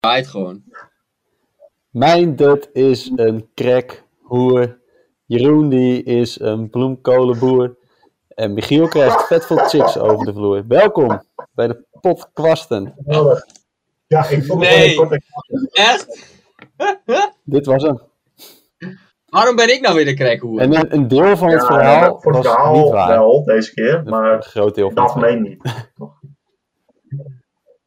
draait 0.00 0.26
gewoon. 0.26 0.62
Mijn 1.90 2.36
dut 2.36 2.68
is 2.72 3.12
een 3.16 3.50
crackhoer. 3.54 4.78
Jeroen 5.26 5.68
die 5.68 6.02
is 6.02 6.40
een 6.40 6.70
bloemkolenboer. 6.70 7.76
En 8.28 8.52
Michiel 8.54 8.88
krijgt 8.88 9.26
vet 9.26 9.46
veel 9.46 9.56
chicks 9.68 9.98
over 9.98 10.26
de 10.26 10.32
vloer. 10.32 10.64
Welkom 10.68 11.22
bij 11.52 11.66
de 11.66 11.84
potkwasten. 12.00 12.94
Ja, 14.06 14.28
ik 14.28 14.44
vond 14.44 14.60
het 14.66 14.70
Nee. 14.76 14.90
een 14.90 14.96
korte 14.96 15.20
Echt? 15.72 16.28
Dit 17.44 17.66
was 17.66 17.82
hem. 17.82 18.00
Waarom 19.26 19.56
ben 19.56 19.72
ik 19.74 19.80
nou 19.80 19.94
weer 19.94 20.04
de 20.04 20.14
crackhoer? 20.14 20.60
En 20.60 20.74
een, 20.74 20.94
een 20.94 21.08
deel 21.08 21.36
van 21.36 21.48
het 21.50 21.60
Ja, 21.60 21.66
verhaal 21.66 22.20
voor 22.20 22.34
het 22.34 22.44
was 22.44 22.52
verhaal 22.54 22.74
niet 22.82 22.90
waar. 22.92 23.08
wel, 23.08 23.44
deze 23.44 23.74
keer. 23.74 23.94
Een 23.94 24.04
Maar 24.10 24.42
groot 24.42 24.74
deel 24.74 24.88
in 24.88 24.94
van 24.94 25.02
het 25.04 25.12
algemeen 25.14 25.42
niet. 25.42 25.62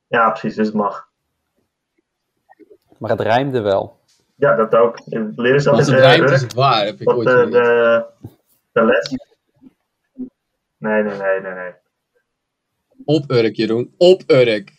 Ja, 0.07 0.29
precies. 0.29 0.55
Dus 0.55 0.65
het 0.65 0.75
mag. 0.75 1.11
Maar 3.03 3.11
het 3.11 3.21
rijmde 3.21 3.61
wel. 3.61 3.99
Ja, 4.35 4.55
dat 4.55 4.75
ook. 4.75 4.99
Leren 5.35 5.61
ze 5.61 5.69
Als 5.69 5.87
in 5.87 5.93
het 5.93 6.03
de 6.03 6.07
rijmt 6.09 6.29
is 6.29 6.41
het 6.41 6.53
waar, 6.53 6.85
heb 6.85 7.01
ik 7.01 7.09
Op 7.09 7.15
ooit 7.15 7.27
de, 7.27 7.33
geleerd. 7.33 7.51
de, 7.51 8.05
de 8.71 8.85
les? 8.85 9.09
Nee, 10.77 11.03
nee, 11.03 11.17
nee, 11.17 11.41
nee, 11.41 11.53
nee. 11.53 11.71
Op 13.05 13.31
Urk, 13.31 13.55
Jeroen. 13.55 13.93
Op 13.97 14.23
Urk. 14.27 14.71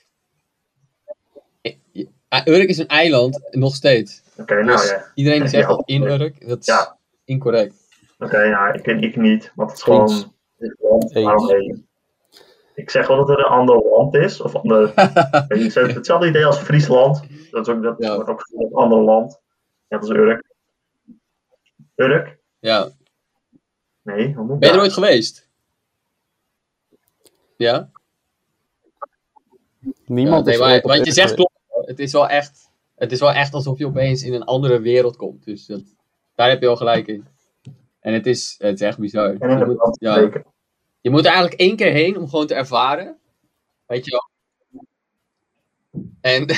Ah, 2.28 2.46
Urk 2.46 2.68
is 2.68 2.78
een 2.78 2.86
eiland, 2.88 3.40
nog 3.50 3.74
steeds. 3.74 4.22
Oké, 4.36 4.54
nou 4.54 4.66
Dus 4.66 4.90
ja. 4.90 5.04
iedereen 5.14 5.40
die 5.40 5.48
zegt 5.48 5.68
Ja, 5.68 5.76
dat 5.76 5.82
in 5.88 6.02
Urk, 6.02 6.48
dat 6.48 6.58
is 6.58 6.66
Ja. 6.66 6.96
incorrect. 7.24 7.74
Oké, 8.18 8.48
nou, 8.48 8.78
ik, 8.78 8.86
ik 8.86 9.16
niet. 9.16 9.52
Want 9.54 9.70
het 9.70 9.78
is 9.80 9.86
Eens. 9.86 10.12
gewoon... 10.12 10.32
Het 10.56 10.70
is 10.70 10.76
land, 10.80 11.14
Eens. 11.14 11.24
waarom 11.24 11.48
heen? 11.48 11.86
Ik 12.74 12.90
zeg 12.90 13.06
wel 13.06 13.16
dat 13.16 13.28
er 13.28 13.38
een 13.38 13.44
ander 13.44 13.82
land 13.82 14.14
is. 14.14 14.40
Of 14.40 14.54
ander, 14.54 14.92
het 15.48 15.74
hetzelfde 15.74 16.28
idee 16.28 16.46
als 16.46 16.58
Friesland. 16.58 17.22
Dat, 17.50 17.66
is 17.68 17.74
ook, 17.74 17.82
dat 17.82 17.94
Ja. 17.98 18.14
wordt 18.14 18.30
ook 18.30 18.40
gezien 18.40 18.58
als 18.60 18.70
een 18.70 18.76
ander 18.76 18.98
land. 19.00 19.40
Net 19.88 20.00
als 20.00 20.10
Urk. 20.10 20.52
Urk? 21.94 22.38
Ja. 22.58 22.88
Nee, 24.02 24.34
hoe 24.34 24.44
moet 24.44 24.58
Ben 24.58 24.68
je 24.68 24.74
er 24.74 24.80
ooit 24.80 24.92
geweest? 24.92 25.48
Ja? 27.56 27.90
Niemand 30.06 30.38
Ja, 30.38 30.44
nee, 30.44 30.54
is 30.54 30.82
maar 30.84 30.96
wat 30.96 31.06
je 31.06 31.12
zegt 31.12 31.34
klopt. 31.34 31.52
Het 31.68 31.98
is 31.98 32.12
wel 32.12 32.28
echt, 32.28 32.70
het 32.94 33.12
is 33.12 33.20
wel 33.20 33.32
echt 33.32 33.54
alsof 33.54 33.78
je 33.78 33.86
opeens 33.86 34.22
in 34.22 34.32
een 34.34 34.44
andere 34.44 34.80
wereld 34.80 35.16
komt. 35.16 35.44
Dus 35.44 35.66
dat, 35.66 35.82
daar 36.34 36.48
heb 36.48 36.60
je 36.60 36.66
wel 36.66 36.76
gelijk 36.76 37.06
in. 37.06 37.26
En 38.00 38.12
het 38.12 38.26
is, 38.26 38.54
het 38.58 38.74
is 38.74 38.86
echt 38.86 38.98
bizar. 38.98 39.36
En 39.38 39.50
in 39.50 39.58
de 39.58 39.74
brand 39.74 39.96
ja. 40.00 40.30
Je 41.04 41.10
moet 41.10 41.24
er 41.24 41.32
eigenlijk 41.32 41.60
één 41.60 41.76
keer 41.76 41.92
heen 41.92 42.16
om 42.16 42.28
gewoon 42.28 42.46
te 42.46 42.54
ervaren. 42.54 43.18
Weet 43.86 44.04
je 44.04 44.10
wel. 44.10 44.30
En, 46.20 46.46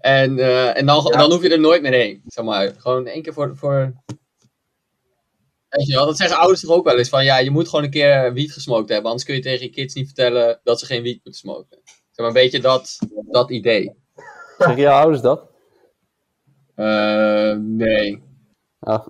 en, 0.00 0.38
eh, 0.38 0.78
en 0.78 0.86
dan, 0.86 1.04
dan 1.04 1.30
hoef 1.30 1.42
je 1.42 1.48
er 1.48 1.60
nooit 1.60 1.82
meer 1.82 1.92
heen. 1.92 2.22
Zeg 2.26 2.44
maar. 2.44 2.74
Gewoon 2.76 3.06
één 3.06 3.22
keer 3.22 3.32
voor, 3.32 3.56
voor... 3.56 3.92
Weet 5.68 5.86
je 5.86 5.94
wel, 5.94 6.06
dat 6.06 6.16
zeggen 6.16 6.38
ouders 6.38 6.60
toch 6.60 6.70
ook 6.70 6.84
wel 6.84 6.98
eens. 6.98 7.08
Van 7.08 7.24
ja, 7.24 7.38
je 7.38 7.50
moet 7.50 7.68
gewoon 7.68 7.84
een 7.84 7.90
keer 7.90 8.32
wiet 8.32 8.52
gesmokt 8.52 8.88
hebben. 8.88 9.06
Anders 9.06 9.24
kun 9.24 9.34
je 9.34 9.40
tegen 9.40 9.64
je 9.64 9.70
kids 9.70 9.94
niet 9.94 10.06
vertellen 10.06 10.60
dat 10.62 10.80
ze 10.80 10.86
geen 10.86 11.02
wiet 11.02 11.20
moeten 11.24 11.40
smoken. 11.40 11.80
Zeg 11.84 12.16
maar 12.16 12.26
een 12.26 12.32
beetje 12.32 12.60
dat, 12.60 12.98
dat 13.30 13.50
idee. 13.50 13.94
Zeggen 14.58 14.80
jouw 14.80 15.00
ouders 15.00 15.22
dat? 15.22 15.50
Eh, 16.74 17.56
nee. 17.56 18.22
Oh. 18.80 19.06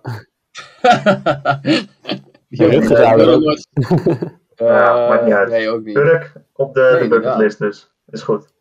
Ja, 2.59 2.67
Rutger 2.67 2.99
ik 2.99 3.05
zou 3.05 3.17
ben 3.17 3.27
dat 3.27 3.35
ook 3.35 3.43
nooit- 3.43 3.69
Ja, 4.55 5.03
Eh, 5.03 5.09
maakt 5.09 5.25
niet 5.25 5.35
uit. 5.35 5.49
Nee, 5.49 5.69
ook 5.71 5.83
niet. 5.85 5.97
Urk 5.97 6.33
op 6.53 6.75
de, 6.75 6.89
Nee, 6.93 7.03
de 7.03 7.09
bucketlist 7.09 7.59
dus. 7.59 7.93
Is 8.07 8.23
goed. 8.23 8.53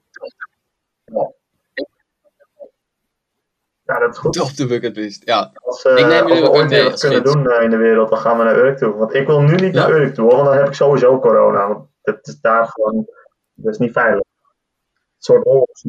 Ja, 3.85 3.99
dat 3.99 4.11
is 4.13 4.17
goed. 4.17 4.39
Op 4.39 4.55
de 4.55 4.65
bucketlist, 4.67 5.25
ja. 5.25 5.51
Als, 5.53 5.83
eh, 5.85 5.97
Ik 5.97 6.05
neem 6.05 6.27
jullie 6.27 6.31
als 6.31 6.39
we 6.49 6.55
ooit 6.55 6.69
weer 6.69 6.83
wat 6.83 6.99
kunnen 6.99 7.23
doen 7.23 7.49
eh, 7.51 7.63
in 7.63 7.69
de 7.69 7.77
wereld, 7.77 8.09
dan 8.09 8.19
gaan 8.19 8.37
we 8.37 8.43
naar 8.43 8.57
Urk 8.57 8.77
toe. 8.77 8.93
Want 8.93 9.13
ik 9.13 9.27
wil 9.27 9.41
nu 9.41 9.55
niet 9.55 9.73
Ja? 9.73 9.87
naar 9.87 9.91
Urk 9.99 10.13
toe, 10.13 10.23
hoor, 10.25 10.35
want 10.35 10.45
dan 10.47 10.57
heb 10.57 10.67
ik 10.67 10.73
sowieso 10.73 11.19
corona. 11.19 11.67
Want 11.67 11.87
het 12.01 12.27
is 12.27 12.39
daar 12.41 12.67
gewoon, 12.67 13.07
dat 13.53 13.73
is 13.73 13.77
niet 13.79 13.91
veilig. 13.91 14.23
Een 14.23 15.17
soort 15.17 15.45
oorlog. 15.45 15.67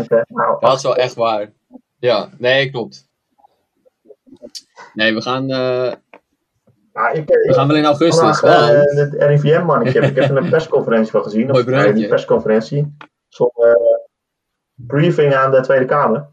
Oké, 0.00 0.24
nou, 0.28 0.60
Dat 0.60 0.76
is 0.76 0.82
wel 0.82 0.96
echt 0.96 1.14
waar. 1.14 1.52
Ja, 1.98 2.28
nee, 2.38 2.70
klopt. 2.70 3.07
Nee, 4.94 5.14
we 5.14 5.22
gaan, 5.22 5.50
eh, 5.50 5.92
ja, 6.92 7.08
ik, 7.08 7.28
we 7.28 7.52
gaan 7.54 7.68
wel 7.68 7.76
in 7.76 7.84
augustus. 7.84 8.38
vandaag 8.38 8.40
want- 8.70 8.90
eh, 8.90 8.96
het 8.96 9.14
RIVM-mannetje 9.14 10.00
heb 10.00 10.10
ik 10.10 10.16
even 10.22 10.36
een 10.36 10.50
persconferentie 10.56 11.10
van 11.10 11.22
gezien. 11.22 11.46
Mooi 11.46 11.92
niet 11.92 12.08
persconferentie. 12.08 12.96
Zo'n 13.28 13.50
eh, 13.54 13.72
briefing 14.74 15.34
aan 15.34 15.50
de 15.50 15.60
Tweede 15.60 15.84
Kamer. 15.84 16.28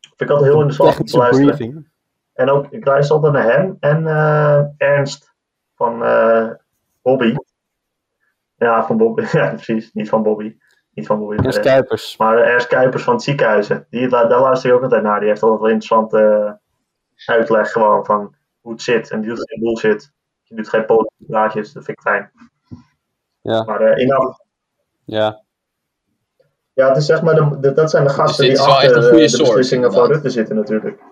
Vind 0.00 0.20
ik 0.20 0.36
altijd 0.36 0.50
heel 0.52 0.62
interessant 0.62 0.98
om 0.98 1.04
te 1.04 1.16
luisteren. 1.16 1.56
briefing. 1.56 1.88
En 2.32 2.50
ook, 2.50 2.66
ik 2.70 2.86
luister 2.86 3.14
altijd 3.16 3.32
naar 3.32 3.52
hem 3.56 3.76
en 3.80 4.06
eh, 4.06 4.62
Ernst 4.76 5.34
van 5.74 6.04
eh, 6.04 6.50
Bobby. 7.02 7.34
Ja, 8.56 8.86
van 8.86 8.96
Bobby. 8.96 9.24
Ja, 9.32 9.48
precies. 9.48 9.92
Niet 9.92 10.08
van 10.08 10.22
Bobby. 10.22 10.56
Niet 10.90 11.06
van 11.06 11.18
Bobby. 11.18 11.36
Eh, 11.48 11.62
Kuipers. 11.62 12.16
maar 12.16 12.38
Ernst 12.38 12.66
Kuipers 12.66 13.02
van 13.02 13.14
het 13.14 13.22
ziekenhuizen. 13.22 13.86
Die, 13.90 14.08
daar, 14.08 14.28
daar 14.28 14.40
luister 14.40 14.70
ik 14.70 14.76
ook 14.76 14.82
altijd 14.82 15.02
naar. 15.02 15.20
Die 15.20 15.28
heeft 15.28 15.42
altijd 15.42 15.60
wel 15.60 15.70
interessante 15.70 16.59
uitleg 17.26 17.72
gewoon 17.72 18.04
van 18.04 18.34
hoe 18.60 18.72
het 18.72 18.82
zit. 18.82 19.10
En 19.10 19.20
die 19.20 19.28
doet 19.30 19.50
geen 19.50 19.60
bullshit. 19.60 20.12
Die 20.44 20.56
doet 20.56 20.68
geen 20.68 20.84
politieke 20.86 21.24
praatjes. 21.32 21.72
Dat 21.72 21.84
vind 21.84 21.96
ik 21.98 22.02
fijn. 22.02 22.30
Ja. 23.40 23.62
Maar 23.62 23.80
eh, 23.80 24.02
in, 24.02 24.36
Ja. 25.04 25.42
ja, 26.72 26.88
het 26.88 26.96
is 26.96 27.06
zeg 27.06 27.22
maar 27.22 27.34
de, 27.34 27.58
de- 27.60 27.72
dat 27.72 27.90
zijn 27.90 28.04
de 28.04 28.10
gasten 28.10 28.46
dit 28.46 28.56
die 28.56 28.64
achter 28.66 28.88
de, 28.94 29.08
goede 29.08 29.30
de 29.30 29.38
beslissingen 29.38 29.92
van. 29.92 30.06
Rutte 30.12 30.30
zitten 30.30 30.56
natuurlijk. 30.56 31.02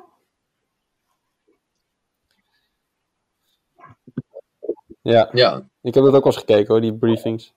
ja. 5.03 5.29
Ja. 5.33 5.57
Ik 5.83 5.95
heb 5.95 6.05
dat 6.05 6.15
ook 6.15 6.25
wel 6.25 6.33
eens 6.33 6.37
gekeken 6.37 6.67
hoor, 6.73 6.81
die 6.81 6.95
briefings. 6.95 7.55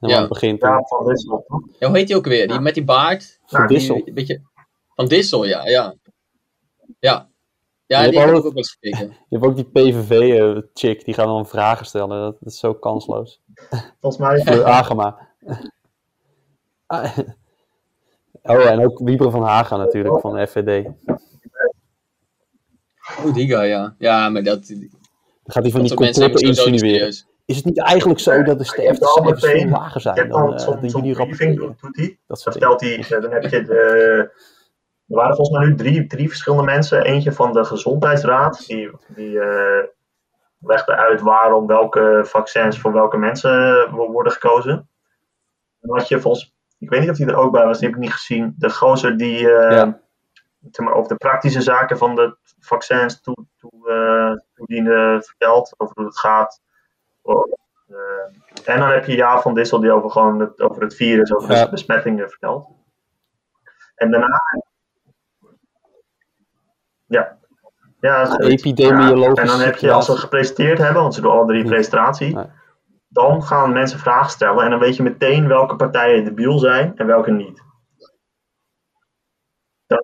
En 0.00 0.08
Ja. 0.08 0.20
het 0.20 0.28
begint 0.28 0.60
Ja, 0.60 0.70
dan. 0.70 0.86
van 0.86 1.04
Wissel. 1.06 1.44
toch? 1.48 1.60
ja, 1.78 1.88
hoe 1.88 1.96
heet 1.96 2.06
die 2.06 2.16
ook 2.16 2.24
weer? 2.24 2.48
Die 2.48 2.60
met 2.60 2.74
die 2.74 2.84
baard? 2.84 3.38
Van 3.46 3.58
Nou, 3.60 3.72
Dissel. 3.72 4.04
Die, 4.04 4.12
beetje, 4.14 4.40
van 4.94 5.06
Dissel, 5.06 5.44
ja, 5.44 5.66
ja. 5.68 5.94
Ja. 6.98 7.28
Ja, 7.86 8.02
Je 8.02 8.10
die 8.10 8.20
heb 8.20 8.28
ik 8.28 8.34
ook 8.36 8.42
wel 8.42 8.52
eens 8.56 8.76
gekeken. 8.80 9.08
Je 9.28 9.38
hebt 9.38 9.44
ook 9.44 9.56
die 9.56 9.70
PVV-chick, 9.70 11.04
die 11.04 11.14
gaat 11.14 11.26
dan 11.26 11.46
vragen 11.46 11.86
stellen. 11.86 12.20
Dat, 12.20 12.36
dat 12.40 12.52
is 12.52 12.58
zo 12.58 12.74
kansloos. 12.74 13.42
Volgens 14.00 14.22
mij 14.22 14.40
Fleur 14.40 14.64
Agema. 14.64 15.18
Ah, 16.86 17.18
Oh, 18.42 18.70
en 18.70 18.84
ook 18.84 18.98
Wieber 18.98 19.30
van 19.30 19.42
Haga 19.42 19.76
natuurlijk, 19.76 20.20
van 20.20 20.34
de 20.34 20.46
FVD. 20.46 20.84
Dan 21.04 21.20
Oh, 23.24 23.34
die 23.34 23.48
guy, 23.48 23.64
ja. 23.64 23.94
Ja, 23.98 24.28
maar 24.28 24.42
dat... 24.42 24.74
gaat 25.44 25.62
hij 25.62 25.72
van 25.72 25.82
die 25.82 25.94
complotten 25.94 26.40
insinueren. 26.40 27.08
Is 27.46 27.56
het 27.56 27.64
niet 27.64 27.80
eigenlijk 27.80 28.20
zo 28.20 28.42
dat 28.42 28.58
de 28.58 28.64
sterftecijfers 28.64 29.44
veel 29.44 29.68
lager 29.68 30.00
zijn 30.00 30.16
dan, 30.16 30.28
dan 30.28 30.54
eh, 30.54 30.64
zo'n 30.64 30.80
dan 30.80 30.90
jullie 30.90 31.14
rapporteren? 31.14 31.76
Dat 32.26 32.42
Dan 32.42 32.52
stelt 32.52 32.80
hij, 32.80 32.98
eh, 32.98 33.20
dan 33.20 33.30
heb 33.30 33.42
je 33.42 33.62
de, 33.62 34.30
er 35.08 35.14
waren 35.16 35.36
volgens 35.36 35.58
mij 35.58 35.66
nu 35.66 35.74
drie, 35.74 36.06
drie 36.06 36.28
verschillende 36.28 36.64
mensen. 36.64 37.02
Eentje 37.04 37.32
van 37.32 37.52
de 37.52 37.64
gezondheidsraad, 37.64 38.66
die, 38.66 38.90
die 39.08 39.40
eh, 39.40 39.84
legde 40.60 40.94
uit 40.96 41.20
waarom 41.20 41.66
welke 41.66 42.20
vaccins 42.24 42.78
voor 42.80 42.92
welke 42.92 43.16
mensen 43.16 43.90
worden 43.90 44.32
gekozen. 44.32 44.88
Dan 45.80 45.98
had 45.98 46.08
je 46.08 46.20
volgens, 46.20 46.54
ik 46.78 46.90
weet 46.90 47.00
niet 47.00 47.10
of 47.10 47.16
die 47.16 47.26
er 47.26 47.36
ook 47.36 47.52
bij 47.52 47.64
was, 47.64 47.78
die 47.78 47.86
heb 47.88 47.96
ik 47.96 48.02
niet 48.02 48.12
gezien. 48.12 48.54
De 48.58 48.70
gozer 48.70 49.16
die 49.16 49.50
eh, 49.52 49.70
Ja. 49.76 50.00
over 50.92 51.08
de 51.08 51.16
praktische 51.16 51.62
zaken 51.62 51.98
van 51.98 52.14
de 52.14 52.36
vaccins 52.60 53.20
toe, 53.20 53.46
toe, 53.58 54.42
toedienen 54.54 55.22
vertelt, 55.22 55.74
over 55.76 55.94
hoe 55.96 56.04
het 56.06 56.18
gaat. 56.18 56.62
Oh, 57.22 57.52
en 58.64 58.80
dan 58.80 58.88
heb 58.90 59.04
je 59.06 59.16
Ja 59.16 59.40
van 59.40 59.54
Dissel 59.54 59.80
die 59.80 59.92
over, 59.92 60.10
gewoon 60.10 60.40
het, 60.40 60.60
over 60.60 60.82
het 60.82 60.94
virus, 60.94 61.34
over 61.34 61.54
Ja. 61.54 61.64
de 61.64 61.70
besmettingen 61.70 62.28
vertelt. 62.30 62.68
En 63.94 64.10
daarna. 64.10 64.40
Ja. 67.06 67.38
Ja, 68.00 68.26
zoiets. 68.26 68.62
Epidemiologische 68.62 69.34
Ja, 69.34 69.40
En 69.40 69.46
dan 69.46 69.60
heb 69.60 69.76
je, 69.76 69.92
als 69.92 70.06
ze 70.06 70.16
gepresenteerd 70.16 70.78
hebben, 70.78 71.02
want 71.02 71.14
ze 71.14 71.20
doen 71.20 71.30
alle 71.30 71.46
drie 71.46 71.60
een 71.60 71.66
presentatie, 71.68 72.34
Nee. 72.34 72.44
dan 73.08 73.42
gaan 73.42 73.72
mensen 73.72 73.98
vragen 73.98 74.30
stellen 74.30 74.64
en 74.64 74.70
dan 74.70 74.78
weet 74.78 74.96
je 74.96 75.02
meteen 75.02 75.48
welke 75.48 75.76
partijen 75.76 76.24
debiel 76.24 76.58
zijn 76.58 76.96
en 76.96 77.06
welke 77.06 77.30
niet. 77.30 77.62
Ja. 79.86 80.02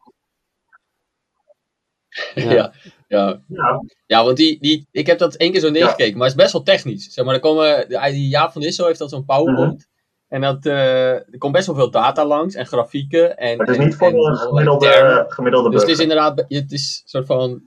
Ja. 2.35 2.73
ja. 3.09 3.43
Ja, 3.47 3.81
Ja, 4.07 4.25
want 4.25 4.37
die, 4.37 4.61
die, 4.61 4.89
ik 4.91 5.07
heb 5.07 5.19
dat 5.19 5.35
één 5.35 5.53
keer 5.53 5.61
zo 5.61 5.71
neergekeken, 5.71 6.19
maar 6.19 6.27
het 6.29 6.37
is 6.37 6.43
best 6.43 6.53
wel 6.53 6.63
technisch. 6.63 7.13
Zeg 7.13 7.25
maar, 7.25 7.35
er 7.35 7.41
komen, 7.41 7.89
die 7.89 8.29
Jaap 8.29 8.53
van 8.53 8.61
Dissel 8.61 8.87
heeft 8.87 8.99
dat 8.99 9.11
zo'n 9.11 9.25
PowerPoint. 9.25 9.89
En 10.31 10.41
dat, 10.41 10.67
eh, 10.67 11.11
er 11.13 11.39
komt 11.39 11.53
best 11.53 11.67
wel 11.67 11.75
veel 11.77 11.91
data 11.91 12.25
langs 12.27 12.55
en 12.55 12.67
grafieken. 12.67 13.37
En, 13.37 13.57
maar 13.57 13.67
het 13.67 13.77
is 13.77 13.83
en- 13.83 13.89
niet 13.89 13.97
voor 13.97 14.07
en 14.07 14.13
de 14.13 14.19
allerlei 14.19 14.47
gemiddelde, 14.49 15.25
gemiddelde 15.29 15.71
Dus 15.71 15.81
het 15.81 15.91
is 15.91 15.97
burger. 15.97 16.17
inderdaad, 16.19 16.45
het 16.49 16.73
is 16.73 17.01
een 17.03 17.09
soort 17.09 17.27
van, 17.27 17.63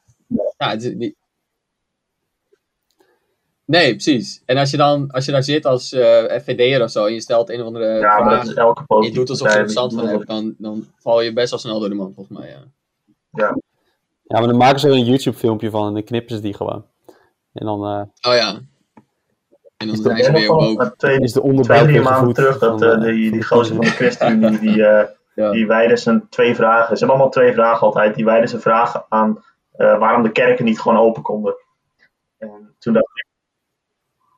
ja, 0.57 0.69
het 0.69 0.83
is 0.83 0.93
niet, 0.93 1.15
Nee, 3.65 3.91
precies. 3.91 4.41
En 4.45 4.57
als 4.57 4.71
je 4.71 4.77
dan 4.77 5.11
als 5.11 5.25
je 5.25 5.31
daar 5.31 5.43
zit 5.43 5.65
als 5.65 5.93
eh 5.93 6.39
FVD'er 6.39 6.83
of 6.83 6.89
zo 6.89 7.05
en 7.05 7.13
je 7.13 7.21
stelt 7.21 7.49
een 7.49 7.59
of 7.61 7.65
andere 7.65 7.85
Ja, 7.99 8.19
maar 8.23 8.35
dat 8.37 8.47
is 8.47 8.53
elke 8.53 8.83
en 8.87 9.01
je 9.01 9.11
doet 9.11 9.29
alsof 9.29 9.47
je 9.47 9.53
er 9.53 9.61
verstand 9.63 9.93
van 9.93 10.07
hebt, 10.07 10.27
dan, 10.27 10.55
dan 10.57 10.85
val 10.99 11.21
je 11.21 11.33
best 11.33 11.49
wel 11.49 11.59
snel 11.59 11.79
door 11.79 11.89
de 11.89 11.95
man, 11.95 12.13
volgens 12.15 12.37
mij. 12.39 12.49
Ja. 12.49 13.55
Ja, 14.27 14.39
maar 14.39 14.47
dan 14.47 14.57
maken 14.57 14.79
ze 14.79 14.87
er 14.87 14.93
een 14.93 15.05
YouTube-filmpje 15.05 15.69
van 15.69 15.87
en 15.87 15.93
dan 15.93 16.03
knippen 16.03 16.35
ze 16.35 16.41
die 16.41 16.53
gewoon. 16.53 16.85
En 17.53 17.65
dan 17.65 17.79
eh, 17.85 18.31
Oh 18.31 18.37
ja. 18.37 18.59
En 19.83 19.89
dan 19.89 19.97
Is 19.97 20.01
zijn 20.03 20.17
Ik 20.17 20.23
ze 20.25 20.31
weet 20.31 20.39
weer 20.41 20.47
boven. 20.57 20.85
eh, 20.85 20.91
twee, 20.91 21.19
is 21.19 21.31
de 21.33 21.41
twee, 21.61 22.01
maanden 22.01 22.33
terug 22.33 22.57
dat 22.59 22.79
van, 22.79 22.89
eh, 22.89 22.93
eh, 22.95 23.01
die, 23.01 23.31
die 23.31 23.39
de 23.39 23.45
gozer 23.45 23.75
van 23.75 23.85
de 23.85 23.91
ChristenUnie, 23.91 24.59
die, 24.59 24.85
eh, 24.85 25.07
Ja. 25.35 25.51
die 25.51 25.67
wijden 25.67 25.97
zijn 25.97 26.29
twee 26.29 26.55
vragen. 26.55 26.85
Ze 26.87 26.89
hebben 26.93 27.09
allemaal 27.09 27.29
twee 27.29 27.53
vragen 27.53 27.87
altijd. 27.87 28.15
Die 28.15 28.25
wijden 28.25 28.49
zijn 28.49 28.61
vragen 28.61 29.05
aan 29.09 29.43
eh, 29.71 29.97
waarom 29.99 30.23
de 30.23 30.31
kerken 30.31 30.65
niet 30.65 30.79
gewoon 30.79 30.97
open 30.97 31.21
konden. 31.21 31.55
En 32.37 32.75
toen 32.79 32.93
dacht 32.93 33.05
ik. 33.13 33.25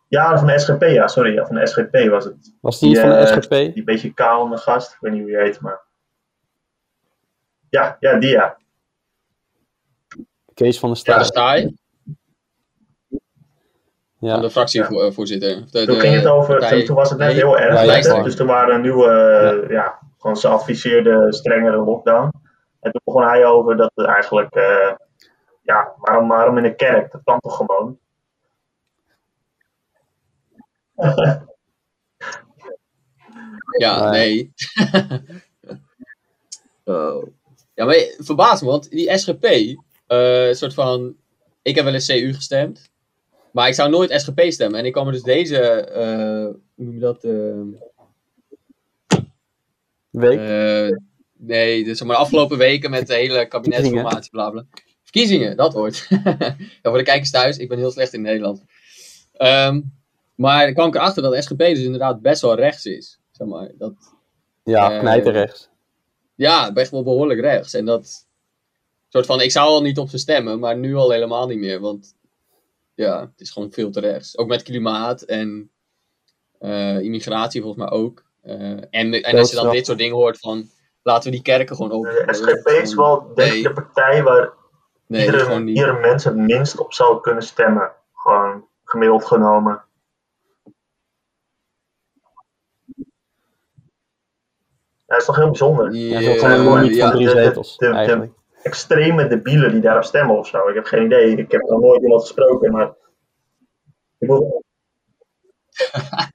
Ja, 0.08 0.38
van 0.38 0.48
de 0.48 0.60
SGP, 0.60 0.82
ja, 0.82 1.08
sorry. 1.08 1.34
Ja, 1.34 1.46
van 1.46 1.56
de 1.56 1.68
SGP 1.68 2.10
was 2.10 2.24
het. 2.26 2.54
Was 2.62 2.80
die 2.80 2.90
niet 2.90 3.00
van 3.00 3.10
de 3.10 3.26
SGP? 3.28 3.50
Die 3.74 3.84
beetje 3.84 4.14
kalende 4.14 4.58
gast. 4.58 4.92
Ik 4.92 4.98
weet 5.00 5.12
niet 5.12 5.22
hoe 5.22 5.32
je 5.32 5.38
heet, 5.38 5.62
maar. 5.62 5.82
Ja, 7.70 7.98
ja, 8.00 8.20
die 8.20 8.30
ja. 8.30 8.58
Kees 10.54 10.80
van 10.80 10.90
der 10.94 11.02
Ja, 11.04 11.24
Staaij. 11.24 11.24
Staaij, 11.24 11.74
Ja. 14.26 14.34
van 14.34 14.42
de 14.42 14.50
fractievoorzitter. 14.50 15.56
De, 15.72 15.86
Toen 15.86 15.96
de 15.96 16.00
ging 16.00 16.16
het 16.16 16.28
over, 16.28 16.58
partij- 16.58 16.78
toen, 16.78 16.86
toen 16.86 16.96
was 16.96 17.10
het 17.10 17.20
net 17.20 17.34
heel 17.34 17.60
erg. 17.60 18.24
dus 18.24 18.40
er 18.40 18.46
waren 18.46 18.76
een 18.76 18.82
nieuwe, 18.82 19.08
eh, 19.08 19.70
ja. 19.70 20.00
gewoon 20.20 20.38
ze 20.38 20.48
adviseerde 20.48 21.34
strengere 21.34 21.78
lockdown. 21.78 22.32
En 22.80 22.92
toen 22.92 23.02
begon 23.04 23.24
hij 23.24 23.46
over 23.46 23.78
dat 23.78 23.92
het 23.96 24.08
eigenlijk, 24.08 24.56
eh, 24.56 24.92
ja, 25.62 25.94
waarom, 25.98 26.28
waarom 26.28 26.58
in 26.58 26.66
een 26.66 26.76
kerk? 26.76 27.12
Dat 27.12 27.22
kan 27.24 27.40
toch 27.40 27.56
gewoon? 27.56 27.98
Ja, 33.78 34.10
nee. 34.10 34.54
oh. 36.86 37.24
Ja, 37.74 37.86
maar 37.86 37.96
verbaas 38.18 38.62
me, 38.62 38.68
want 38.68 38.90
die 38.90 39.18
SGP, 39.18 39.44
eh 40.08 40.52
soort 40.52 40.74
van. 40.74 41.16
Ik 41.62 41.76
heb 41.76 41.86
wel 41.86 41.94
eens 41.94 42.08
CU 42.08 42.34
gestemd. 42.34 42.90
Maar 43.56 43.68
ik 43.68 43.74
zou 43.74 43.90
nooit 43.90 44.22
SGP 44.22 44.42
stemmen. 44.48 44.80
En 44.80 44.86
ik 44.86 44.92
kwam 44.92 45.08
er 45.08 45.14
dus 45.14 45.22
deze. 45.22 45.58
eh, 45.60 46.46
hoe 46.76 46.86
noem 46.86 46.94
je 46.94 47.00
dat? 47.00 47.24
eh, 47.24 47.62
Week. 50.10 50.40
eh, 50.40 50.98
nee, 51.38 51.84
dus 51.84 51.98
zeg 51.98 52.08
maar 52.08 52.16
de 52.16 52.22
afgelopen 52.22 52.58
weken 52.58 52.90
met 52.90 53.08
de 53.08 53.14
hele 53.14 53.48
kabinetsformatie, 53.48 54.32
bla 54.32 54.50
bla. 54.50 54.66
Verkiezingen, 55.04 55.58
dat 55.58 55.74
hoort. 55.74 56.08
ja, 56.10 56.56
voor 56.82 56.98
de 56.98 57.04
kijkers 57.04 57.32
thuis, 57.32 57.58
ik 57.58 57.70
ben 57.70 57.78
heel 57.78 57.92
slecht 57.92 58.14
in 58.14 58.22
Nederland. 58.22 58.64
Ehm, 59.34 59.82
maar 60.36 60.66
dan 60.66 60.74
kwam 60.74 60.88
ik 60.88 60.96
erachter 60.96 61.24
dat 61.24 61.44
SGP 61.44 61.58
dus 61.58 61.80
inderdaad 61.84 62.22
best 62.22 62.42
wel 62.42 62.56
rechts 62.56 62.86
is. 62.86 63.20
Zeg 63.32 63.48
maar. 63.48 63.72
dat, 63.78 63.94
ja, 64.64 65.00
knijterrechts. 65.00 65.70
ja, 66.36 66.74
best 66.74 66.92
wel 66.92 67.04
behoorlijk 67.04 67.40
rechts. 67.40 67.74
En 67.74 67.86
dat 67.86 68.28
soort 69.10 69.26
van, 69.26 69.42
ik 69.42 69.52
zou 69.52 69.68
al 69.68 69.82
niet 69.82 69.98
op 69.98 70.10
ze 70.10 70.18
stemmen, 70.18 70.60
maar 70.60 70.78
nu 70.78 70.96
al 70.96 71.12
helemaal 71.12 71.48
niet 71.48 71.60
meer. 71.60 71.80
Want 71.80 72.15
ja, 72.96 73.20
het 73.20 73.40
is 73.42 73.52
gewoon 73.52 73.72
veel 73.72 73.92
te 73.92 74.00
rechts. 74.00 74.38
Ook 74.38 74.48
met 74.48 74.64
klimaat 74.64 75.22
en 75.22 75.72
eh, 76.60 77.00
immigratie 77.00 77.62
volgens 77.62 77.84
mij 77.84 77.92
ook. 78.00 78.24
Eh, 78.42 78.72
en, 78.72 79.14
en 79.24 79.38
als 79.38 79.50
je 79.50 79.56
dan 79.56 79.70
dit 79.72 79.86
soort 79.86 79.98
dingen 79.98 80.16
hoort 80.16 80.40
van, 80.40 80.70
laten 81.04 81.24
we 81.30 81.36
die 81.36 81.42
kerken 81.46 81.76
gewoon 81.76 81.92
open. 81.92 82.28
De 82.28 82.34
SGP 82.34 82.68
is 82.68 82.94
wel 82.96 83.34
denk 83.36 83.54
ik 83.54 83.64
de 83.64 83.74
partij 83.74 84.24
waar 84.24 84.54
Nee, 85.08 85.26
iedere, 85.26 85.44
gewoon 85.44 85.64
niet. 85.64 85.78
iedere 85.78 86.00
mens 86.00 86.24
het 86.24 86.36
minst 86.36 86.78
op 86.80 86.94
zou 86.94 87.22
kunnen 87.22 87.44
stemmen. 87.44 87.92
Gewoon 88.14 88.68
gemiddeld 88.84 89.26
genomen. 89.26 89.84
Ja, 95.08 95.14
dat 95.14 95.20
is 95.20 95.26
toch 95.26 95.36
heel 95.36 95.46
bijzonder. 95.50 95.94
Ja, 95.94 96.22
dat 96.32 96.40
zijn 96.40 96.58
gewoon 96.58 96.82
niet 96.82 96.96
ja, 96.96 97.06
van 97.08 97.16
drie 97.16 97.30
zetels, 97.30 97.78
de- 97.78 97.88
de- 97.88 97.94
eigenlijk. 97.94 98.34
Extreme 98.66 99.28
debielen 99.28 99.72
die 99.72 99.82
daarop 99.82 100.04
stemmen 100.04 100.38
of 100.38 100.48
zo. 100.48 100.68
Ik 100.68 100.76
heb 100.76 100.86
geen 100.86 101.06
idee. 101.06 101.36
Ik 101.38 101.52
heb 101.52 101.62
nog 101.62 101.80
nooit 101.80 102.02
iemand 102.02 102.22
gesproken, 102.22 102.72
maar. 102.72 102.94
Moet- 104.18 104.64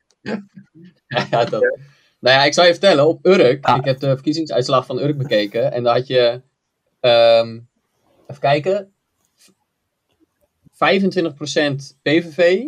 Ja, 1.31 1.45
dat. 1.45 1.61
Nou 2.21 2.37
ja, 2.37 2.45
ik 2.45 2.55
zou 2.55 2.67
je 2.67 2.73
vertellen, 2.73 3.07
op 3.07 3.27
Urk, 3.27 3.65
Ah. 3.65 3.77
ik 3.77 3.85
heb 3.85 3.99
de 3.99 4.07
verkiezingsuitslag 4.07 4.87
van 4.87 4.99
Urk 5.01 5.19
bekeken 5.19 5.73
en 5.73 5.83
daar 5.83 5.95
had 5.97 6.07
je, 6.07 6.43
ehm, 7.01 7.61
even 8.27 8.41
kijken, 8.41 8.93
25% 10.71 11.99
PVV, 12.03 12.65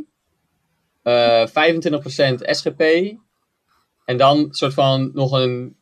eh 1.02 1.46
25% 1.46 2.40
SGP 2.56 2.80
en 4.04 4.16
dan 4.16 4.48
soort 4.54 4.74
van 4.74 5.10
nog 5.14 5.32
een 5.32 5.76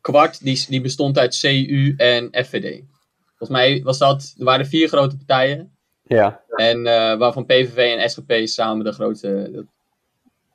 kwart 0.00 0.44
die, 0.44 0.64
die 0.68 0.80
bestond 0.80 1.18
uit 1.18 1.38
CU 1.40 1.94
en 1.96 2.28
FVD. 2.44 2.82
Volgens 3.46 3.66
mij 3.66 3.82
was 3.82 3.98
dat, 3.98 4.34
er 4.38 4.44
waren 4.44 4.66
vier 4.66 4.88
grote 4.88 5.16
partijen 5.16 5.76
Ja, 6.02 6.42
en 6.48 6.86
eh, 6.86 7.16
waarvan 7.18 7.46
PVV 7.46 7.76
en 7.76 8.10
SGP 8.10 8.32
samen 8.46 8.84
de 8.84 8.92
grootste. 8.92 9.50
dat- 9.52 9.64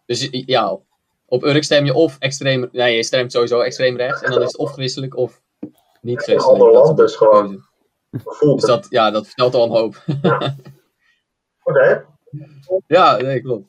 Dus 0.05 0.27
ja, 0.31 0.77
op 1.25 1.43
Urk 1.43 1.63
stem 1.63 1.85
je 1.85 1.93
of 1.93 2.15
extreem. 2.19 2.69
Nee, 2.71 2.95
je 2.95 3.03
stemt 3.03 3.31
sowieso 3.31 3.59
extreem 3.59 3.97
rechts. 3.97 4.21
En 4.21 4.31
dan 4.31 4.41
is 4.41 4.47
het 4.47 4.57
of 4.57 4.71
christelijk 4.71 5.15
of 5.17 5.41
niet 6.01 6.17
Een 6.17 6.23
christelijk. 6.23 6.61
ander 6.61 6.73
Dat 6.73 6.83
land 6.85 6.99
is 6.99 7.05
dus 7.05 7.15
gewoon. 7.15 7.63
Dus 8.55 8.63
dat, 8.63 8.87
ja, 8.89 9.11
dat 9.11 9.25
vertelt 9.25 9.53
al 9.55 9.63
een 9.63 9.69
hoop. 9.71 10.03
Oké. 11.63 12.05
ja, 12.87 13.17
nee, 13.17 13.41
klopt. 13.41 13.67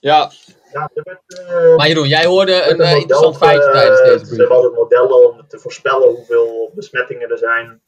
Ja, 0.00 0.30
Ja, 0.72 0.90
eh, 0.94 1.76
maar 1.76 1.88
Jeroen, 1.88 2.08
jij 2.08 2.26
hoorde 2.26 2.52
een 2.70 2.80
eh, 2.80 2.90
een 2.90 2.96
interessant 3.00 3.36
feitje 3.36 3.64
eh, 3.66 3.72
tijdens 3.72 4.00
deze 4.00 4.24
Ze 4.26 4.34
hebben 4.40 4.56
altijd 4.56 4.74
modellen 4.74 5.30
om 5.30 5.46
te 5.48 5.58
voorspellen 5.58 6.08
hoeveel 6.08 6.70
besmettingen 6.74 7.30
er 7.30 7.38
zijn, 7.38 7.80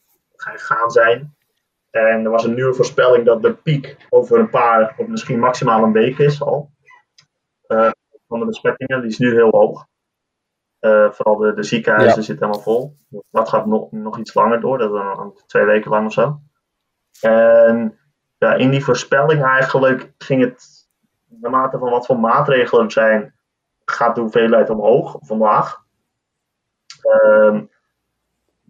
gaan- 0.42 0.90
zijn. 0.90 1.36
En 1.90 2.24
er 2.24 2.30
was 2.30 2.44
een 2.44 2.54
nieuwe 2.54 2.74
voorspelling 2.74 3.24
dat 3.26 3.42
de 3.42 3.54
piek 3.54 4.06
over 4.08 4.38
een 4.38 4.50
paar, 4.50 4.94
of 4.96 5.06
misschien 5.06 5.38
maximaal 5.38 5.82
een 5.82 5.92
week 5.92 6.18
is 6.18 6.42
al. 6.42 6.70
eh, 7.66 7.90
van 8.28 8.40
de 8.40 8.46
besmettingen, 8.46 9.00
die 9.00 9.10
is 9.10 9.18
nu 9.18 9.32
heel 9.32 9.48
hoog. 9.50 9.86
Eh, 10.78 11.10
vooral 11.10 11.36
de, 11.36 11.52
de 11.54 11.62
ziekenhuizen 11.62 12.18
Ja. 12.18 12.22
zitten 12.24 12.46
helemaal 12.46 12.64
vol. 12.64 12.96
Dat 13.30 13.48
gaat 13.48 13.66
nog, 13.66 13.90
nog 13.92 14.18
iets 14.18 14.34
langer 14.34 14.60
door, 14.60 14.78
dat 14.78 14.90
dan 14.92 15.40
twee 15.46 15.64
weken 15.64 15.90
lang 15.90 16.06
of 16.06 16.12
zo. 16.12 16.40
En 17.20 17.98
ja, 18.38 18.54
in 18.54 18.70
die 18.70 18.84
voorspelling 18.84 19.42
eigenlijk 19.44 20.12
ging 20.18 20.42
het, 20.42 20.88
naarmate 21.28 21.78
van 21.78 21.90
wat 21.90 22.06
voor 22.06 22.18
maatregelen 22.18 22.84
er 22.84 22.92
zijn, 22.92 23.34
gaat 23.84 24.14
de 24.14 24.20
hoeveelheid 24.20 24.70
omhoog 24.70 25.14
of 25.14 25.30
omlaag. 25.30 25.84
Ehm, 27.02 27.64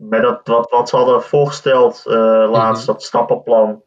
met 0.09 0.23
dat, 0.23 0.47
wat, 0.47 0.71
wat 0.71 0.89
ze 0.89 0.97
hadden 0.97 1.23
voorgesteld 1.23 2.07
eh, 2.07 2.49
laatst, 2.51 2.87
dat 2.87 3.03
stappenplan, 3.03 3.83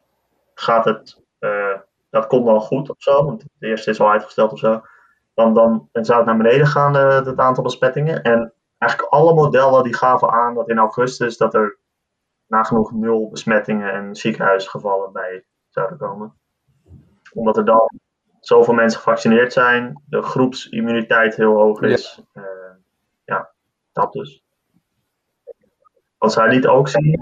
gaat 0.54 0.84
het, 0.84 1.22
eh, 1.38 1.78
dat 2.10 2.26
komt 2.26 2.46
dan 2.46 2.60
goed 2.60 2.90
of 2.90 2.96
zo, 2.98 3.24
want 3.24 3.42
het 3.42 3.50
eerste 3.58 3.90
is 3.90 4.00
al 4.00 4.10
uitgesteld 4.10 4.52
of 4.52 4.58
zo. 4.58 4.82
Dan, 5.34 5.54
dan, 5.54 5.88
dan 5.92 6.04
zou 6.04 6.18
het 6.18 6.26
naar 6.26 6.36
beneden 6.36 6.66
gaan, 6.66 6.96
eh, 6.96 7.14
het 7.14 7.38
aantal 7.38 7.62
besmettingen. 7.62 8.22
En 8.22 8.52
eigenlijk 8.78 9.12
alle 9.12 9.34
modellen 9.34 9.82
die 9.82 9.94
gaven 9.94 10.30
aan 10.30 10.54
dat 10.54 10.68
in 10.68 10.78
augustus 10.78 11.36
dat 11.36 11.54
er 11.54 11.78
nagenoeg 12.46 12.92
nul 12.92 13.28
besmettingen 13.30 13.92
en 13.92 14.16
ziekenhuisgevallen 14.16 15.12
bij 15.12 15.44
zouden 15.68 15.98
komen. 15.98 16.34
Omdat 17.32 17.56
er 17.56 17.64
dan 17.64 17.90
zoveel 18.40 18.74
mensen 18.74 19.00
gevaccineerd 19.00 19.52
zijn, 19.52 20.02
de 20.08 20.22
groepsimmuniteit 20.22 21.36
heel 21.36 21.54
hoog 21.54 21.80
is. 21.80 22.22
Ja, 22.32 22.42
ja 23.24 23.50
dat 23.92 24.12
dus. 24.12 24.45
Wat 26.18 26.32
zij 26.32 26.48
liet 26.48 26.66
ook 26.66 26.88
zien, 26.88 27.18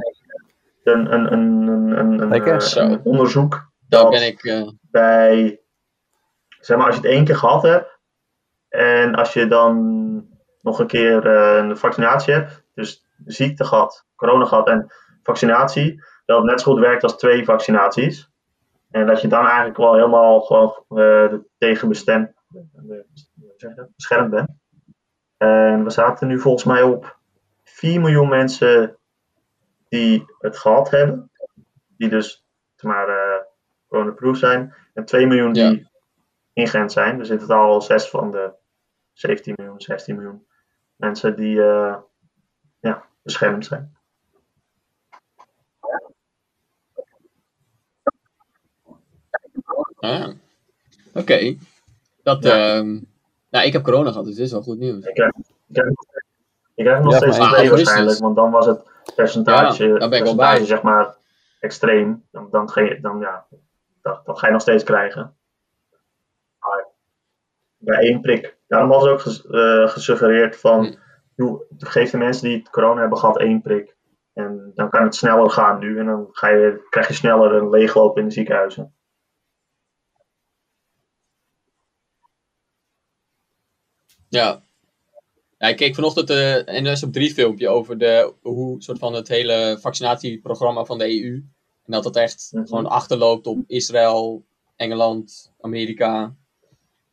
een, 0.84 1.12
een, 1.14 1.32
een, 1.32 1.66
een, 1.98 2.20
een, 2.20 2.42
eh, 2.42 2.96
onderzoek 3.06 3.70
Daar 3.88 4.00
dat 4.02 4.10
ben 4.10 4.26
ik. 4.26 4.44
eh, 4.44 4.68
bij, 4.80 5.60
zeg 6.60 6.76
maar, 6.76 6.86
als 6.86 6.96
je 6.96 7.00
het 7.00 7.10
één 7.10 7.24
keer 7.24 7.36
gehad 7.36 7.62
hebt 7.62 7.98
en 8.68 9.14
als 9.14 9.32
je 9.32 9.46
dan 9.46 10.28
nog 10.60 10.78
een 10.78 10.86
keer 10.86 11.26
eh, 11.26 11.56
een 11.56 11.76
vaccinatie 11.76 12.34
hebt, 12.34 12.64
dus 12.74 13.06
ziekte 13.24 13.64
gehad, 13.64 14.06
corona 14.16 14.44
gehad 14.44 14.68
en 14.68 14.92
vaccinatie, 15.22 16.04
dat 16.24 16.36
het 16.36 16.46
net 16.46 16.60
zo 16.60 16.72
goed 16.72 16.80
werkt 16.80 17.02
als 17.02 17.16
twee 17.16 17.44
vaccinaties. 17.44 18.32
En 18.90 19.06
dat 19.06 19.20
je 19.20 19.28
dan 19.28 19.46
eigenlijk 19.46 19.76
wel 19.76 19.94
helemaal 19.94 20.40
gewoon 20.40 21.44
tegen 21.58 21.88
bestemd, 21.88 22.32
beschermd 23.96 24.30
bent. 24.30 24.48
En 25.36 25.84
we 25.84 25.90
zaten 25.90 26.28
nu 26.28 26.40
volgens 26.40 26.64
mij 26.64 26.82
op 26.82 27.18
4 27.84 28.00
miljoen 28.00 28.28
mensen 28.28 28.98
die 29.88 30.24
het 30.38 30.58
gehad 30.58 30.90
hebben, 30.90 31.30
die 31.96 32.08
dus 32.08 32.44
maar 32.82 33.08
eh 33.08 33.42
coronaproof 33.88 34.36
zijn, 34.36 34.74
en 34.94 35.04
2 35.04 35.26
miljoen 35.26 35.54
Ja. 35.54 35.70
die 35.70 35.88
ingeënt 36.52 36.92
zijn. 36.92 37.18
Dus 37.18 37.28
in 37.28 37.38
totaal 37.38 37.82
6 37.82 38.08
van 38.08 38.30
de 38.30 38.52
17 39.12 39.54
miljoen, 39.56 39.80
16 39.80 40.14
miljoen 40.16 40.46
mensen 40.96 41.36
die 41.36 41.62
eh, 41.62 41.96
ja, 42.80 43.04
beschermd 43.22 43.66
zijn. 43.66 43.96
ah. 50.00 50.28
Oké. 51.14 51.56
Dat, 52.22 52.42
Ja. 52.44 52.82
nou, 53.50 53.66
ik 53.66 53.72
heb 53.72 53.82
corona 53.82 54.10
gehad, 54.10 54.24
dus 54.24 54.34
dit 54.34 54.44
is 54.46 54.52
wel 54.52 54.62
goed 54.62 54.78
nieuws. 54.78 55.04
Ik 55.04 55.16
ik 56.74 56.84
krijg 56.84 57.02
nog 57.02 57.12
Ja, 57.12 57.18
steeds 57.18 57.38
maar 57.38 57.52
twee 57.52 57.70
waarschijnlijk, 57.70 58.18
want 58.18 58.36
dan 58.36 58.50
was 58.50 58.66
het 58.66 58.90
percentage, 59.14 59.86
Ja, 59.86 60.08
percentage 60.08 60.36
bij. 60.58 60.64
zeg 60.64 60.82
maar 60.82 61.14
extreem. 61.60 62.26
Dan, 62.30 62.48
dan, 62.50 62.70
ga 62.70 62.80
je, 62.80 63.00
dan, 63.00 63.18
ja, 63.20 63.46
dat, 64.02 64.24
dat 64.26 64.38
ga 64.38 64.46
je 64.46 64.52
nog 64.52 64.62
steeds 64.62 64.84
krijgen. 64.84 65.36
Maar 66.58 66.86
bij 67.76 67.98
één 67.98 68.20
prik. 68.20 68.56
Daarom 68.66 68.88
was 68.88 69.06
ook 69.06 69.20
ges- 69.20 69.46
eh, 69.46 69.88
gesuggereerd 69.88 70.56
van, 70.56 70.84
Hm. 70.84 70.94
joh, 71.34 71.60
geef 71.78 72.10
de 72.10 72.16
mensen 72.16 72.48
die 72.48 72.58
het 72.58 72.70
corona 72.70 73.00
hebben 73.00 73.18
gehad 73.18 73.38
één 73.38 73.62
prik. 73.62 73.96
En 74.32 74.72
dan 74.74 74.90
kan 74.90 75.02
het 75.02 75.14
sneller 75.14 75.50
gaan 75.50 75.78
nu 75.78 75.98
en 75.98 76.06
dan 76.06 76.28
ga 76.32 76.48
je, 76.48 76.86
krijg 76.90 77.08
je 77.08 77.14
sneller 77.14 77.52
een 77.54 77.70
leegloop 77.70 78.18
in 78.18 78.24
de 78.24 78.30
ziekenhuizen. 78.30 78.94
Ja. 84.28 84.63
Ja 85.64 85.70
ik 85.70 85.76
keek 85.76 85.94
vanochtend 85.94 86.30
een 86.30 86.64
NS 86.66 87.02
op 87.02 87.12
3 87.12 87.32
filmpje 87.34 87.68
over 87.68 87.98
de, 87.98 88.32
hoe 88.42 88.82
soort 88.82 88.98
van 88.98 89.12
het 89.14 89.28
hele 89.28 89.78
vaccinatieprogramma 89.80 90.84
van 90.84 90.98
de 90.98 91.22
EU. 91.22 91.34
En 91.84 91.92
dat 91.92 92.02
dat 92.02 92.16
echt 92.16 92.48
Mhm. 92.52 92.66
gewoon 92.66 92.86
achterloopt 92.86 93.46
op 93.46 93.58
Israël, 93.66 94.44
Engeland, 94.76 95.52
Amerika. 95.60 96.34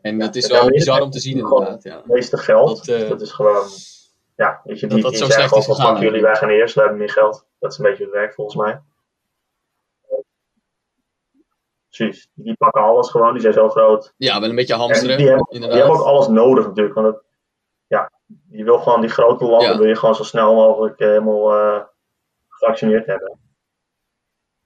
En 0.02 0.20
dat 0.20 0.36
is 0.36 0.48
wel 0.48 0.68
bizar 0.70 1.02
om 1.02 1.10
te 1.10 1.20
zien 1.20 1.38
inderdaad. 1.38 1.84
Ja. 1.84 1.96
Het 1.96 2.06
meeste 2.06 2.38
geld. 2.38 2.86
Dat, 2.86 3.02
eh, 3.02 3.10
dat 3.10 3.22
is 3.22 3.32
gewoon. 3.32 3.68
Ja, 4.36 4.62
weet 4.64 4.80
je, 4.80 4.88
dat 4.88 4.96
die, 4.96 5.04
dat 5.04 5.12
die 5.12 5.22
zo 5.22 5.26
zeggen 5.26 5.50
slecht 5.50 5.66
gewoon 5.66 5.78
is 5.78 5.84
van 5.84 5.96
fuck 5.96 6.04
jullie, 6.04 6.22
wij 6.22 6.36
gaan 6.36 6.50
eerst, 6.50 6.76
wij 6.76 6.84
hebben 6.84 7.02
meer 7.02 7.12
geld. 7.14 7.46
Dat 7.60 7.72
is 7.72 7.78
een 7.78 7.84
beetje 7.84 8.04
het 8.04 8.14
werk 8.14 8.34
volgens 8.34 8.58
mij. 8.58 8.82
Precies, 11.90 12.30
die 12.34 12.56
pakken 12.56 12.82
alles 12.82 13.10
gewoon, 13.10 13.34
die 13.34 13.42
zijn 13.42 13.54
zo 13.54 13.70
groot. 13.70 14.14
ja, 14.18 14.40
wel 14.40 14.50
een 14.50 14.56
beetje 14.56 14.74
En 14.74 14.80
hamsteren, 14.80 15.18
die, 15.18 15.28
hebben, 15.28 15.46
die 15.50 15.62
hebben 15.62 15.90
ook 16.00 16.02
alles 16.06 16.28
nodig 16.28 16.66
natuurlijk. 16.66 16.96
Want 16.96 17.08
het, 17.08 17.24
je 18.50 18.64
wil 18.64 18.80
gewoon 18.80 19.02
die 19.02 19.10
grote 19.10 19.46
landen, 19.46 19.72
Ja. 19.72 19.78
wil 19.78 19.88
je 19.88 19.96
gewoon 19.96 20.16
zo 20.16 20.24
snel 20.24 20.54
mogelijk 20.56 21.00
eh, 21.00 21.08
helemaal 21.08 21.54
eh, 21.54 21.84
gevaccineerd 22.48 23.06
hebben. 23.06 23.40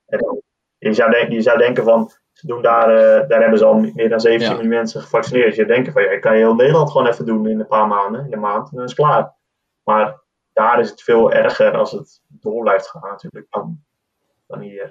En 0.05 0.41
je, 0.77 0.93
zou 0.93 1.11
denken, 1.11 1.33
je 1.33 1.41
zou 1.41 1.57
denken 1.57 1.83
van, 1.83 2.11
ze 2.31 2.47
doen 2.47 2.61
daar, 2.61 2.89
eh, 2.89 3.27
daar 3.29 3.41
hebben 3.41 3.59
ze 3.59 3.65
al 3.65 3.73
meer 3.73 4.09
dan 4.09 4.19
17 4.19 4.47
Ja. 4.47 4.53
miljoen 4.53 4.73
mensen 4.75 5.01
gevaccineerd. 5.01 5.47
Dus 5.47 5.55
je 5.55 5.65
denkt 5.65 5.91
van, 5.91 6.01
ja, 6.03 6.09
ik 6.09 6.21
kan 6.21 6.33
heel 6.33 6.55
Nederland 6.55 6.91
gewoon 6.91 7.07
even 7.07 7.25
doen 7.25 7.47
in 7.47 7.59
een 7.59 7.67
paar 7.67 7.87
maanden, 7.87 8.25
in 8.25 8.33
een 8.33 8.39
maand, 8.39 8.69
en 8.69 8.75
dan 8.75 8.85
is 8.85 8.91
het 8.91 8.99
klaar. 8.99 9.33
Maar 9.83 10.21
daar 10.53 10.79
is 10.79 10.89
het 10.89 11.01
veel 11.01 11.31
erger 11.31 11.77
als 11.77 11.91
het 11.91 12.21
door 12.27 12.61
blijft 12.61 12.87
gaan 12.87 13.09
natuurlijk 13.09 13.45
dan, 13.49 13.83
dan 14.47 14.59
hier. 14.59 14.89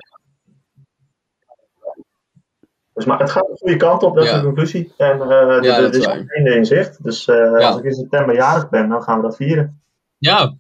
Dus 2.94 3.04
maar 3.04 3.18
het 3.18 3.30
gaat 3.30 3.46
de 3.46 3.56
goede 3.58 3.76
kant 3.76 4.02
op, 4.02 4.14
dat 4.14 4.24
is 4.24 4.30
Ja. 4.30 4.36
de 4.38 4.44
conclusie. 4.44 4.92
En 4.96 5.20
eh 5.20 5.62
Ja, 5.62 5.76
er 5.78 5.94
is 5.94 6.06
geen 6.06 6.28
einde 6.28 6.54
in 6.54 6.66
zicht. 6.66 7.02
Dus 7.02 7.26
eh, 7.28 7.34
Ja. 7.36 7.68
als 7.68 7.78
ik 7.78 7.84
in 7.84 7.94
september 7.94 8.34
jarig 8.34 8.68
ben, 8.68 8.88
dan 8.88 9.02
gaan 9.02 9.16
we 9.16 9.22
dat 9.22 9.36
vieren. 9.36 9.82
Ja. 10.18 10.54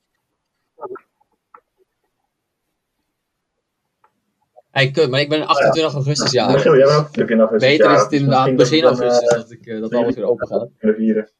Hey, 4.70 4.90
kut, 4.90 5.10
maar 5.10 5.20
ik 5.20 5.28
ben 5.28 5.46
28 5.46 5.94
augustus 5.94 6.30
jaar. 6.30 6.50
Michiel, 6.52 6.76
jij 6.76 6.84
bent 6.86 6.96
ook 6.98 7.02
natuurlijk 7.04 7.30
in 7.30 7.40
augustus 7.40 7.68
Beter 7.70 7.84
is 7.84 7.90
jarig, 7.92 8.00
het 8.02 8.10
dus 8.10 8.20
inderdaad 8.20 8.56
begin 8.56 8.82
dan, 8.82 8.90
augustus 8.92 9.28
eh, 9.28 9.36
dat, 9.38 9.50
ik, 9.50 9.66
eh, 9.66 9.80
dat 9.80 9.94
alles 9.94 10.14
weer 10.14 10.24
open 10.24 10.46
gaat. 10.46 10.68
kunnen 10.78 10.96
vieren. 10.96 11.30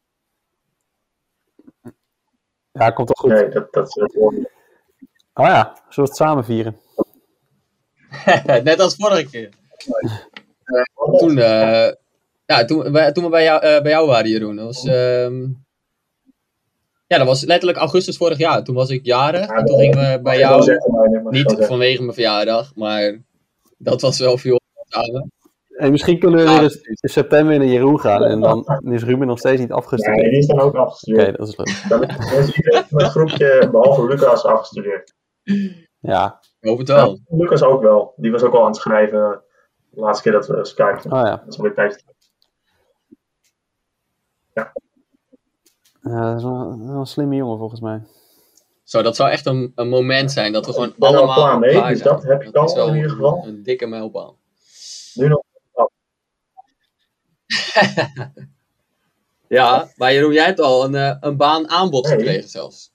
Ja, 2.73 2.91
komt 2.91 3.09
toch 3.09 3.19
goed. 3.19 3.31
Nee, 3.31 3.49
dat, 3.49 3.73
dat 3.73 3.87
is 3.87 3.97
Oh 5.37 5.47
ja, 5.47 5.63
zullen 5.75 5.85
we 5.95 6.03
het 6.03 6.17
samen 6.17 6.45
vieren? 6.45 6.79
Net 8.65 8.81
als 8.81 8.95
vorige 8.97 9.31
keer. 9.31 9.49
Toen, 11.19 11.39
eh, 11.39 11.89
ja, 12.47 12.65
toen, 12.67 12.93
wij- 12.93 13.13
toen 13.13 13.25
we 13.25 13.31
bij 13.31 13.45
jou, 13.45 13.61
eh, 13.63 13.83
bij 13.83 13.91
jou 13.91 14.07
waren, 14.07 14.31
Jeroen. 14.31 14.57
Dat 14.57 14.65
was, 14.65 14.85
ehm, 14.87 15.43
ja, 17.07 17.19
dat 17.19 17.27
was 17.27 17.45
letterlijk 17.45 17.79
augustus 17.79 18.17
vorig 18.17 18.39
jaar. 18.39 18.65
Toen 18.65 18.75
was 18.75 18.91
ik 18.91 19.05
jarig. 19.05 19.47
En 19.47 19.65
toen 19.65 19.79
gingen 19.79 19.99
we 20.13 20.21
bij 20.23 20.39
jou, 20.39 20.79
niet 21.31 21.55
vanwege 21.59 22.03
mijn 22.03 22.15
verjaardag, 22.15 22.75
maar 22.75 23.23
dat 23.79 24.01
was 24.01 24.19
wel 24.19 24.39
veel 24.39 24.61
samen. 24.89 25.33
En 25.77 25.91
misschien 25.91 26.19
kunnen 26.19 26.39
we 26.39 26.45
Ja, 26.47 26.53
weer 26.55 26.63
eens 26.63 26.77
in 26.81 27.09
september 27.09 27.59
naar 27.59 27.67
Jeroen 27.67 28.01
gaan 28.01 28.23
en 28.25 28.41
dan 28.41 28.81
is 28.93 29.03
Ruben 29.03 29.27
nog 29.27 29.39
steeds 29.39 29.61
niet 29.61 29.69
Nee, 29.69 29.79
afgestudeerd. 29.79 30.31
die 30.31 30.39
is 30.39 30.47
dan 30.47 30.61
ook 30.61 30.69
Oké, 30.73 30.79
afgestudeerd. 30.79 31.37
dat 31.39 31.49
is 31.49 31.57
leuk. 31.57 31.85
Dan 31.89 32.03
is 32.39 32.57
iedereen 32.57 32.85
van 32.89 33.03
het 33.03 33.11
groepje, 33.11 33.69
behalve 33.71 34.07
Lucas, 34.07 34.45
afgestudeerd. 34.45 35.15
Ja, 36.01 36.41
Ik 36.61 36.69
hoop 36.69 36.79
het 36.79 36.89
wel. 36.89 37.19
Lucas 37.29 37.63
ook 37.63 37.83
wel. 37.83 38.13
Die 38.17 38.31
was 38.31 38.43
ook 38.43 38.53
al 38.55 38.61
aan 38.61 38.67
het 38.67 38.77
schrijven 38.77 39.43
de 39.95 40.01
laatste 40.01 40.23
keer 40.23 40.33
dat 40.33 40.47
we 40.47 40.65
skypten. 40.65 41.13
oh 41.13 41.21
ja. 41.27 41.43
Dat 41.47 41.65
is 41.65 41.75
tijd. 41.75 42.05
Ja, 44.53 44.73
dat 46.31 46.37
is 46.37 46.43
wel, 46.43 46.69
dat 46.71 46.79
is 46.81 46.87
wel 46.87 46.99
een 47.01 47.07
slimme 47.07 47.35
jongen 47.35 47.59
volgens 47.59 47.81
mij. 47.81 48.03
Zo, 48.83 49.03
dat 49.03 49.17
zou 49.17 49.31
echt 49.31 49.47
een, 49.47 49.73
een 49.75 49.89
moment 49.89 50.33
zijn 50.33 50.53
dat 50.53 50.67
we 50.67 50.73
gewoon 50.73 50.89
Ik 50.89 50.97
ben 50.97 51.09
al 51.09 51.17
allemaal 51.17 51.35
klaar 51.37 51.59
mee, 51.59 51.71
klaar 51.71 51.89
dus 51.91 51.99
zijn. 52.03 52.15
dat 52.15 52.23
heb 52.23 52.57
al 52.57 52.75
wel 52.75 52.89
in 52.89 52.95
ieder 52.95 53.11
een- 53.11 53.17
geval. 53.17 53.45
Een, 53.47 53.63
dikke 53.63 53.87
mijlpaal. 53.87 54.39
Nu 55.15 55.29
nog. 55.29 55.43
Ja, 59.49 59.89
maar 59.97 60.13
Jeroen, 60.13 60.33
jij 60.33 60.45
hebt 60.45 60.61
al 60.61 60.85
een, 60.85 60.95
eh, 60.95 61.17
een 61.21 61.37
baan 61.37 61.69
aanbod 61.69 62.05
Nee. 62.07 62.17
gekregen 62.17 62.49
zelfs. 62.49 62.93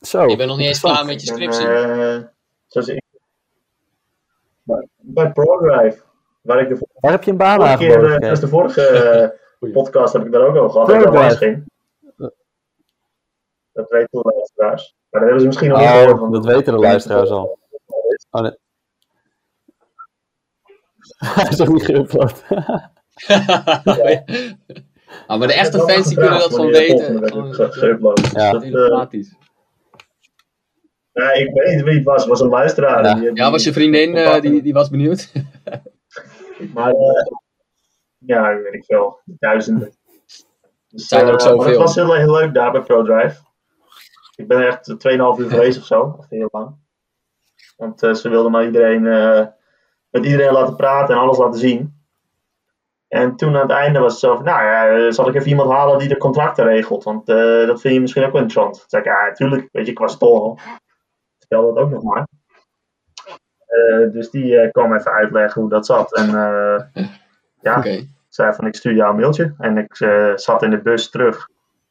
Zo. 0.00 0.26
Je 0.26 0.36
bent 0.36 0.48
nog 0.48 0.58
niet 0.58 0.66
eens 0.66 0.80
klaar 0.80 1.04
met 1.04 1.20
je 1.20 1.26
scriptie. 1.26 1.66
eh, 1.68 2.22
zoals 2.66 2.88
ik, 2.88 3.02
bij, 4.62 4.88
bij 4.96 5.32
ProDrive, 5.32 6.02
waar 6.46 6.60
ik 6.60 6.68
de 6.68 6.76
vorige 6.76 6.96
Waar 7.00 7.10
heb 7.12 7.22
je 7.22 7.30
een 7.30 7.36
baan 7.36 7.58
keer, 7.58 7.66
aangeboden 7.68 8.18
eh, 8.20 8.34
de 8.40 8.48
vorige 8.48 8.82
eh, 9.60 9.72
podcast 9.72 10.12
heb 10.12 10.24
ik 10.26 10.32
daar 10.32 10.46
ook 10.46 10.56
over 10.56 10.70
gehad, 10.70 11.04
dat 11.04 11.14
langs 11.14 11.36
ging. 11.36 11.64
Dat 13.72 13.88
weten 13.90 14.08
de 14.22 14.32
luisteraars. 14.34 14.94
Maar 15.10 15.20
dat 15.20 15.30
hebben 15.30 15.40
ze 15.40 15.46
misschien 15.46 15.68
nog 15.68 15.78
niet 15.78 15.88
Oh, 15.88 15.94
gehoord. 15.94 16.20
want- 16.20 16.32
dat 16.34 16.44
weten 16.44 16.72
de 16.72 16.78
luisteraars 16.78 17.30
al. 17.30 17.58
Oh 18.30 18.42
nee. 18.42 18.56
Hij 21.34 21.48
is 21.48 21.60
ook 21.60 21.68
niet 21.68 21.90
geüpload. 21.90 22.42
ah, 25.26 25.38
maar 25.38 25.48
de 25.48 25.54
echte 25.54 25.78
fans 25.78 26.06
die 26.06 26.16
kunnen 26.16 26.38
dat 26.38 26.50
de 26.50 26.66
weten. 26.66 27.28
ge- 27.54 27.72
geüpload. 27.72 28.30
Ja. 28.32 28.52
Dat, 28.52 28.62
telepathisch. 28.62 29.34
ja, 31.12 31.32
ik 31.32 31.50
weet 31.52 31.74
niet 31.74 31.84
wie 31.84 31.94
het 31.94 32.04
was, 32.04 32.20
het 32.20 32.28
was 32.30 32.40
een 32.40 32.48
luisteraar. 32.48 33.04
Ja. 33.04 33.14
Die- 33.14 33.30
Ja, 33.34 33.50
was 33.50 33.64
je 33.64 33.72
vriendin 33.72 34.40
die, 34.40 34.62
die 34.62 34.72
was 34.72 34.88
benieuwd? 34.90 35.32
Maar 36.58 36.92
eh, 36.92 37.26
ja, 38.18 38.56
weet 38.56 38.74
ik 38.74 38.84
veel, 38.84 39.20
duizenden. 39.24 39.92
Dus, 40.88 41.08
zijn 41.08 41.26
er 41.26 41.32
ook 41.32 41.40
eh, 41.40 41.46
zoveel. 41.46 41.68
Het 41.68 41.76
was 41.76 41.94
heel, 41.94 42.14
heel 42.14 42.32
leuk 42.32 42.54
daar 42.54 42.72
bij 42.72 42.82
ProDrive. 42.82 43.44
Ik 44.34 44.48
ben 44.48 44.58
er 44.58 44.66
echt 44.66 44.90
2,5 44.90 44.96
uur 45.38 45.50
geweest 45.50 45.78
of 45.78 45.84
zo, 45.84 46.16
echt 46.18 46.30
heel 46.30 46.48
lang. 46.50 46.76
Want 47.76 48.02
eh, 48.02 48.14
ze 48.14 48.28
wilden 48.28 48.52
maar 48.52 48.64
iedereen, 48.64 49.02
met 50.10 50.24
iedereen 50.24 50.52
laten 50.52 50.76
praten 50.76 51.14
en 51.14 51.20
alles 51.20 51.38
laten 51.38 51.60
zien. 51.60 51.94
En 53.08 53.36
toen 53.36 53.54
aan 53.54 53.62
het 53.62 53.70
einde 53.70 53.98
was 53.98 54.12
het 54.12 54.20
zo 54.20 54.34
van, 54.34 54.44
nou 54.44 54.64
ja, 54.64 55.10
zal 55.10 55.28
ik 55.28 55.34
even 55.34 55.48
iemand 55.48 55.70
halen 55.70 55.98
die 55.98 56.08
de 56.08 56.16
contracten 56.16 56.64
regelt? 56.64 57.04
Want 57.04 57.26
dat 57.26 57.80
vind 57.80 57.94
je 57.94 58.00
misschien 58.00 58.24
ook 58.24 58.32
wel 58.32 58.42
interessant. 58.42 58.78
Toen 58.78 58.88
zei 58.88 59.02
ik, 59.02 59.08
ja, 59.08 59.26
natuurlijk, 59.26 59.68
weet 59.72 59.86
je, 59.86 59.92
ik 59.92 59.98
was 59.98 60.18
al. 60.18 60.58
Vertel 61.38 61.74
dat 61.74 61.84
ook 61.84 61.90
nog 61.90 62.02
maar. 62.02 62.26
Eh, 63.76 64.12
dus 64.12 64.30
die 64.30 64.58
eh, 64.58 64.70
kwam 64.70 64.94
even 64.94 65.12
uitleggen 65.12 65.60
hoe 65.60 65.70
dat 65.70 65.86
zat. 65.86 66.14
En 66.14 66.28
eh, 66.28 67.04
ja, 67.60 67.78
Oké. 67.78 68.06
zei 68.28 68.52
van 68.52 68.66
ik 68.66 68.74
stuur 68.74 68.94
jou 68.94 69.10
een 69.10 69.20
mailtje. 69.20 69.54
En 69.58 69.78
ik 69.78 69.96
zat 70.38 70.62
in 70.62 70.70
de 70.70 70.80
bus 70.82 71.10
terug. 71.10 71.48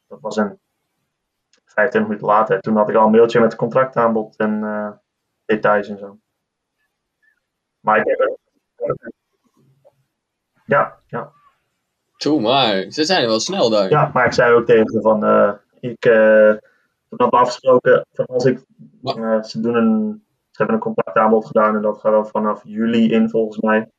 Dat 0.08 0.20
was 0.20 0.36
een 0.36 0.58
25 1.64 2.02
minuten 2.10 2.26
later. 2.26 2.60
Toen 2.60 2.76
had 2.76 2.88
ik 2.88 2.96
al 2.96 3.04
een 3.04 3.10
mailtje 3.10 3.40
met 3.40 3.56
contractaanbod 3.56 4.36
en 4.36 5.00
details 5.44 5.88
en 5.88 5.98
zo. 5.98 6.18
Maar 7.80 7.98
ik 7.98 8.06
heb 8.06 8.38
ja, 10.64 10.98
ja, 11.06 11.32
Zo, 12.16 12.38
maar 12.38 12.90
ze 12.90 13.04
zijn 13.04 13.26
wel 13.26 13.40
snel 13.40 13.70
daar. 13.70 13.90
ja, 13.90 14.10
maar 14.12 14.26
ik 14.26 14.32
zei 14.32 14.54
ook 14.54 14.66
tegen 14.66 14.86
ze 14.86 15.00
van 15.00 15.24
ik 15.80 16.02
we 17.08 17.30
afgesproken 17.30 18.06
van 18.12 18.26
als 18.26 18.44
ik 18.44 18.64
ze 19.42 19.60
doen 19.60 19.74
een 19.74 20.25
ze 20.56 20.62
hebben 20.62 20.74
een 20.74 20.94
contractaanbod 20.94 21.46
gedaan 21.46 21.74
en 21.76 21.82
dat 21.82 21.98
gaat 22.00 22.12
dan 22.12 22.26
vanaf 22.26 22.60
juli 22.64 23.12
in 23.12 23.30
volgens 23.30 23.60
mij. 23.60 23.90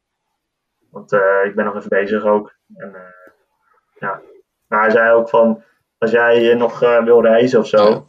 Want 0.90 1.12
eh, 1.12 1.46
ik 1.46 1.56
ben 1.56 1.66
nog 1.66 1.76
even 1.76 1.90
bezig 1.90 2.24
ook. 2.24 2.56
En, 2.76 2.96
eh, 2.96 3.02
ja. 4.00 4.22
Maar 4.68 4.82
hij 4.82 4.90
zei 4.90 5.12
ook 5.12 5.30
van 5.30 5.64
als 5.98 6.12
jij 6.12 6.54
nog 6.54 6.82
eh, 6.82 7.04
wil 7.04 7.22
reizen 7.22 7.60
of 7.60 7.68
zo, 7.68 7.90
Ja. 7.90 8.04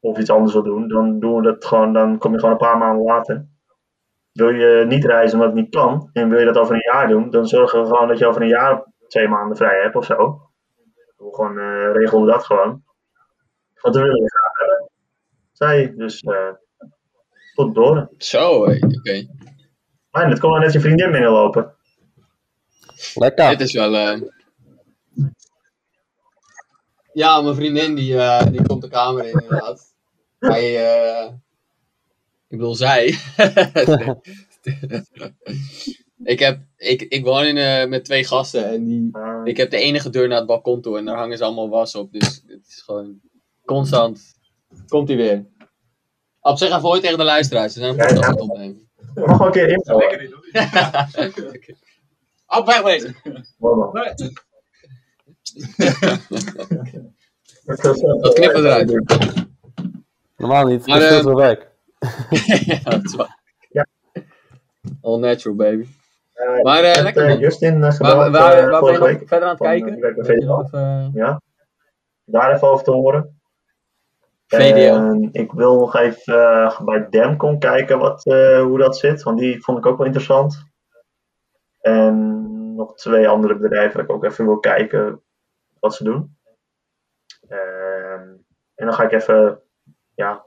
of 0.00 0.18
iets 0.18 0.30
anders 0.30 0.52
wil 0.52 0.62
doen, 0.62 0.88
dan 0.88 1.18
doen 1.20 1.36
we 1.36 1.42
dat 1.42 1.64
gewoon, 1.64 1.92
dan 1.92 2.18
kom 2.18 2.32
je 2.32 2.38
gewoon 2.38 2.52
een 2.52 2.60
paar 2.60 2.78
maanden 2.78 3.04
later. 3.04 3.46
Wil 4.32 4.50
je 4.50 4.84
niet 4.86 5.04
reizen 5.04 5.38
omdat 5.38 5.54
het 5.54 5.62
niet 5.62 5.74
kan, 5.74 6.10
en 6.12 6.28
wil 6.28 6.38
je 6.38 6.44
dat 6.44 6.58
over 6.58 6.74
een 6.74 6.90
jaar 6.92 7.08
doen, 7.08 7.30
dan 7.30 7.46
zorgen 7.46 7.80
we 7.80 7.86
gewoon 7.86 8.08
dat 8.08 8.18
je 8.18 8.26
over 8.26 8.42
een 8.42 8.48
jaar 8.48 8.84
twee 9.08 9.28
maanden 9.28 9.56
vrij 9.56 9.82
hebt 9.82 9.96
of 9.96 10.04
zo. 10.04 10.40
Doe 11.16 11.34
gewoon, 11.34 11.58
regelen 11.92 12.24
we 12.24 12.30
dat 12.30 12.44
gewoon. 12.44 12.82
Want 13.80 13.96
willen 13.96 14.22
we 14.22 14.30
graag 14.30 14.58
hebben. 14.58 14.90
Zei 15.52 15.82
hij. 15.82 15.94
Dus 15.96 16.20
eh 16.20 16.52
tot 17.56 17.74
door. 17.74 18.10
Zo, 18.18 18.66
hé, 18.68 18.76
oké. 18.86 19.26
Maar 20.10 20.30
het 20.30 20.38
kon 20.38 20.50
wel 20.50 20.60
net 20.60 20.72
je 20.72 20.80
vriendin 20.80 21.10
binnenlopen. 21.10 21.74
Lekker. 23.14 23.48
Het 23.48 23.60
is 23.60 23.72
wel. 23.72 23.94
eh, 23.96 24.20
Ja, 27.12 27.40
mijn 27.40 27.54
vriendin 27.54 27.94
die, 27.94 28.18
eh, 28.18 28.46
die 28.50 28.62
komt 28.62 28.82
de 28.82 28.88
kamer 28.88 29.24
in, 29.26 29.32
inderdaad. 29.40 29.94
Hij, 30.38 30.86
eh, 30.86 31.32
Ik 32.48 32.58
bedoel, 32.58 32.74
zij. 32.74 33.06
ik, 36.24 36.38
heb, 36.38 36.60
ik, 36.76 37.02
ik 37.02 37.24
woon 37.24 37.44
in, 37.44 37.56
eh, 37.56 37.86
met 37.88 38.04
twee 38.04 38.24
gasten 38.24 38.64
en 38.68 38.84
die, 38.84 39.08
Eh, 39.12 39.40
ik 39.44 39.56
heb 39.56 39.70
de 39.70 39.76
enige 39.78 40.10
deur 40.10 40.28
naar 40.28 40.38
het 40.38 40.46
balkon 40.46 40.80
toe 40.80 40.98
en 40.98 41.04
daar 41.04 41.16
hangen 41.16 41.38
ze 41.38 41.44
allemaal 41.44 41.68
was 41.68 41.94
op. 41.94 42.12
Dus 42.12 42.42
het 42.46 42.66
is 42.68 42.82
gewoon 42.84 43.20
constant. 43.64 44.34
Komt 44.88 45.08
hij 45.08 45.16
weer. 45.16 45.46
Op 46.46 46.58
zich 46.58 46.68
even 46.68 46.80
hooi 46.80 47.00
tegen 47.00 47.18
de 47.18 47.24
luisteraars. 47.24 47.72
Ze 47.72 47.78
zijn 47.78 48.00
een 48.00 48.24
het 48.24 48.40
opnemen. 48.40 48.88
mag 49.14 49.38
wel 49.38 49.46
een 49.46 49.52
keer 49.52 49.68
invallen. 49.68 50.30
Op 52.46 52.66
wegwezen. 52.66 53.16
Wow. 53.58 53.94
Dat 57.66 58.32
knippen 58.34 58.64
eruit. 58.64 59.00
Normaal 60.36 60.66
niet. 60.66 60.86
Maar, 60.86 60.98
Maar, 60.98 61.08
dat 61.08 61.10
is 61.12 61.18
eh, 61.18 61.24
wel 61.24 61.34
werk. 61.36 61.70
ja, 62.66 62.78
dat 62.90 63.04
is 63.04 63.14
waar. 63.14 63.38
Ja. 63.70 63.86
All 65.02 65.18
natural, 65.18 65.56
baby. 65.56 65.86
Eh, 66.34 66.62
Maar 66.62 66.82
eh, 66.82 66.94
heb, 66.94 67.02
lekker 67.04 67.22
eh, 67.22 67.28
man. 67.28 67.38
Justin 67.38 67.74
uh, 67.74 67.80
Waar, 67.80 67.92
gebeld 67.92 68.16
waar, 68.16 68.28
eh, 68.58 68.70
waar 68.70 68.80
ben 68.80 68.92
je 68.92 68.98
nog 68.98 69.28
verder 69.28 69.42
aan 69.42 69.48
het 69.48 69.58
Van, 69.58 69.66
kijken? 69.66 70.02
eh, 70.02 70.24
VDL. 70.24 70.44
nog 70.46 70.64
even- 70.66 71.10
Ja. 71.14 71.40
Daar 72.24 72.54
even 72.54 72.68
over 72.68 72.84
te 72.84 72.90
horen. 72.90 73.40
VDL. 74.46 75.28
Ik 75.32 75.52
wil 75.52 75.78
nog 75.78 75.96
even 75.96 76.62
eh, 76.62 76.80
bij 76.80 77.08
Demcon 77.08 77.58
kijken 77.58 77.98
wat, 77.98 78.26
eh, 78.26 78.62
hoe 78.62 78.78
dat 78.78 78.98
zit, 78.98 79.22
want 79.22 79.38
die 79.38 79.62
vond 79.62 79.78
ik 79.78 79.86
ook 79.86 79.96
wel 79.96 80.06
interessant. 80.06 80.64
En 81.80 82.74
nog 82.74 82.94
twee 82.94 83.28
andere 83.28 83.56
bedrijven 83.56 83.96
dat 83.96 84.08
ik 84.08 84.14
ook 84.14 84.24
even 84.24 84.44
wil 84.44 84.58
kijken 84.58 85.22
wat 85.78 85.94
ze 85.94 86.04
doen. 86.04 86.36
Ehm, 87.48 88.28
en 88.74 88.86
dan 88.86 88.92
ga 88.92 89.02
ik 89.02 89.12
even 89.12 89.60
ja, 90.14 90.44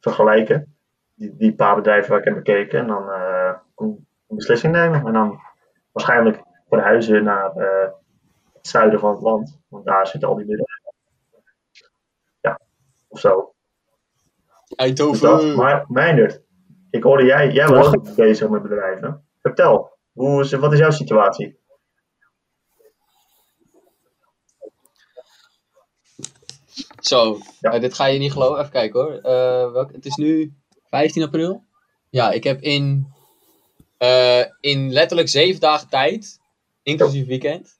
vergelijken, 0.00 0.76
die, 1.14 1.36
die 1.36 1.54
paar 1.54 1.74
bedrijven 1.74 2.10
waar 2.10 2.18
ik 2.18 2.24
heb 2.24 2.34
bekeken. 2.34 2.78
En 2.78 2.86
dan 2.86 3.10
eh, 3.10 3.54
een 3.76 4.06
beslissing 4.26 4.72
nemen. 4.72 5.06
En 5.06 5.12
dan 5.12 5.40
waarschijnlijk 5.92 6.42
verhuizen 6.68 7.24
naar 7.24 7.50
het 8.52 8.66
zuiden 8.66 9.00
van 9.00 9.10
het 9.10 9.22
land, 9.22 9.60
want 9.68 9.84
daar 9.84 10.06
zitten 10.06 10.28
al 10.28 10.34
die 10.34 10.46
bedrijven. 10.46 10.75
Of 13.16 13.22
zo. 13.22 13.54
Dus 14.66 14.68
dat. 14.68 14.78
Eindhoven. 14.78 15.56
Maar 15.56 15.84
Meindert, 15.88 16.42
ik 16.90 17.02
hoorde 17.02 17.24
jij, 17.24 17.50
jij 17.52 17.66
was 17.68 17.86
ook 17.86 18.14
bezig 18.14 18.48
met 18.48 18.62
bedrijven. 18.62 19.26
Vertel, 19.40 19.98
hoe 20.12 20.40
is, 20.40 20.52
wat 20.52 20.72
is 20.72 20.78
jouw 20.78 20.90
situatie? 20.90 21.58
Zo, 27.00 27.38
Ja. 27.60 27.72
eh, 27.72 27.80
dit 27.80 27.94
ga 27.94 28.04
je 28.06 28.18
niet 28.18 28.32
geloven. 28.32 28.58
Even 28.58 28.70
kijken 28.72 29.00
hoor. 29.00 29.12
Eh, 29.12 29.72
welk, 29.72 29.92
het 29.92 30.06
is 30.06 30.14
nu 30.16 30.54
15 30.84 31.22
april. 31.22 31.64
Ja, 32.10 32.30
ik 32.30 32.44
heb 32.44 32.60
in, 32.60 33.12
eh, 33.98 34.44
in 34.60 34.92
letterlijk 34.92 35.28
zeven 35.28 35.60
dagen 35.60 35.88
tijd, 35.88 36.38
inclusief 36.82 37.26
weekend, 37.26 37.78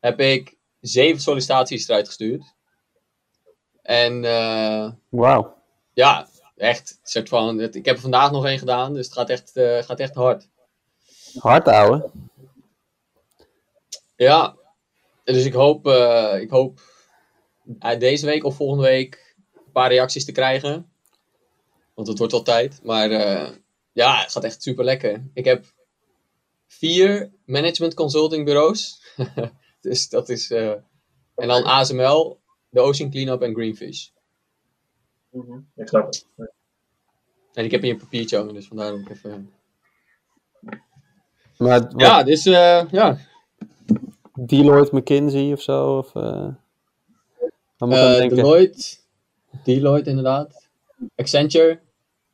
heb 0.00 0.20
ik 0.20 0.56
zeven 0.80 1.20
sollicitaties 1.20 1.88
eruit 1.88 2.06
gestuurd. 2.06 2.56
En 3.88 4.24
eh, 4.24 4.90
Wauw. 5.08 5.54
ja, 5.92 6.28
echt. 6.56 6.98
soort 7.02 7.28
van, 7.28 7.60
ik 7.60 7.84
heb 7.84 7.94
er 7.94 8.00
vandaag 8.00 8.30
nog 8.30 8.46
één 8.46 8.58
gedaan, 8.58 8.94
dus 8.94 9.04
het 9.04 9.14
gaat 9.14 9.30
echt, 9.30 9.56
eh, 9.56 9.82
gaat 9.82 10.00
echt 10.00 10.14
hard. 10.14 10.48
Hard 11.38 11.68
ouwe. 11.68 12.10
Ja, 14.16 14.56
dus 15.24 15.44
ik 15.44 15.52
hoop, 15.52 15.86
eh, 15.86 16.40
ik 16.40 16.50
hoop 16.50 16.80
deze 17.98 18.26
week 18.26 18.44
of 18.44 18.56
volgende 18.56 18.82
week 18.82 19.36
een 19.54 19.72
paar 19.72 19.90
reacties 19.90 20.24
te 20.24 20.32
krijgen. 20.32 20.90
Want 21.94 22.08
het 22.08 22.18
wordt 22.18 22.32
wel 22.32 22.42
tijd. 22.42 22.80
Maar 22.82 23.10
eh, 23.10 23.50
ja, 23.92 24.20
het 24.20 24.32
gaat 24.32 24.44
echt 24.44 24.62
super 24.62 24.84
lekker. 24.84 25.24
Ik 25.34 25.44
heb 25.44 25.64
vier 26.66 27.32
management 27.44 27.94
consulting 27.94 28.44
bureaus. 28.44 29.02
dus 29.80 30.08
dat 30.08 30.28
is. 30.28 30.50
en 30.50 30.84
dan 31.34 31.64
ASML, 31.64 32.38
de 32.68 32.80
Ocean 32.80 33.10
Cleanup 33.10 33.42
en 33.42 33.54
Greenfish. 33.54 34.08
Ik 35.74 35.88
snap 35.88 36.06
het. 36.06 36.26
En 37.52 37.64
ik 37.64 37.70
heb 37.70 37.82
hier 37.82 37.92
een 37.92 37.98
papiertje 37.98 38.36
hangen, 38.36 38.54
dus 38.54 38.66
vandaar 38.66 38.92
ook 38.92 39.08
even. 39.08 39.52
Maar 41.56 41.80
wat, 41.80 41.92
Ja, 41.96 42.22
dus 42.22 42.46
eh, 42.46 42.90
ja. 42.90 43.18
Deloitte, 44.34 44.96
McKinsey 44.96 45.52
of 45.52 45.60
zo? 45.60 45.96
Of, 45.98 46.12
moet 47.78 47.92
ik 47.92 48.16
denken? 48.16 48.36
Deloitte, 48.36 48.96
Deloitte 49.64 50.10
inderdaad. 50.10 50.68
Accenture, 51.16 51.80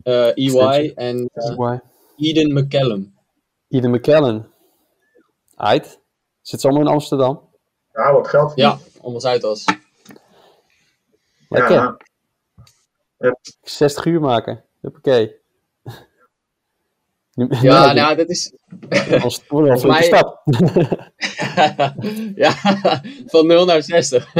eh, 0.02 0.36
EY 0.36 0.58
Accenture. 0.58 0.94
en 0.94 1.30
Why? 1.56 1.78
Eden 2.16 2.52
McCallum. 2.52 3.14
Ian 3.68 3.90
McKellen. 3.90 4.46
Uit. 5.56 6.00
Zit 6.40 6.60
ze 6.60 6.66
allemaal 6.68 6.86
in 6.86 6.92
Amsterdam? 6.92 7.40
Ja, 7.92 8.12
wat 8.12 8.28
geld. 8.28 8.52
Ja, 8.54 8.78
allemaal 9.02 9.20
Zuidas. 9.20 9.64
Lekker. 11.58 11.96
Ja, 13.18 13.36
60 13.62 14.04
uur 14.04 14.20
maken. 14.20 14.64
Hoppakee. 14.80 15.36
Nu- 17.34 17.46
Ja, 17.50 17.92
nou, 17.92 18.16
dat 18.16 18.28
is. 18.28 18.52
Als 19.22 19.36
het 19.36 19.44
een 19.50 19.86
mij- 19.88 20.02
stap. 20.02 20.42
ja, 22.44 22.50
van 23.26 23.46
0 23.46 23.64
naar 23.64 23.82
60. 23.82 24.32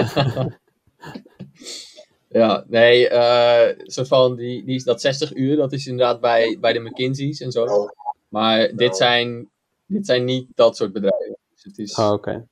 ja, 2.28 2.64
nee, 2.68 3.08
eh 3.08 3.78
soort 3.82 4.08
van 4.08 4.36
die, 4.36 4.64
die, 4.64 4.84
dat 4.84 5.00
60 5.00 5.34
uur, 5.34 5.56
dat 5.56 5.72
is 5.72 5.86
inderdaad 5.86 6.20
bij, 6.20 6.56
bij 6.60 6.72
de 6.72 6.80
McKinsey's 6.80 7.40
en 7.40 7.52
zo. 7.52 7.88
Maar 8.28 8.70
dit 8.76 8.96
zijn, 8.96 9.50
dit 9.86 10.06
zijn 10.06 10.24
niet 10.24 10.48
dat 10.54 10.76
soort 10.76 10.92
bedrijven. 10.92 11.36
Dus 11.54 11.64
het 11.64 11.78
is, 11.78 11.98
Oh, 11.98 12.12
oké. 12.12 12.46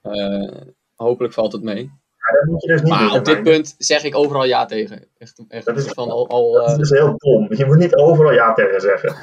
eh, 0.00 0.60
hopelijk 0.96 1.34
valt 1.34 1.52
het 1.52 1.62
mee. 1.62 1.90
Ja, 2.32 2.40
dat 2.40 2.50
moet 2.50 2.62
je 2.62 2.68
dus 2.68 2.80
niet 2.82 2.90
Maar 2.90 3.08
doen. 3.08 3.18
op 3.18 3.24
dit 3.24 3.42
punt 3.42 3.74
zeg 3.78 4.04
ik 4.04 4.16
overal 4.16 4.44
ja 4.44 4.64
tegen. 4.64 5.06
Echt, 5.18 5.42
echt 5.48 5.64
Dat 5.64 5.76
is- 5.76 5.86
van 5.86 6.10
al, 6.10 6.28
al 6.28 6.52
Dat 6.52 6.66
eh, 6.66 6.72
is 6.72 6.78
dus 6.78 6.90
heel 6.90 7.14
dom. 7.16 7.54
Je 7.54 7.64
moet 7.66 7.78
niet 7.78 7.94
overal 7.96 8.32
ja 8.32 8.52
tegen 8.52 8.80
zeggen. 8.80 9.14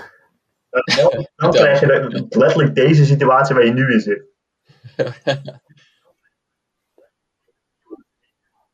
Dan, 1.36 1.52
krijg 1.52 1.80
je 1.80 1.86
de- 1.86 2.26
letterlijk 2.38 2.76
deze 2.76 3.06
situatie 3.06 3.56
waar 3.56 3.66
je 3.66 3.72
nu 3.74 3.94
in 3.94 4.00
zit. 4.00 4.24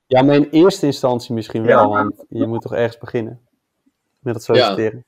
Ja, 0.08 0.22
maar 0.22 0.36
in 0.36 0.48
eerste 0.52 0.86
instantie 0.86 1.34
misschien 1.34 1.64
wel, 1.66 1.80
Ja. 1.82 1.88
want 1.88 2.26
je 2.30 2.48
moet 2.48 2.62
toch 2.62 2.74
ergens 2.74 2.98
beginnen 2.98 3.42
met 4.20 4.36
het 4.36 4.44
solliciteren. 4.44 5.06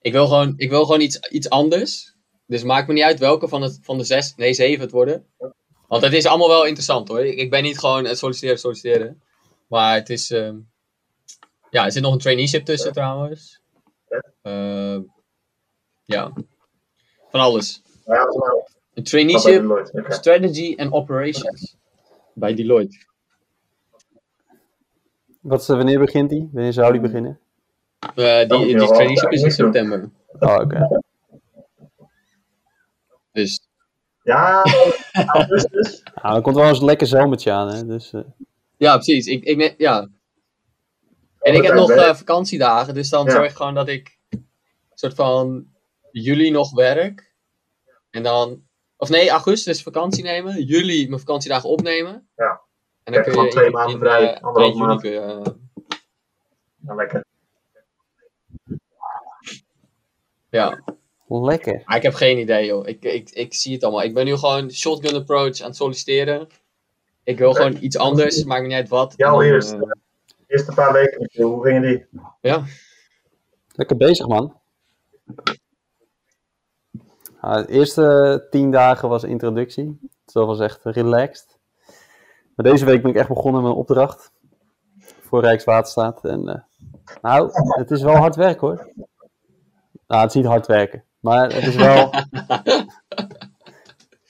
Ik 0.00 0.12
wil 0.12 0.26
gewoon, 0.26 0.52
ik 0.56 0.70
wil 0.70 0.84
gewoon 0.84 1.00
iets, 1.00 1.18
iets 1.28 1.50
anders. 1.50 2.14
Dus 2.46 2.62
maakt 2.62 2.86
me 2.88 2.92
niet 2.92 3.02
uit 3.02 3.18
welke 3.18 3.48
van, 3.48 3.62
het, 3.62 3.78
van 3.82 3.98
de 3.98 4.04
zes, 4.04 4.34
nee 4.34 4.54
zeven 4.54 4.80
het 4.82 4.90
worden. 4.90 5.26
Want 5.88 6.02
het 6.02 6.12
is 6.12 6.26
allemaal 6.26 6.48
wel 6.48 6.64
interessant 6.64 7.08
hoor. 7.08 7.24
Ik, 7.24 7.50
ben 7.50 7.62
niet 7.62 7.78
gewoon 7.78 8.04
het 8.04 8.18
solliciteren, 8.18 8.58
solliciteren. 8.58 9.22
Maar 9.66 9.94
het 9.94 10.10
is... 10.10 10.30
ehm, 10.30 10.56
ja, 11.70 11.84
er 11.84 11.92
zit 11.92 12.02
nog 12.02 12.12
een 12.12 12.18
traineeship 12.18 12.64
tussen 12.64 12.92
trouwens. 12.92 13.60
Ehm, 14.42 15.02
ja. 16.04 16.32
Van 17.30 17.40
alles. 17.40 17.82
Een 18.94 19.02
traineeship, 19.04 19.90
strategy 20.08 20.74
en 20.76 20.92
operations. 20.92 21.76
Bij 22.34 22.54
Deloitte. 22.54 22.96
Wat 25.40 25.60
is, 25.60 25.66
wanneer 25.66 25.98
begint 25.98 26.30
die? 26.30 26.48
Wanneer 26.52 26.72
zou 26.72 26.92
die 26.92 27.00
beginnen? 27.00 27.40
Eh, 28.14 28.48
moet 28.48 28.66
die 28.66 28.78
die 28.78 28.86
traineeship 28.86 29.32
is 29.32 29.42
in 29.42 29.50
september. 29.50 30.10
Oh, 30.38 30.54
oké. 30.54 31.00
Dus 33.32 33.68
Ja, 34.26 34.62
augustus. 35.26 36.02
Nou, 36.22 36.34
dan 36.34 36.42
komt 36.42 36.56
wel 36.56 36.68
eens 36.68 36.78
een 36.78 36.84
lekker 36.84 37.06
zomertje 37.06 37.52
aan, 37.52 37.68
hè. 37.68 37.86
Dus, 37.86 38.12
eh, 38.12 38.20
ja, 38.76 38.94
precies. 38.94 39.26
Ik, 39.26 39.44
ik, 39.44 39.74
ja. 39.78 40.08
En 41.40 41.54
ik 41.54 41.62
heb 41.62 41.74
nog 41.74 41.90
eh, 41.90 42.14
vakantiedagen, 42.14 42.94
dus 42.94 43.08
dan 43.08 43.24
Ja. 43.24 43.30
zorg 43.30 43.50
ik 43.50 43.56
gewoon 43.56 43.74
dat 43.74 43.88
ik 43.88 44.18
soort 44.94 45.14
van 45.14 45.66
juli 46.10 46.50
nog 46.50 46.72
werk. 46.74 47.34
En 48.10 48.22
dan, 48.22 48.62
of 48.96 49.08
nee, 49.08 49.30
augustus 49.30 49.82
vakantie 49.82 50.22
nemen, 50.24 50.62
juli 50.64 51.08
mijn 51.08 51.20
vakantiedagen 51.20 51.68
opnemen. 51.68 52.28
Ja. 52.36 52.60
En 53.02 53.12
dan 53.12 53.22
Kijk, 53.22 53.34
kun 53.36 53.44
je 53.44 53.50
twee 53.50 53.66
in, 53.66 53.72
maanden 53.72 53.98
vrij, 53.98 54.34
eh, 54.34 54.42
anderhalf 54.42 54.74
maand. 54.74 55.00
kun 55.00 55.10
je, 55.10 55.42
Ja, 56.86 56.94
lekker. 56.94 57.24
ja. 60.50 60.78
Lekker. 61.28 61.82
Maar 61.84 61.96
ik 61.96 62.02
heb 62.02 62.14
geen 62.14 62.38
idee, 62.38 62.66
joh. 62.66 62.86
Ik, 62.86 63.04
ik, 63.04 63.30
ik 63.30 63.54
zie 63.54 63.72
het 63.74 63.82
allemaal. 63.82 64.02
Ik 64.02 64.14
ben 64.14 64.24
nu 64.24 64.36
gewoon 64.36 64.70
shotgun 64.70 65.14
approach 65.14 65.60
aan 65.60 65.66
het 65.66 65.76
solliciteren. 65.76 66.46
Ik 67.24 67.38
wil 67.38 67.52
gewoon 67.52 67.76
iets 67.80 67.98
anders, 67.98 68.44
maakt 68.44 68.60
me 68.60 68.66
niet 68.66 68.76
uit 68.76 68.88
wat. 68.88 69.14
Eerste. 69.42 69.74
eh, 69.74 69.80
De 70.36 70.44
eerste 70.46 70.72
paar 70.74 70.92
weken, 70.92 71.42
hoe 71.42 71.64
gingen 71.64 71.82
die? 71.82 72.06
ja. 72.40 72.64
Lekker 73.74 73.96
bezig, 73.96 74.26
man. 74.26 74.60
Nou, 77.40 77.66
de 77.66 77.72
eerste 77.72 78.46
tien 78.50 78.70
dagen 78.70 79.08
was 79.08 79.24
introductie. 79.24 79.98
Dus 80.24 80.34
dat 80.34 80.46
was 80.46 80.60
echt 80.60 80.80
relaxed. 80.84 81.58
Maar 82.54 82.70
deze 82.70 82.84
week 82.84 83.02
ben 83.02 83.10
ik 83.10 83.16
echt 83.16 83.28
begonnen 83.28 83.62
met 83.62 83.70
een 83.70 83.76
opdracht 83.76 84.32
voor 85.20 85.40
Rijkswaterstaat. 85.40 86.24
En 86.24 86.48
eh, 86.48 86.60
nou, 87.22 87.50
het 87.80 87.90
is 87.90 88.02
wel 88.02 88.14
hard 88.16 88.36
werk 88.36 88.60
hoor. 88.60 88.90
Nou, 90.06 90.20
het 90.22 90.28
is 90.30 90.34
niet 90.36 90.44
hard 90.46 90.66
werken. 90.66 91.04
Maar 91.26 91.52
het 91.52 91.66
is 91.66 91.74
wel... 91.74 92.10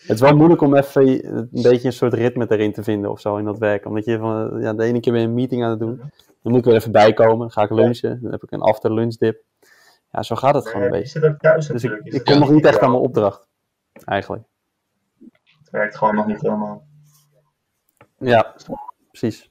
het 0.07 0.17
is 0.17 0.21
wel 0.21 0.37
moeilijk 0.37 0.61
om 0.61 0.77
even 0.77 1.27
een 1.35 1.49
beetje 1.51 1.87
een 1.87 1.93
soort 1.93 2.15
ritme 2.15 2.47
erin 2.49 2.73
te 2.73 2.83
vinden 2.83 3.11
of 3.11 3.21
zo 3.21 3.37
in 3.37 3.45
dat 3.45 3.59
werk. 3.59 3.87
Omdat 3.87 4.05
je 4.05 4.19
van, 4.19 4.61
ja, 4.61 4.73
de 4.73 4.85
ene 4.85 5.01
keer 5.01 5.13
weer 5.13 5.23
een 5.23 5.35
meeting 5.35 5.65
aan 5.65 5.71
het 5.71 5.79
doen. 5.79 5.97
Dan 6.43 6.53
moet 6.53 6.59
ik 6.59 6.65
weer 6.65 6.75
even 6.75 6.93
bijkomen. 6.93 7.39
Dan 7.39 7.51
ga 7.51 7.63
ik 7.63 7.71
lunchen. 7.71 8.19
Dan 8.23 8.31
heb 8.31 8.43
ik 8.43 8.51
een 8.51 8.61
after 8.61 8.95
lunch 8.95 9.17
dip. 9.17 9.43
Ja, 10.11 10.23
zo 10.23 10.35
gaat 10.35 10.55
het 10.55 10.67
gewoon 10.67 10.83
een 10.83 10.93
je 10.93 10.99
beetje. 10.99 11.21
zit 11.21 11.31
ook 11.31 11.39
thuis 11.39 11.67
Dus 11.67 11.85
ik, 11.85 12.01
ik 12.05 12.25
kom 12.25 12.39
nog 12.39 12.51
niet 12.51 12.65
echt 12.65 12.81
aan 12.81 12.91
mijn 12.91 13.03
opdracht. 13.03 13.49
Eigenlijk. 14.05 14.43
Het 15.59 15.71
werkt 15.71 15.97
gewoon 15.97 16.15
nog 16.15 16.27
niet 16.27 16.41
helemaal. 16.41 16.87
Ja, 18.19 18.55
precies. 19.11 19.51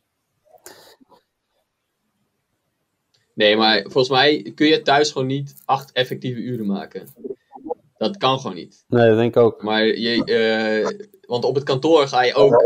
Nee, 3.33 3.57
maar 3.57 3.81
volgens 3.81 4.09
mij 4.09 4.51
kun 4.55 4.67
je 4.67 4.81
thuis 4.81 5.11
gewoon 5.11 5.27
niet 5.27 5.61
acht 5.65 5.91
effectieve 5.91 6.39
uren 6.39 6.65
maken. 6.65 7.07
Dat 8.07 8.17
kan 8.17 8.39
gewoon 8.39 8.55
niet. 8.55 8.83
Nee, 8.87 9.07
dat 9.07 9.17
denk 9.17 9.35
ik 9.35 9.41
ook. 9.41 9.63
Maar 9.63 9.85
je, 9.85 10.23
eh, 10.23 11.07
want 11.27 11.43
op 11.43 11.55
het 11.55 11.63
kantoor 11.63 12.07
ga 12.07 12.23
je 12.23 12.33
ook 12.33 12.63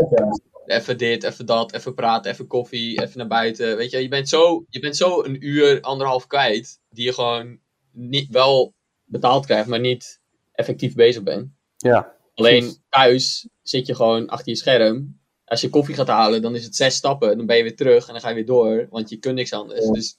even 0.66 0.98
dit, 0.98 1.24
even 1.24 1.46
dat, 1.46 1.72
even 1.72 1.94
praten, 1.94 2.32
even 2.32 2.46
koffie, 2.46 3.02
even 3.02 3.18
naar 3.18 3.26
buiten. 3.26 3.76
Weet 3.76 3.90
je, 3.90 4.02
je 4.02 4.08
bent 4.08 4.28
zo, 4.28 4.64
je 4.68 4.80
bent 4.80 4.96
zo 4.96 5.22
een 5.22 5.46
uur, 5.46 5.80
anderhalf 5.80 6.26
kwijt, 6.26 6.80
die 6.90 7.04
je 7.04 7.12
gewoon 7.12 7.58
niet 7.92 8.30
wel 8.30 8.74
betaald 9.04 9.46
krijgt, 9.46 9.68
maar 9.68 9.80
niet 9.80 10.20
effectief 10.52 10.94
bezig 10.94 11.22
bent. 11.22 11.48
Ja, 11.76 12.14
Alleen 12.40 12.60
Precies. 12.60 12.80
thuis 12.88 13.48
zit 13.62 13.86
je 13.86 13.94
gewoon 13.94 14.28
achter 14.28 14.48
je 14.48 14.56
scherm. 14.56 15.18
Als 15.44 15.60
je 15.60 15.68
koffie 15.68 15.94
gaat 15.94 16.08
halen, 16.08 16.42
dan 16.42 16.54
is 16.54 16.64
het 16.64 16.76
zes 16.76 16.94
stappen. 16.94 17.36
Dan 17.36 17.46
ben 17.46 17.56
je 17.56 17.62
weer 17.62 17.76
terug 17.76 18.06
en 18.06 18.12
dan 18.12 18.22
ga 18.22 18.28
je 18.28 18.34
weer 18.34 18.46
door, 18.46 18.86
want 18.90 19.10
je 19.10 19.16
kunt 19.16 19.34
niks 19.34 19.52
anders. 19.52 19.84
Ja. 19.84 19.92
Dus 19.92 20.16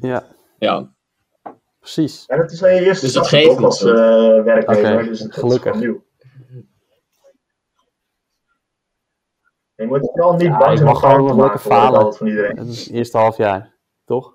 ja, 0.00 0.26
ja, 0.58 0.94
precies. 1.80 2.26
En 2.26 2.38
het 2.38 2.52
is 2.52 2.60
wel 2.60 2.70
je 2.70 2.80
eerste 2.84 3.04
Dus 3.04 3.14
dat 3.14 3.28
geeft 3.28 3.50
ook 3.50 3.60
als 3.60 3.82
niet. 3.82 3.92
eh 3.94 4.42
werknemer. 4.42 4.94
Oké, 4.94 5.04
dus 5.08 5.20
het 5.20 5.34
gelukkig. 5.34 5.74
is 5.74 5.80
nieuw. 5.80 6.04
Je 9.74 9.86
moet 9.86 10.00
vooral 10.12 10.32
niet 10.32 10.42
Ja, 10.42 10.56
bang 10.58 10.70
ik 10.70 10.76
zijn 10.76 10.88
om 10.88 10.94
mag 10.94 11.02
gewoon 11.12 11.24
nog 11.26 11.36
lekker 11.40 11.60
falen. 11.60 12.14
van 12.14 12.26
iedereen. 12.26 12.56
Het 12.58 12.68
is 12.68 12.84
het 12.84 12.94
eerste 12.94 13.18
half 13.18 13.36
jaar, 13.36 13.76
toch? 14.04 14.34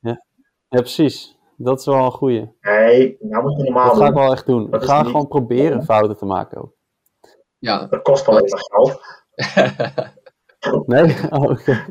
Ja, 0.00 0.24
ja 0.68 0.80
precies. 0.80 1.36
Dat 1.56 1.78
is 1.78 1.84
wel 1.86 2.04
een 2.04 2.12
goeie. 2.12 2.56
Nee, 2.60 3.16
nou 3.20 3.42
moet 3.42 3.56
je 3.56 3.62
normaal 3.62 3.88
Dat 3.88 3.96
ga 3.98 4.06
ik 4.08 4.14
wel 4.14 4.32
echt 4.32 4.46
doen. 4.46 4.70
Dat 4.70 4.82
Ik 4.82 4.88
ga 4.88 4.98
niet- 5.02 5.10
gewoon 5.10 5.28
proberen 5.28 5.84
fouten 5.84 6.16
te 6.16 6.24
maken 6.24 6.60
ook. 6.62 6.74
ja. 7.58 7.86
Dat 7.86 8.02
kost 8.02 8.28
alleen 8.28 8.48
maar 8.48 8.64
geld. 8.70 9.00
Nee? 10.86 11.16
Oh, 11.30 11.42
oké. 11.50 11.86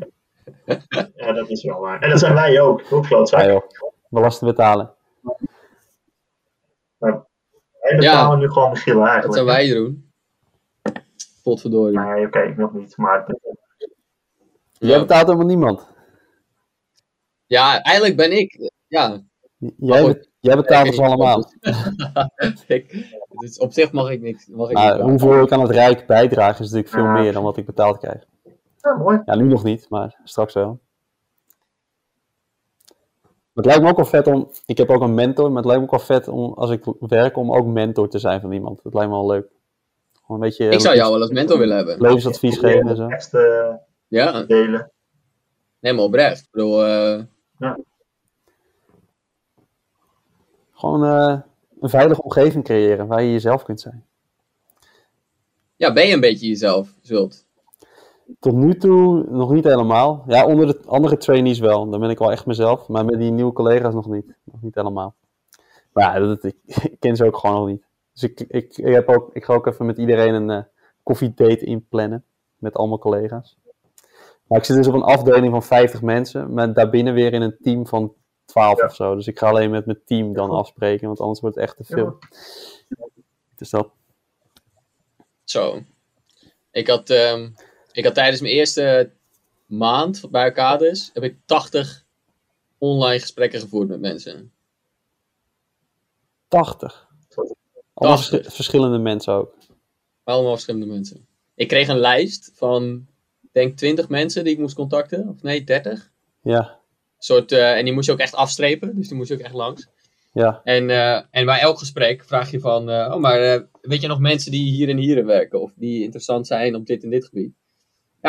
Ja, 1.14 1.32
dat 1.32 1.48
is 1.48 1.64
wel 1.64 1.80
waar. 1.80 2.00
En 2.02 2.10
dat 2.10 2.18
zijn 2.18 2.34
wij 2.34 2.60
ook. 2.60 2.82
Hoe 2.82 3.02
Ja, 3.02 3.08
klootzak. 3.08 3.44
joh. 3.44 3.62
Belasting 4.08 4.50
betalen. 4.50 4.94
Wij 6.98 7.96
betalen 7.96 8.38
nu 8.38 8.48
gewoon 8.50 8.70
Michiel 8.70 8.94
Dat 8.98 9.06
eigenlijk. 9.06 9.34
zou 9.34 9.46
wij 9.46 9.68
doen. 9.68 10.10
Potverdorie. 11.42 11.98
Nee, 11.98 12.26
oké, 12.26 12.54
nog 12.56 12.72
niet. 12.72 12.96
Maar 12.96 13.24
Jij 14.78 14.90
Ja. 14.90 14.98
betaalt 14.98 15.26
helemaal 15.26 15.46
niemand. 15.46 15.86
ja, 17.46 17.82
eigenlijk 17.82 18.16
ben 18.16 18.32
ik. 18.38 18.70
Ja, 18.86 19.20
Jij, 19.76 20.02
goed. 20.02 20.28
jij 20.40 20.56
betaalt 20.56 20.86
ons 20.86 20.98
allemaal. 20.98 21.52
ik, 22.66 23.06
dus 23.40 23.58
op 23.58 23.72
zich 23.72 23.92
mag 23.92 24.10
ik 24.10 24.20
niks. 24.20 24.46
Mag 24.46 24.68
ik 24.68 24.74
Maar 24.74 24.94
niet 24.94 25.20
hoeveel 25.20 25.42
ik 25.42 25.52
aan 25.52 25.60
het 25.60 25.70
Rijk 25.70 26.06
bijdraag 26.06 26.52
is 26.52 26.58
natuurlijk 26.58 26.88
veel 26.88 27.02
Ja. 27.04 27.12
meer 27.12 27.32
dan 27.32 27.42
wat 27.42 27.56
ik 27.56 27.66
betaald 27.66 27.98
krijg. 27.98 28.24
Ja, 28.80 28.94
mooi. 28.96 29.22
Ja, 29.24 29.34
nu 29.34 29.44
nog 29.44 29.64
niet, 29.64 29.86
maar 29.88 30.20
straks 30.24 30.54
wel. 30.54 30.78
Maar 33.52 33.66
het 33.66 33.66
lijkt 33.66 33.82
me 33.82 33.88
ook 33.88 33.96
wel 33.96 34.22
vet 34.22 34.26
om. 34.26 34.50
Ik 34.66 34.78
heb 34.78 34.90
ook 34.90 35.00
een 35.02 35.14
mentor, 35.14 35.48
maar 35.48 35.56
het 35.56 35.64
lijkt 35.66 35.80
me 35.80 35.86
ook 35.86 35.96
wel 35.96 36.16
vet 36.18 36.28
om 36.28 36.52
als 36.52 36.70
ik 36.70 36.84
werk 37.00 37.36
om 37.36 37.52
ook 37.52 37.66
mentor 37.66 38.08
te 38.08 38.18
zijn 38.18 38.40
van 38.40 38.52
iemand. 38.52 38.82
Dat 38.82 38.94
lijkt 38.94 39.10
me 39.10 39.16
wel 39.16 39.26
leuk. 39.26 39.46
Gewoon 40.22 40.42
een 40.42 40.48
beetje 40.48 40.68
ik 40.68 40.80
zou 40.80 40.96
jou 40.96 41.12
wel 41.12 41.20
als 41.20 41.30
mentor 41.30 41.58
willen 41.58 41.76
hebben. 41.76 42.00
levensadvies 42.00 42.58
geven 42.58 42.88
en 42.88 42.96
zo. 42.96 43.08
Teksten 43.08 43.80
Ja, 44.08 44.42
delen. 44.42 44.90
nee, 45.80 45.92
maar 45.92 46.04
oprecht. 46.04 46.40
Ik 46.40 46.48
bedoel, 46.50 46.84
eh, 46.84 47.22
Gewoon 50.72 51.04
eh, 51.04 51.40
een 51.80 51.88
veilige 51.88 52.22
omgeving 52.22 52.64
creëren 52.64 53.06
waar 53.06 53.22
je 53.22 53.32
jezelf 53.32 53.62
kunt 53.62 53.80
zijn. 53.80 54.06
ja, 55.76 55.92
ben 55.92 56.06
je 56.06 56.14
een 56.14 56.20
beetje 56.20 56.46
jezelf, 56.46 56.88
zult. 57.02 57.46
Tot 58.38 58.54
nu 58.54 58.74
toe 58.74 59.24
nog 59.30 59.50
niet 59.50 59.64
helemaal. 59.64 60.24
Ja, 60.26 60.46
onder 60.46 60.66
de 60.66 60.80
andere 60.86 61.16
trainees 61.16 61.58
wel. 61.58 61.90
Dan 61.90 62.00
ben 62.00 62.10
ik 62.10 62.18
wel 62.18 62.30
echt 62.32 62.46
mezelf. 62.46 62.88
Maar 62.88 63.04
met 63.04 63.18
die 63.18 63.30
nieuwe 63.30 63.52
collega's 63.52 63.94
nog 63.94 64.08
niet. 64.08 64.34
Nog 64.44 64.62
niet 64.62 64.74
helemaal. 64.74 65.14
Maar 65.92 66.20
ja, 66.20 66.26
dat, 66.26 66.44
ik, 66.44 66.56
ik 66.90 66.96
ken 67.00 67.16
ze 67.16 67.24
ook 67.24 67.36
gewoon 67.36 67.56
nog 67.56 67.66
niet. 67.66 67.84
Dus 68.12 68.22
ik, 68.22 68.40
ik, 68.40 68.76
ik, 68.76 68.94
heb 68.94 69.08
ook, 69.08 69.30
ik 69.34 69.44
ga 69.44 69.54
ook 69.54 69.66
even 69.66 69.86
met 69.86 69.98
iedereen 69.98 70.34
een 70.34 70.50
eh 70.50 70.62
koffiedate 71.02 71.64
inplannen. 71.64 72.24
Met 72.56 72.74
al 72.74 72.86
mijn 72.88 73.00
collega's. 73.00 73.58
Maar 74.46 74.58
ik 74.58 74.64
zit 74.64 74.76
dus 74.76 74.86
op 74.86 74.94
een 74.94 75.02
afdeling 75.02 75.52
van 75.52 75.62
50 75.62 76.02
mensen. 76.02 76.52
Maar 76.52 76.72
daarbinnen 76.72 77.14
weer 77.14 77.32
in 77.32 77.42
een 77.42 77.56
team 77.62 77.86
van 77.86 78.14
12 78.44 78.78
Ja. 78.78 78.84
of 78.84 78.94
zo. 78.94 79.14
Dus 79.14 79.26
ik 79.26 79.38
ga 79.38 79.48
alleen 79.48 79.70
met 79.70 79.86
mijn 79.86 80.00
team 80.04 80.32
dan 80.32 80.50
afspreken. 80.50 81.06
Want 81.06 81.20
anders 81.20 81.40
wordt 81.40 81.56
het 81.56 81.64
echt 81.64 81.76
te 81.76 81.84
veel. 81.84 82.18
Dus 83.56 83.70
dat. 83.70 83.90
Zo. 85.44 85.80
Ik 86.70 86.88
had, 86.88 87.10
ehm, 87.10 87.50
ik 87.92 88.04
had 88.04 88.14
tijdens 88.14 88.40
mijn 88.40 88.52
eerste 88.54 89.10
maand 89.66 90.30
bij 90.30 90.42
Arcades, 90.42 91.10
heb 91.14 91.22
ik 91.22 91.36
80 91.44 92.04
online 92.78 93.20
gesprekken 93.20 93.60
gevoerd 93.60 93.88
met 93.88 94.00
mensen. 94.00 94.52
80. 96.48 97.08
Allemaal 97.94 98.16
80. 98.16 98.38
verschi- 98.38 98.54
verschillende 98.56 98.98
mensen 98.98 99.32
ook. 99.32 99.54
Allemaal 100.24 100.52
verschillende 100.52 100.86
mensen. 100.86 101.26
Ik 101.54 101.68
kreeg 101.68 101.88
een 101.88 101.98
lijst 101.98 102.50
van, 102.54 103.06
denk 103.52 103.76
20 103.76 104.08
mensen 104.08 104.44
die 104.44 104.52
ik 104.52 104.58
moest 104.58 104.74
contacten. 104.74 105.28
Of 105.28 105.42
nee, 105.42 105.64
30. 105.64 106.10
Ja, 106.42 106.78
soort, 107.18 107.52
eh, 107.52 107.76
en 107.76 107.84
die 107.84 107.94
moest 107.94 108.06
je 108.06 108.12
ook 108.12 108.18
echt 108.18 108.34
afstrepen, 108.34 108.96
dus 108.96 109.08
die 109.08 109.16
moest 109.16 109.28
je 109.28 109.34
ook 109.34 109.40
echt 109.40 109.54
langs. 109.54 109.88
ja. 110.32 110.60
En, 110.64 110.90
eh, 110.90 111.22
en 111.30 111.44
bij 111.46 111.60
elk 111.60 111.78
gesprek 111.78 112.24
vraag 112.24 112.50
je 112.50 112.60
van, 112.60 112.90
eh, 112.90 113.12
oh 113.14 113.20
maar 113.20 113.66
weet 113.80 114.00
je 114.00 114.06
nog 114.08 114.18
mensen 114.18 114.50
die 114.50 114.70
hier 114.70 114.88
en 114.88 114.96
hier 114.96 115.24
werken? 115.24 115.60
Of 115.62 115.72
die 115.74 116.02
interessant 116.02 116.46
zijn 116.46 116.74
op 116.74 116.86
dit 116.86 117.02
en 117.02 117.10
dit 117.10 117.24
gebied? 117.24 117.52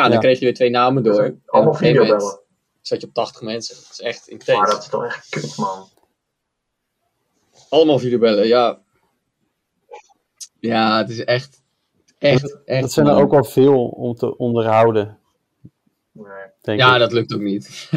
Ja, 0.00 0.06
dan 0.06 0.12
Ja. 0.16 0.18
kreeg 0.22 0.38
je 0.38 0.44
weer 0.44 0.54
twee 0.54 0.70
namen 0.70 1.02
door. 1.02 1.24
Op 1.24 1.36
Allemaal 1.46 1.74
videobellen. 1.74 2.40
zat 2.80 3.00
je 3.00 3.06
op 3.06 3.14
80 3.14 3.42
mensen. 3.42 3.74
Dat 3.74 3.88
is 3.92 4.00
echt 4.00 4.20
Maar 4.30 4.38
intens. 4.38 4.70
dat 4.70 4.82
is 4.82 4.88
toch 4.88 5.04
echt 5.04 5.28
kut, 5.28 5.56
man. 5.56 5.88
Allemaal 7.68 7.98
videobellen, 7.98 8.46
ja. 8.46 8.78
Ja, 10.60 10.98
het 10.98 11.10
is 11.10 11.24
echt, 11.24 11.62
echt, 12.18 12.58
echt. 12.64 12.80
Dat 12.80 12.92
zijn 12.92 13.06
er 13.06 13.14
ook 13.16 13.30
wel 13.30 13.44
veel 13.44 13.88
om 13.88 14.14
te 14.14 14.36
onderhouden, 14.36 15.18
Nee. 16.62 16.76
Ja, 16.76 16.92
ik. 16.94 17.00
dat 17.00 17.12
lukt 17.12 17.34
ook 17.34 17.40
niet. 17.40 17.90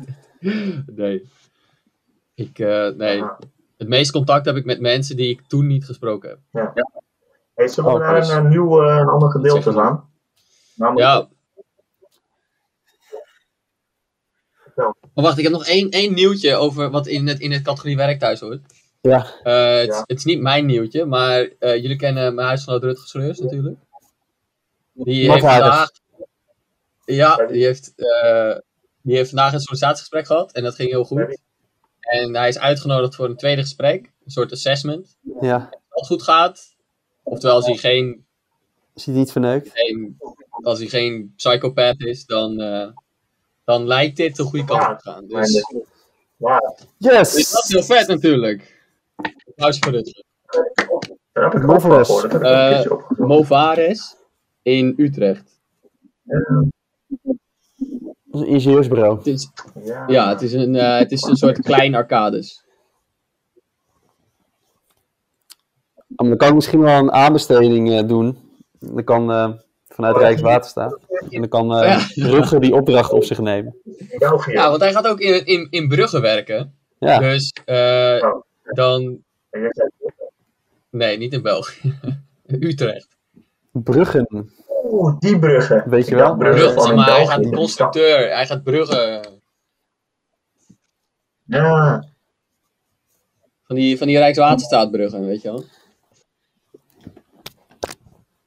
nee. 0.86 1.28
Ik, 2.34 2.58
eh, 2.58 2.88
nee. 2.88 3.16
Ja. 3.16 3.38
Het 3.76 3.88
meeste 3.88 4.12
contact 4.12 4.46
heb 4.46 4.56
ik 4.56 4.64
met 4.64 4.80
mensen 4.80 5.16
die 5.16 5.28
ik 5.30 5.42
toen 5.46 5.66
niet 5.66 5.84
gesproken 5.84 6.28
heb. 6.52 6.72
Hey, 7.54 7.68
zullen 7.68 7.90
we 7.90 7.96
Oh, 7.96 8.02
naar 8.02 8.20
dus- 8.20 8.28
een, 8.28 8.44
eh, 8.44 8.50
nieuw, 8.50 8.82
eh, 8.82 8.96
een 8.96 9.08
ander 9.08 9.30
gedeelte 9.30 9.70
maar. 9.72 9.84
gaan? 9.84 10.10
Namelijk, 10.74 11.06
Ja. 11.06 11.28
Maar 14.76 15.24
wacht, 15.24 15.36
ik 15.38 15.42
heb 15.44 15.52
nog 15.52 15.66
één, 15.66 15.90
één 15.90 16.14
nieuwtje 16.14 16.54
over 16.54 16.90
wat 16.90 17.06
in 17.06 17.26
het, 17.26 17.40
in 17.40 17.52
het 17.52 17.62
categorie 17.62 17.96
werk 17.96 18.18
thuis 18.18 18.40
hoort. 18.40 18.60
Ja, 19.00 19.26
Eh, 19.42 19.78
het, 19.78 19.86
Ja. 19.92 20.04
het 20.06 20.18
is 20.18 20.24
niet 20.24 20.40
mijn 20.40 20.66
nieuwtje, 20.66 21.04
maar 21.04 21.48
eh, 21.58 21.76
jullie 21.76 21.96
kennen 21.96 22.34
mijn 22.34 22.46
huisgenoot 22.46 22.82
Rutger 22.82 23.08
Schreurs 23.08 23.38
natuurlijk. 23.38 23.76
Die 24.92 25.30
heeft 25.30 25.44
vandaag... 25.44 25.90
Ja, 27.04 27.36
die 27.46 27.64
heeft, 27.64 27.92
eh, 27.96 28.56
die 29.02 29.16
heeft 29.16 29.28
vandaag 29.28 29.52
een 29.52 29.60
sollicitatiegesprek 29.60 30.26
gehad 30.26 30.52
en 30.52 30.62
dat 30.62 30.74
ging 30.74 30.90
heel 30.90 31.04
goed. 31.04 31.38
En 32.00 32.34
hij 32.36 32.48
is 32.48 32.58
uitgenodigd 32.58 33.14
voor 33.14 33.28
een 33.28 33.36
tweede 33.36 33.60
gesprek, 33.62 34.04
een 34.24 34.30
soort 34.30 34.52
assessment. 34.52 35.16
ja. 35.40 35.56
Als 35.88 36.08
het 36.08 36.18
goed 36.18 36.22
gaat, 36.22 36.74
oftewel 37.22 37.54
als 37.56 37.66
hij 37.66 37.76
geen, 37.76 38.26
Is 38.94 39.06
hij 39.06 39.14
niet 39.14 39.32
verneukt? 39.32 39.70
geen, 39.72 40.16
als 40.62 40.78
hij 40.78 40.88
geen 40.88 41.32
psychopath 41.36 42.00
is, 42.00 42.24
dan, 42.26 42.60
eh, 42.60 42.88
dan 43.66 43.86
lijkt 43.86 44.16
dit 44.16 44.36
de 44.36 44.42
goede 44.42 44.64
kant 44.64 44.88
op 44.92 44.98
te 44.98 45.10
gaan. 45.10 45.26
Dus, 45.26 45.64
Ja, 46.36 46.58
dus 46.58 46.86
dat 46.98 47.12
Yes! 47.12 47.34
is 47.34 47.64
heel 47.68 47.82
vet 47.82 48.06
natuurlijk. 48.08 48.84
Applaus 49.46 49.78
voor 49.78 49.92
Rutger. 49.92 50.24
daar 51.32 51.44
heb 51.44 51.54
ik 51.54 51.62
een 52.30 52.40
Eh. 52.42 53.18
Movares 53.18 54.16
in 54.62 54.94
Utrecht. 54.96 55.60
Dat 56.24 56.64
is 58.32 58.40
een 58.40 58.46
ingenieursbureau. 58.46 59.16
Het 59.16 59.26
is, 59.26 59.50
Ja, 59.84 60.04
ja, 60.06 60.28
het 60.28 60.42
is 60.42 60.52
een, 60.52 60.74
eh, 60.76 60.98
het 60.98 61.12
is 61.12 61.22
een 61.22 61.36
soort 61.36 61.60
klein 61.62 61.94
arcades. 61.94 62.64
maar 66.08 66.28
dan 66.28 66.36
kan 66.36 66.48
ik 66.48 66.54
misschien 66.54 66.80
wel 66.80 66.98
een 66.98 67.12
aanbesteding 67.12 67.90
eh, 67.90 68.06
doen. 68.08 68.38
Dan 68.78 69.04
kan 69.04 69.30
eh, 69.30 69.52
vanuit 69.96 70.16
Rijkswaterstaat. 70.16 70.98
En 71.30 71.40
dan 71.40 71.48
kan 71.48 71.74
eh 71.74 72.06
Brugge 72.14 72.58
die 72.58 72.74
opdracht 72.74 73.12
op 73.12 73.24
zich 73.24 73.38
nemen. 73.38 73.76
Ja, 74.46 74.68
want 74.70 74.80
hij 74.80 74.92
gaat 74.92 75.06
ook 75.08 75.20
in, 75.20 75.46
in, 75.46 75.66
in 75.70 75.88
Brugge 75.88 76.20
werken. 76.20 76.74
Ja, 76.98 77.18
Dus 77.18 77.52
eh, 77.64 78.18
Oh. 78.20 78.42
dan... 78.64 79.18
Nee, 80.90 81.18
niet 81.18 81.32
in 81.32 81.42
België. 81.42 81.98
Utrecht. 82.46 83.08
Bruggen, 83.72 84.50
Oeh, 84.84 85.16
die 85.18 85.38
bruggen. 85.38 85.84
weet 85.90 86.08
je 86.08 86.14
wel? 86.14 86.36
Brugge 86.36 86.72
Brugge, 86.72 86.94
maar, 86.94 87.10
hij 87.10 87.26
gaat 87.26 87.50
constructeur. 87.50 88.34
Hij 88.34 88.46
gaat 88.46 88.62
Brugge... 88.62 89.24
Ja, 91.44 92.04
Van 93.62 93.76
die, 93.76 93.98
van 93.98 94.06
die 94.06 94.18
Rijkswaterstaatbruggen, 94.18 95.26
weet 95.26 95.42
je 95.42 95.48
wel. 95.48 95.64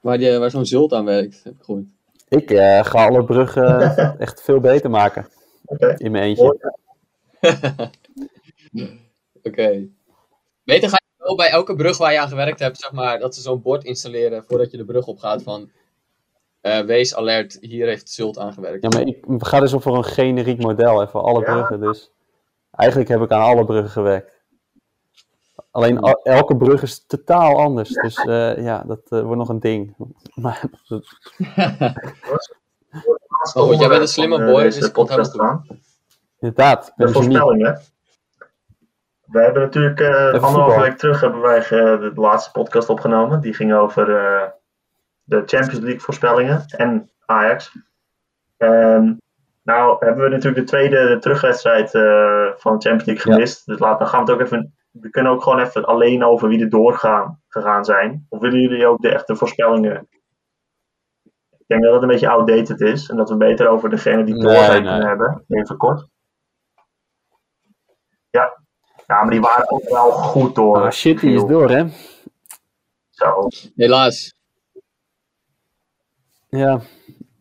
Waar, 0.01 0.17
die, 0.17 0.37
waar 0.37 0.49
zo'n 0.51 0.65
zult 0.65 0.93
aan 0.93 1.05
werkt, 1.05 1.43
heb 1.43 1.53
ik 1.53 1.63
gehoord. 1.63 1.85
Ik 2.27 2.51
eh, 2.51 2.83
ga 2.85 3.05
alle 3.07 3.23
bruggen 3.23 3.79
echt 4.19 4.41
veel 4.41 4.59
beter 4.59 4.89
maken. 4.89 5.27
oké. 5.65 5.95
In 5.97 6.11
mijn 6.11 6.23
eentje. 6.23 6.57
Oké. 9.43 9.87
Beter 10.63 10.89
ga 10.89 10.95
je 11.17 11.23
wel 11.23 11.35
bij 11.35 11.49
elke 11.49 11.75
brug 11.75 11.97
waar 11.97 12.11
je 12.11 12.19
aan 12.19 12.27
gewerkt 12.27 12.59
hebt, 12.59 12.77
zeg 12.79 12.91
maar, 12.91 13.19
dat 13.19 13.35
ze 13.35 13.41
zo'n 13.41 13.61
bord 13.61 13.83
installeren 13.83 14.43
voordat 14.43 14.71
je 14.71 14.77
de 14.77 14.85
brug 14.85 15.05
opgaat 15.07 15.43
van... 15.43 15.69
eh, 16.61 16.79
wees 16.79 17.15
alert, 17.15 17.57
hier 17.61 17.87
heeft 17.87 18.09
Zult 18.09 18.37
aangewerkt. 18.37 18.83
Ja, 18.83 18.89
maar 18.89 19.07
ik 19.07 19.23
ga 19.37 19.59
dus 19.59 19.73
op 19.73 19.81
voor 19.81 19.97
een 19.97 20.03
generiek 20.05 20.59
model, 20.59 20.99
hè, 20.99 21.07
voor 21.07 21.21
alle 21.21 21.39
Ja. 21.39 21.45
bruggen. 21.53 21.79
Dus 21.79 22.11
eigenlijk 22.71 23.09
heb 23.09 23.21
ik 23.21 23.31
aan 23.31 23.41
alle 23.41 23.65
bruggen 23.65 23.91
gewerkt. 23.91 24.38
Alleen 25.71 25.99
al- 25.99 26.21
elke 26.23 26.57
brug 26.57 26.81
is 26.81 27.05
totaal 27.05 27.57
anders. 27.59 27.89
Dus 27.89 28.15
eh, 28.17 28.57
ja, 28.63 28.83
dat 28.87 29.01
eh, 29.09 29.21
wordt 29.21 29.37
nog 29.37 29.49
een 29.49 29.59
ding. 29.59 29.95
Maar 30.35 30.61
dat- 30.87 31.07
Oh, 33.53 33.63
goed, 33.63 33.79
jij 33.79 33.87
bent 33.89 34.01
een 34.01 34.07
slimme 34.07 34.37
eh, 34.39 34.45
boy, 34.51 34.61
deze 34.63 34.79
dus 34.79 34.91
komt 34.91 35.07
podcast 35.07 35.31
helemaal 35.31 35.51
aan. 35.51 35.65
inderdaad, 36.39 36.93
De 36.95 37.03
een 37.03 37.09
genie. 37.09 37.27
voorspellingen. 37.27 37.79
We 39.25 39.39
hebben 39.39 39.61
natuurlijk 39.61 39.99
eh 39.99 40.43
anderhalve 40.43 40.79
week 40.81 40.97
terug 40.97 41.21
hebben 41.21 41.41
wij 41.41 41.57
eh, 41.57 41.69
de 41.99 42.11
laatste 42.15 42.51
podcast 42.51 42.89
opgenomen. 42.89 43.41
Die 43.41 43.53
ging 43.53 43.73
over 43.73 44.15
eh, 44.15 44.47
de 45.23 45.35
Champions 45.45 45.79
League 45.79 45.99
voorspellingen 45.99 46.63
en 46.67 47.09
Ajax. 47.25 47.71
Ehm, 48.57 49.13
nou 49.63 50.05
hebben 50.05 50.23
we 50.23 50.29
natuurlijk 50.29 50.55
de 50.65 50.71
tweede 50.71 51.07
de 51.07 51.17
terugwedstrijd 51.19 51.93
eh, 51.93 52.45
van 52.57 52.77
de 52.77 52.87
Champions 52.87 53.05
League 53.05 53.15
Ja. 53.27 53.33
gemist. 53.33 53.65
Dus 53.65 53.79
laten, 53.79 53.99
dan 53.99 54.07
gaan 54.07 54.25
we 54.25 54.31
het 54.31 54.39
ook 54.41 54.45
even. 54.47 54.73
We 55.01 55.09
kunnen 55.09 55.31
ook 55.31 55.43
gewoon 55.43 55.59
even 55.59 55.85
alleen 55.85 56.23
over 56.23 56.47
wie 56.47 56.61
er 56.61 56.69
doorgaan 56.69 57.41
gegaan 57.47 57.85
zijn. 57.85 58.25
Of 58.29 58.39
willen 58.39 58.59
jullie 58.59 58.87
ook 58.87 59.01
de 59.01 59.09
echte 59.09 59.35
voorspellingen? 59.35 60.07
Ik 61.49 61.65
denk 61.67 61.83
dat 61.83 61.93
het 61.93 62.01
een 62.01 62.07
beetje 62.07 62.29
outdated 62.29 62.81
is. 62.81 63.09
En 63.09 63.17
dat 63.17 63.29
we 63.29 63.37
beter 63.37 63.67
over 63.67 63.89
degene 63.89 64.23
die 64.23 64.33
Nee, 64.33 64.43
door 64.43 64.63
zijn 64.63 64.83
nee. 64.83 64.91
kunnen 64.91 65.07
hebben. 65.07 65.43
Even 65.47 65.77
kort. 65.77 66.07
Ja. 68.29 68.57
ja, 69.07 69.21
maar 69.21 69.29
die 69.29 69.41
waren 69.41 69.71
ook 69.71 69.89
wel 69.89 70.11
goed 70.11 70.55
door. 70.55 70.81
Ah, 70.81 70.91
shit, 70.91 71.19
die 71.19 71.35
is 71.35 71.45
door, 71.45 71.69
hè? 71.69 71.85
Zo. 73.09 73.47
Helaas. 73.75 74.33
Ja. 76.49 76.81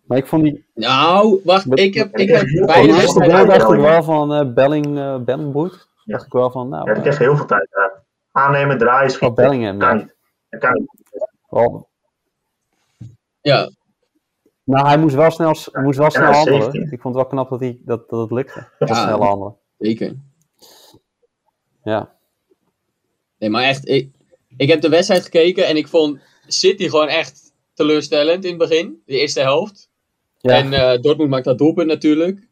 Maar 0.05 0.19
ik 0.19 0.27
vond 0.27 0.43
die... 0.43 0.67
Nou, 0.75 1.41
wacht, 1.45 1.79
ik 1.79 1.95
heb, 1.95 2.17
ik 2.17 2.29
Ik 2.29 2.35
heb 2.35 3.47
dacht 3.47 3.69
wel 3.69 4.03
van 4.03 4.33
eh 4.33 4.53
Belling, 4.53 4.99
eh 4.99 5.17
Bellingbroek. 5.17 5.88
Ja. 6.09 6.15
Dacht 6.15 6.27
ik 6.27 6.33
wel 6.33 6.51
van, 6.51 6.69
nou, 6.69 6.91
eh, 6.91 7.01
kreeg 7.01 7.19
heel 7.19 7.37
veel 7.37 7.47
tijd 7.47 7.69
uit. 7.71 7.93
Aannemen, 8.33 8.79
draaien, 8.79 9.11
schieten. 9.11 9.45
Bellingham, 9.45 9.79
kan 9.79 9.89
ja. 9.89 9.95
niet. 9.95 10.15
Dat 10.49 10.61
kan 10.61 10.73
niet. 10.73 10.91
Wel, 11.49 11.89
Ja, 13.41 13.71
nou, 14.69 14.87
hij 14.87 14.99
moest 14.99 15.15
wel 15.15 15.31
snel, 15.31 15.55
moest 15.83 15.99
wel 15.99 16.11
snel 16.11 16.33
handelen. 16.33 16.63
17. 16.63 16.93
Ik 16.93 17.01
vond 17.01 17.15
het 17.15 17.25
wel 17.25 17.33
knap 17.33 17.51
dat, 17.51 17.61
hij, 17.61 17.79
dat, 17.85 18.09
dat 18.09 18.21
het 18.21 18.31
lukte. 18.31 18.69
Dat 18.79 18.89
snel 18.89 19.23
handelen. 19.23 19.57
zeker. 19.79 20.17
Ja. 21.83 22.17
Nee, 23.39 23.51
maar 23.51 23.63
echt, 23.63 23.89
ik, 23.89 24.11
ik 24.57 24.69
heb 24.69 24.81
de 24.81 24.89
wedstrijd 24.89 25.23
gekeken 25.23 25.67
en 25.67 25.77
ik 25.77 25.89
vond 25.89 26.21
City 26.47 26.89
gewoon 26.89 27.09
echt 27.09 27.53
teleurstellend 27.75 28.45
in 28.45 28.51
het 28.51 28.69
begin, 28.69 29.03
de 29.07 29.19
eerste 29.19 29.41
helft. 29.41 29.91
Ja. 30.39 30.57
En 30.57 30.73
eh, 30.73 31.01
Dortmund 31.01 31.31
maakt 31.31 31.45
dat 31.45 31.59
doelpunt 31.59 31.87
natuurlijk. 31.89 32.49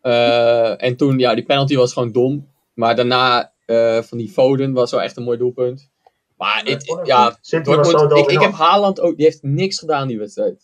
Eh, 0.00 0.82
en 0.82 0.96
toen, 0.96 1.18
ja, 1.18 1.34
die 1.34 1.44
penalty 1.44 1.76
was 1.76 1.92
gewoon 1.92 2.12
dom. 2.12 2.51
Maar 2.74 2.96
daarna, 2.96 3.52
eh, 3.66 4.02
van 4.02 4.18
die 4.18 4.30
Foden 4.30 4.72
was 4.72 4.90
wel 4.90 5.02
echt 5.02 5.16
een 5.16 5.22
mooi 5.22 5.38
doelpunt. 5.38 5.90
Maar 6.36 6.62
ja, 7.04 7.38
Dortmund, 7.64 8.10
ik, 8.18 8.26
ik 8.30 8.40
heb. 8.40 8.52
Haaland 8.52 9.00
ook, 9.00 9.16
die 9.16 9.24
heeft 9.24 9.42
niks 9.42 9.78
gedaan 9.78 10.08
die 10.08 10.18
wedstrijd. 10.18 10.62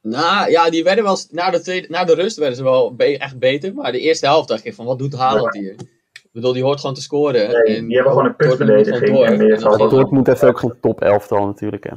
Nou, 0.00 0.50
ja, 0.50 0.70
die 0.70 0.84
werden 0.84 1.04
wel, 1.04 1.18
na 1.30 1.50
de, 1.50 1.60
tweede, 1.60 1.86
na 1.90 2.04
de 2.04 2.14
rust 2.14 2.36
werden 2.36 2.56
ze 2.56 2.62
wel 2.62 2.94
be- 2.94 3.18
echt 3.18 3.38
beter. 3.38 3.74
Maar 3.74 3.92
de 3.92 4.00
eerste 4.00 4.26
helft 4.26 4.48
dacht 4.48 4.64
ik 4.64 4.74
van, 4.74 4.84
wat 4.86 4.98
doet 4.98 5.14
Haaland 5.14 5.54
hier? 5.54 5.72
Ik 6.12 6.30
bedoel, 6.32 6.52
die 6.52 6.62
hoort 6.62 6.80
gewoon 6.80 6.94
te 6.94 7.02
scoren. 7.02 7.48
Nee, 7.50 7.76
en 7.76 7.86
die 7.86 7.94
hebben 7.94 8.12
gewoon 8.12 8.26
een 8.28 8.34
Dortmund 8.36 8.58
moet 8.58 8.58
kutverdediging 8.58 9.06
gewoon 9.06 9.14
door. 9.16 9.26
en 9.26 9.36
meer 9.38 9.52
En 9.54 9.60
zal 9.60 9.70
dan- 9.70 9.78
dat- 9.80 9.90
Dortmund 9.90 10.26
heeft 10.26 10.44
ook 10.44 10.58
geen 10.58 10.80
top 10.80 11.00
elftal 11.00 11.46
natuurlijk, 11.46 11.84
hè. 11.84 11.96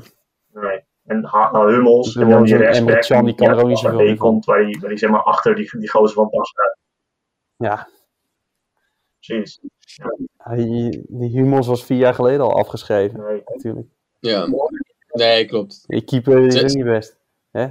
Nee. 0.61 0.83
En 1.07 1.25
Ha- 1.25 1.51
nou, 1.51 1.71
Hummels, 1.73 2.15
Ik 2.15 2.21
en 2.21 2.29
dan 2.29 2.43
die 2.43 2.55
rechtsback, 2.55 3.01
Can, 3.01 3.25
die 3.25 3.35
kan 3.35 3.47
er 3.47 3.59
ook 3.61 3.67
niet 3.67 3.79
van 3.79 3.91
zoveel 3.91 4.07
van. 4.07 4.17
komt, 4.17 4.45
waar 4.45 4.65
die, 4.65 4.79
waar 4.79 4.89
die 4.89 4.97
zeg 4.97 5.09
maar 5.09 5.23
achter 5.23 5.55
die, 5.55 5.79
die 5.79 5.89
gozer 5.89 6.15
van 6.15 6.29
pas 6.29 6.49
staat. 6.49 6.77
Ja. 7.55 7.87
Precies. 9.19 9.59
Hij, 10.37 10.57
die 11.07 11.29
Hummels 11.37 11.67
was 11.67 11.83
vier 11.85 11.97
jaar 11.97 12.13
geleden 12.13 12.41
al 12.41 12.57
afgeschreven, 12.57 13.19
Nee. 13.23 13.41
natuurlijk. 13.45 13.87
Ja, 14.19 14.47
nee, 15.11 15.45
klopt. 15.45 15.83
Die 15.87 16.03
keeper 16.03 16.39
is 16.45 16.63
ook 16.63 16.69
niet 16.69 16.83
best. 16.83 17.17
Hè? 17.51 17.67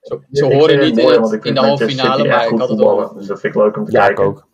Zo, 0.00 0.14
Ik 0.14 0.20
ze 0.30 0.44
vind 0.46 0.52
horen 0.52 0.76
het 0.78 0.84
niet 0.86 0.94
mooi, 1.04 1.16
in, 1.16 1.22
het, 1.22 1.32
ik 1.32 1.36
in 1.36 1.42
vind 1.42 1.56
de 1.56 1.66
halve 1.66 1.88
finale, 1.88 2.28
maar 2.28 2.42
ik 2.42 2.48
goed 2.48 2.58
had 2.58 2.68
het 2.68 2.78
voetballen, 2.78 3.08
al. 3.08 3.14
Dus 3.14 3.26
dat 3.26 3.40
vind 3.40 3.54
ik 3.54 3.60
leuk 3.62 3.76
om 3.76 3.84
te 3.84 3.92
Ja, 3.92 4.00
ik 4.00 4.06
kijken. 4.06 4.24
ook. 4.24 4.46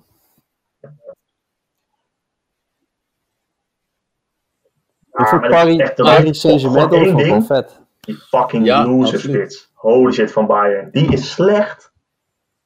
Ja, 5.12 5.20
ik 5.22 5.26
vond 5.28 5.40
maar 5.40 5.50
dat 5.50 5.66
is 5.68 5.76
Paris, 5.76 5.94
Paris 5.94 6.40
Saint-Germain 6.40 6.92
ik 6.92 7.26
wel 7.26 7.42
vet. 7.42 7.80
Die 8.10 8.18
fucking 8.18 8.64
Ja, 8.66 8.86
loser 8.86 9.18
spits. 9.20 9.70
Holy 9.74 10.12
shit 10.12 10.32
van 10.32 10.46
Bayern. 10.46 10.88
Die 10.92 11.12
is 11.12 11.30
slecht. 11.32 11.92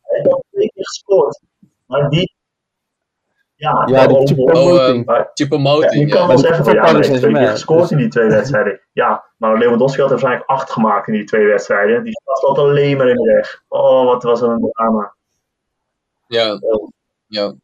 Hij 0.03 0.19
heeft 0.19 0.35
al 0.35 0.45
twee 0.51 0.71
keer 0.75 0.85
gescoord. 0.85 1.41
Maar 1.87 2.11
die... 2.11 2.35
Ja, 3.55 3.85
Ja, 3.87 4.07
die 4.07 4.17
oh, 4.17 4.25
Choupo 4.27 4.43
oh, 4.43 5.07
Oh, 5.07 5.21
Choupo-Moting, 5.35 6.01
je 6.01 6.07
kan 6.09 6.27
wel 6.27 6.37
die 6.37 6.47
zeggen 6.47 6.65
van 6.65 6.75
ja, 6.75 6.83
hij 6.85 6.95
heeft 6.95 7.17
twee 7.21 7.33
keer 7.33 7.49
gescoord 7.49 7.91
in 7.91 7.97
die 7.97 8.09
twee 8.09 8.29
wedstrijden. 8.29 8.81
Ja, 8.93 9.25
maar 9.37 9.59
Lewandowski 9.59 10.01
had 10.01 10.11
er 10.11 10.17
waarschijnlijk 10.17 10.51
acht 10.51 10.71
gemaakt 10.71 11.07
in 11.07 11.13
die 11.13 11.25
twee 11.25 11.47
wedstrijden. 11.47 12.05
Die 12.05 12.13
stond 12.23 12.59
alleen 12.59 12.97
maar 12.97 13.09
in 13.09 13.17
de 13.17 13.33
weg. 13.35 13.63
Oh, 13.69 14.05
wat 14.05 14.23
was 14.23 14.41
dat 14.41 14.49
een 14.51 14.71
drama. 14.73 15.15
Ja, 16.27 16.59
ja. 17.27 17.55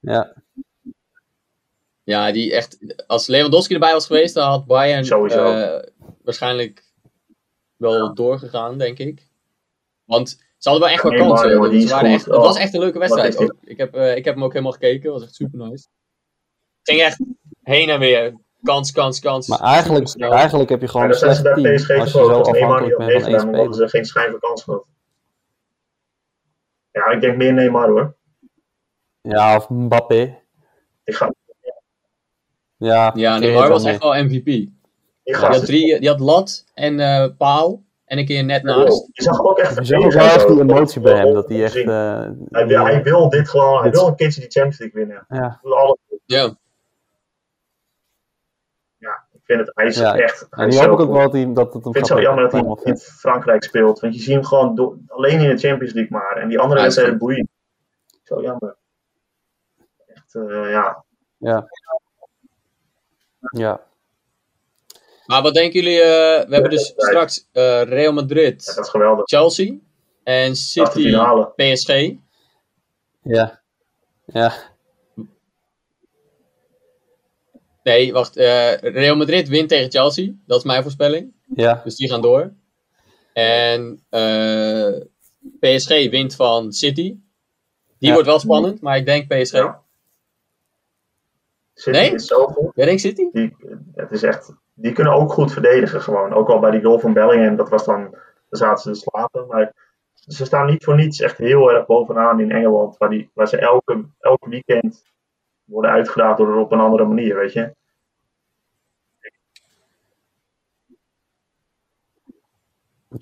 Ja. 0.00 0.32
Ja, 2.02 2.32
die 2.32 2.54
echt. 2.54 2.78
Als 3.06 3.26
Lewandowski 3.26 3.74
erbij 3.74 3.92
was 3.92 4.06
geweest, 4.06 4.34
dan 4.34 4.48
had 4.48 4.66
Bayern 4.66 5.04
Sowieso. 5.04 5.44
eh, 5.44 5.82
waarschijnlijk 6.26 6.92
wel 7.76 8.14
doorgegaan, 8.14 8.78
denk 8.78 8.98
ik. 8.98 9.28
Want 10.04 10.28
ze 10.58 10.68
hadden 10.68 10.86
wel 10.88 10.94
echt 10.96 11.02
wel 11.02 11.12
kansen. 11.12 12.04
echt, 12.04 12.24
het 12.24 12.34
Oh, 12.34 12.42
was 12.42 12.58
echt 12.58 12.74
een 12.74 12.80
leuke 12.80 12.98
wedstrijd. 12.98 13.38
ook. 13.38 13.54
Ik, 13.60 13.76
heb, 13.76 13.94
eh, 13.94 14.16
ik 14.16 14.24
heb 14.24 14.34
hem 14.34 14.44
ook 14.44 14.52
helemaal 14.52 14.72
gekeken, 14.72 15.02
het 15.02 15.12
was 15.12 15.22
echt 15.22 15.34
super 15.34 15.58
nice. 15.58 15.86
Het 16.82 16.94
ging 16.94 17.00
echt 17.00 17.20
heen 17.62 17.88
en 17.88 17.98
weer. 17.98 18.34
Kans, 18.62 18.92
kans, 18.92 19.20
kans. 19.20 19.48
Maar 19.48 19.60
eigenlijk, 19.60 20.20
eigenlijk 20.20 20.70
heb 20.70 20.80
je 20.80 20.88
gewoon 20.88 21.06
Maar 21.08 21.22
een 21.22 21.34
slecht 21.34 21.42
team. 21.86 22.00
Als 22.00 22.12
je 22.12 22.18
zo 22.18 22.40
afhankelijk 22.40 22.96
bent 22.96 23.22
van 23.22 23.54
één 23.54 23.74
ze 23.74 23.88
geen 23.88 24.04
schijn 24.04 24.30
van 24.30 24.40
kans 24.40 24.62
gehad. 24.62 24.84
Ja, 26.90 27.06
ik 27.06 27.20
denk 27.20 27.36
meer 27.36 27.52
Neymar 27.52 27.88
hoor. 27.88 28.16
Ja, 29.20 29.56
of 29.56 29.68
Mbappé. 29.68 30.38
Ik 31.04 31.14
ga, 31.14 31.32
Ja, 32.76 33.12
Ja, 33.14 33.38
Neymar 33.38 33.68
was 33.68 33.84
echt 33.84 34.02
wel 34.02 34.24
MVP. 34.24 34.68
Die 35.26 35.34
had, 35.36 35.64
drie, 35.66 36.00
die 36.00 36.08
had 36.08 36.20
lat 36.20 36.64
en 36.74 37.00
eh, 37.00 37.28
paal 37.38 37.82
en 38.04 38.18
een 38.18 38.26
keer 38.26 38.44
net 38.44 38.62
naast. 38.62 39.08
Je 39.12 39.22
zag 39.22 39.40
ook 39.44 39.58
echt 39.58 39.86
zag 39.86 40.04
ook 40.04 40.12
wel 40.12 40.24
echt 40.24 40.48
die 40.48 40.60
emotie 40.60 41.00
bij 41.00 41.16
hem. 41.16 41.34
Dat 41.34 41.48
hij 41.48 41.64
echt... 41.64 41.76
Eh, 41.76 42.28
Hij 42.50 42.66
wil, 42.66 42.84
hij 42.84 43.02
wil 43.02 43.28
dit 43.30 43.48
gewoon, 43.48 43.80
hij 43.80 43.90
Dit- 43.90 44.00
wil 44.00 44.08
een 44.08 44.16
keertje 44.16 44.40
die 44.40 44.50
Champions 44.50 44.78
League 44.78 45.04
winnen. 45.04 45.24
ja. 45.28 45.60
Ja, 46.26 46.56
Ja, 48.98 49.24
ik 49.32 49.40
vind 49.44 49.60
het, 49.60 49.70
hij 49.74 49.86
is 49.86 49.98
Ja, 49.98 50.16
echt. 50.16 50.46
Hij 50.50 50.66
En 50.66 50.74
hoop 50.74 50.84
ik 50.84 50.90
ook 50.90 50.98
goed. 51.00 51.08
wel 51.08 51.22
dat, 51.22 51.32
hij, 51.32 51.52
dat 51.52 51.74
het 51.74 51.84
hem 51.84 51.92
Ik 51.92 51.96
vind 51.96 51.96
het 51.96 52.06
zo 52.06 52.20
jammer 52.20 52.42
dat 52.42 52.52
hij 52.52 52.92
in. 52.92 52.96
Frankrijk 52.98 53.64
speelt. 53.64 54.00
Want 54.00 54.14
je 54.14 54.20
ziet 54.20 54.34
hem 54.34 54.44
gewoon 54.44 55.00
alleen 55.08 55.40
in 55.40 55.48
de 55.56 55.58
Champions 55.68 55.92
League 55.92 56.18
maar. 56.18 56.36
En 56.36 56.48
die 56.48 56.58
andere 56.58 56.80
wedstrijden 56.82 57.18
boeien. 57.18 57.48
Zo 58.22 58.42
jammer. 58.42 58.76
Echt, 60.06 60.34
eh, 60.34 60.70
ja. 60.70 61.04
Ja. 61.36 61.66
Ja. 63.50 63.80
Maar 65.26 65.42
wat 65.42 65.54
denken 65.54 65.80
jullie? 65.82 66.00
eh, 66.00 66.46
we 66.48 66.52
hebben 66.52 66.70
dus 66.70 66.92
Ja, 66.96 67.06
straks 67.06 67.48
eh, 67.52 67.82
Real 67.82 68.12
Madrid, 68.12 68.66
dat 68.74 68.84
is 68.84 68.90
geweldig. 68.90 69.24
Chelsea 69.24 69.74
en 70.22 70.56
City. 70.56 71.16
PSG. 71.56 72.12
Ja. 73.22 73.62
Ja. 74.26 74.52
Nee, 77.82 78.12
wacht. 78.12 78.36
eh, 78.36 78.72
Real 78.74 79.16
Madrid 79.16 79.48
wint 79.48 79.68
tegen 79.68 79.90
Chelsea. 79.90 80.32
Dat 80.46 80.58
is 80.58 80.64
mijn 80.64 80.82
voorspelling. 80.82 81.32
Ja, 81.54 81.80
Dus 81.84 81.96
die 81.96 82.08
gaan 82.08 82.20
door. 82.22 82.52
En 83.32 84.04
eh, 84.08 84.92
PSG 85.60 85.88
wint 85.88 86.34
van 86.34 86.72
City. 86.72 87.02
Die 87.98 88.08
Ja. 88.08 88.12
wordt 88.12 88.26
wel 88.28 88.38
spannend, 88.38 88.80
maar 88.80 88.96
ik 88.96 89.06
denk 89.06 89.28
PSG. 89.42 89.52
Ja. 89.52 89.82
City 91.74 91.90
Nee? 91.98 92.10
is 92.14 92.26
zo 92.26 92.46
goed. 92.46 92.70
Jij 92.74 92.84
denkt 92.86 93.00
City? 93.00 93.28
Die, 93.32 93.56
het 93.94 94.12
is 94.12 94.22
echt, 94.22 94.52
die 94.78 94.92
kunnen 94.92 95.12
ook 95.12 95.32
goed 95.32 95.52
verdedigen 95.52 96.00
gewoon. 96.00 96.32
Ook 96.32 96.48
al 96.48 96.58
bij 96.58 96.70
die 96.70 96.82
goal 96.82 96.98
van 96.98 97.12
Bellingham, 97.12 97.56
dat 97.56 97.68
was 97.68 97.84
dan, 97.84 98.00
dan 98.48 98.58
zaten 98.58 98.82
ze 98.82 98.90
te 98.90 99.10
slapen. 99.10 99.46
Maar 99.46 99.72
ze 100.12 100.44
staan 100.44 100.66
niet 100.66 100.84
voor 100.84 100.94
niets 100.94 101.20
echt 101.20 101.38
heel 101.38 101.72
erg 101.72 101.86
bovenaan 101.86 102.40
in 102.40 102.50
Engeland. 102.50 102.96
Waar, 102.96 103.10
die, 103.10 103.30
waar 103.34 103.48
ze 103.48 103.58
elke, 103.58 104.04
elk 104.20 104.46
weekend 104.46 105.04
worden 105.64 105.90
uitgedaagd 105.90 106.38
door 106.38 106.56
op 106.56 106.72
een 106.72 106.80
andere 106.80 107.04
manier, 107.04 107.36
weet 107.36 107.52
je. 107.52 107.74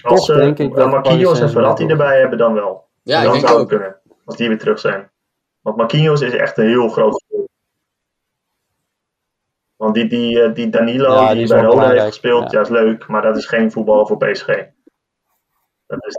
Als 0.03 0.25
ze 0.25 0.35
denk 0.35 0.59
ik 0.59 0.75
dat 0.75 0.91
Marquinhos 0.91 1.41
en 1.41 1.51
Verratti 1.51 1.87
erbij 1.87 2.21
hebben, 2.21 2.39
dan 2.39 2.55
wel. 2.55 2.89
Ja, 3.03 3.23
ik 3.23 3.31
denk 3.31 3.47
zou 3.47 3.53
ook. 3.53 3.59
het 3.59 3.69
kunnen. 3.69 4.01
Als 4.25 4.37
die 4.37 4.49
weer 4.49 4.59
terug 4.59 4.79
zijn. 4.79 5.11
Want 5.61 5.77
Marquinhos 5.77 6.21
is 6.21 6.35
echt 6.35 6.59
een 6.59 6.67
heel 6.67 6.89
groot. 6.89 7.25
Want 9.85 9.97
die, 9.97 10.09
die, 10.09 10.43
eh, 10.43 10.55
die 10.55 10.69
Danilo 10.69 11.13
Ja, 11.13 11.35
die, 11.35 11.49
bij 11.49 11.61
wel 11.63 11.71
Roda 11.73 11.91
heeft 11.91 12.05
gespeeld, 12.05 12.51
ja. 12.51 12.59
ja. 12.59 12.61
is 12.65 12.69
leuk. 12.71 13.07
Maar 13.09 13.23
dat 13.23 13.37
is 13.37 13.47
geen 13.47 13.73
voetbal 13.73 14.07
voor 14.07 14.17
PSG. 14.17 14.47
Dat 15.87 16.05
is... 16.07 16.19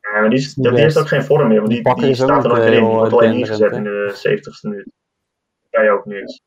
Ja, 0.00 0.20
maar 0.20 0.30
die, 0.30 0.38
is- 0.38 0.54
die 0.54 0.70
heeft 0.72 0.98
ook 0.98 1.08
geen 1.08 1.22
vorm 1.24 1.48
meer. 1.48 1.56
Want 1.60 1.68
die, 1.70 1.82
die 1.94 2.08
ook 2.08 2.14
staat 2.14 2.28
er 2.28 2.34
niet, 2.36 2.44
nog 2.44 2.58
eh, 2.58 2.66
in. 2.66 2.70
Die 2.72 2.80
wordt 2.82 3.12
alleen 3.12 3.32
ingezet 3.38 3.72
in 3.72 3.82
de 3.84 4.14
70ste 4.28 4.68
minuut. 4.68 4.84
Dat 5.60 5.70
kan 5.70 5.84
je 5.84 5.90
ook 5.90 6.04
niet. 6.04 6.42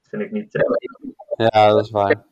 Dat 0.00 0.08
vind 0.08 0.22
ik 0.22 0.30
niet... 0.30 0.54
eh, 0.54 1.46
Ja, 1.46 1.68
dat 1.68 1.84
is 1.84 1.90
waar. 1.90 2.24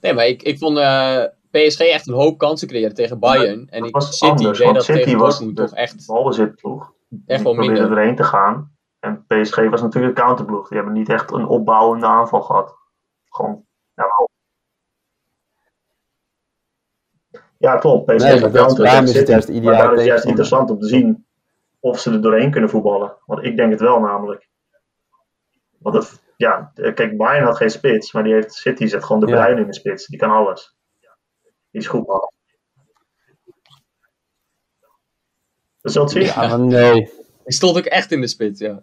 Nee, 0.00 0.12
maar 0.12 0.26
ik, 0.26 0.42
ik 0.42 0.58
vond 0.58 0.78
eh, 0.78 1.24
PSG 1.50 1.80
echt 1.80 2.06
een 2.08 2.14
hoop 2.14 2.38
kansen 2.38 2.68
creëren 2.68 2.94
tegen 2.94 3.18
Bayern. 3.18 3.68
En 3.68 3.84
ik, 3.84 3.94
was 3.94 4.18
City 4.18 4.30
anders, 4.30 4.56
deed 4.58 4.66
want 4.66 4.76
dat 4.76 4.84
City 4.86 4.98
tegen 5.04 5.18
was 5.18 5.38
Dortmund 5.38 5.56
toch 5.56 5.74
echt, 5.78 6.06
balbezitploeg. 6.06 6.82
echt 6.82 6.94
Die 7.26 7.26
wel 7.26 7.54
probeerde 7.54 7.80
minder. 7.80 7.98
erheen 7.98 8.16
te 8.16 8.24
gaan. 8.24 8.75
En 9.06 9.24
PSG 9.26 9.56
was 9.56 9.82
natuurlijk 9.82 10.18
een 10.18 10.24
counterploeg. 10.24 10.68
Die 10.68 10.76
hebben 10.76 10.94
niet 10.94 11.08
echt 11.08 11.30
een 11.30 11.46
opbouwende 11.46 12.06
aanval 12.06 12.42
gehad. 12.42 12.76
Gewoon, 13.28 13.64
ja, 13.94 14.04
wel. 14.16 14.28
Ja, 17.58 17.76
klopt. 17.76 18.06
PSG 18.06 18.24
Nee, 18.24 18.40
dat- 18.40 18.54
is 18.54 19.18
het 19.18 19.62
Maar 19.62 19.76
daar 19.76 19.92
is 19.92 19.98
het 19.98 20.06
juist 20.06 20.24
interessant 20.24 20.70
om 20.70 20.78
te 20.78 20.86
zien 20.86 21.26
of 21.80 22.00
ze 22.00 22.12
er 22.12 22.22
doorheen 22.22 22.50
kunnen 22.50 22.70
voetballen. 22.70 23.16
Want 23.26 23.44
ik 23.44 23.56
denk 23.56 23.70
het 23.70 23.80
wel 23.80 24.00
namelijk. 24.00 24.48
Want 25.78 25.96
het, 25.96 26.22
ja, 26.36 26.72
kijk, 26.74 27.16
Bayern 27.16 27.44
had 27.44 27.56
geen 27.56 27.70
spits, 27.70 28.12
maar 28.12 28.22
die 28.22 28.32
heeft 28.32 28.54
City 28.54 28.86
zet 28.86 29.04
gewoon 29.04 29.20
de 29.20 29.26
Ja. 29.26 29.46
In 29.46 29.66
de 29.66 29.74
spits. 29.74 30.06
Die 30.06 30.18
kan 30.18 30.30
alles. 30.30 30.76
Die 31.70 31.80
is 31.80 31.86
goed 31.86 32.06
man. 32.06 32.30
We 35.80 35.90
zullen 35.90 36.08
het 36.08 36.16
zien. 36.16 36.26
Ja, 36.26 36.48
maar 36.48 36.60
nee. 36.60 36.94
Die 37.44 37.54
stond 37.54 37.76
ook 37.76 37.84
echt 37.84 38.12
in 38.12 38.20
de 38.20 38.26
spits, 38.26 38.60
ja. 38.60 38.82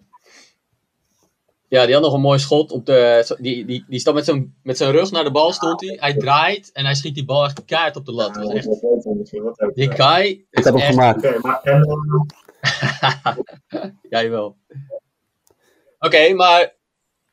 Ja, 1.73 1.85
die 1.85 1.93
had 1.93 2.03
nog 2.03 2.13
een 2.13 2.21
mooi 2.21 2.39
schot 2.39 2.71
op 2.71 2.85
de. 2.85 3.35
Die, 3.39 3.65
die, 3.65 3.85
die 3.87 3.99
stond 3.99 4.15
met 4.15 4.25
zijn, 4.25 4.55
met 4.63 4.77
zijn 4.77 4.91
rug 4.91 5.11
naar 5.11 5.23
de 5.23 5.31
bal, 5.31 5.51
stond 5.51 5.81
hij. 5.81 5.97
Hij 5.99 6.13
draait 6.17 6.71
en 6.71 6.85
hij 6.85 6.93
schiet 6.95 7.15
die 7.15 7.25
bal 7.25 7.43
echt 7.43 7.65
kaart 7.65 7.95
op 7.95 8.05
de 8.05 8.11
lat. 8.11 8.33
Dat 8.33 8.43
was 8.43 8.53
echt, 8.53 9.75
die 9.75 9.91
guy 9.91 10.25
Ik 10.25 10.45
is 10.49 10.63
heb 10.65 10.73
hem 10.73 10.75
echt. 10.75 10.89
gemaakt. 10.89 11.25
Oké, 11.25 11.37
maar 11.41 11.61
en, 11.61 11.83
eh, 11.83 13.35
Jij 14.09 14.29
wel. 14.29 14.55
Oké, 15.99 16.33
maar 16.33 16.75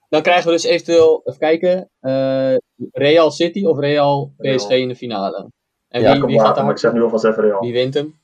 dan 0.09 0.23
krijgen 0.23 0.47
we 0.47 0.53
dus 0.53 0.65
eventueel, 0.65 1.21
even 1.25 1.39
kijken, 1.41 1.91
eh, 2.01 2.55
Real 2.93 3.31
City 3.31 3.65
of 3.65 3.79
Real 3.79 4.33
PSG 4.37 4.69
in 4.71 4.89
de 4.89 4.97
finale. 4.97 5.51
En 5.89 6.01
Ja, 6.01 6.11
wie, 6.13 6.21
kom 6.21 6.29
wie 6.31 6.39
gaat 6.39 6.47
later, 6.49 6.65
maar 6.65 6.75
ik 6.75 6.81
daar? 6.81 6.91
zeg 6.91 7.01
nu 7.01 7.05
alvast 7.07 7.25
even 7.25 7.43
Real. 7.43 7.61
Wie 7.61 7.73
wint 7.73 7.95
hem? 7.95 8.21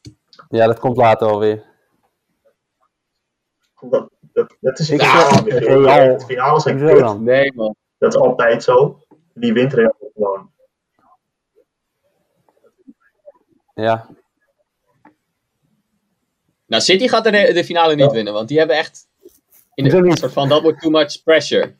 Ja, 0.48 0.66
dat 0.66 0.78
komt 0.78 0.96
later 0.96 1.28
alweer. 1.28 1.64
Dat, 3.80 4.08
dat, 4.36 4.56
dat 4.60 4.78
is 4.78 4.90
Ik 4.90 5.02
finale. 5.02 5.58
Real. 5.58 6.12
Het 6.12 6.24
finale 6.24 6.60
zijn 6.60 6.78
Hoezo 6.78 6.94
kut. 6.94 7.02
dan? 7.02 7.22
Nee, 7.24 7.52
man. 7.54 7.76
Dat 7.98 8.14
is 8.14 8.20
altijd 8.20 8.62
zo. 8.62 9.00
Die 9.34 9.52
wint 9.52 9.72
Real 9.72 9.96
gewoon. 10.14 10.50
Ja, 13.74 14.08
Nou, 16.66 16.82
City 16.82 17.08
gaat 17.08 17.24
de, 17.24 17.30
de 17.30 17.64
finale 17.64 17.94
niet 17.94 18.12
winnen, 18.12 18.32
want 18.32 18.48
die 18.48 18.58
hebben 18.58 18.76
echt. 18.76 19.06
In 19.74 19.84
de, 19.84 20.16
soort 20.16 20.32
van, 20.32 20.48
dat 20.48 20.62
wordt 20.62 20.80
too 20.80 20.90
much 20.90 21.22
pressure. 21.22 21.74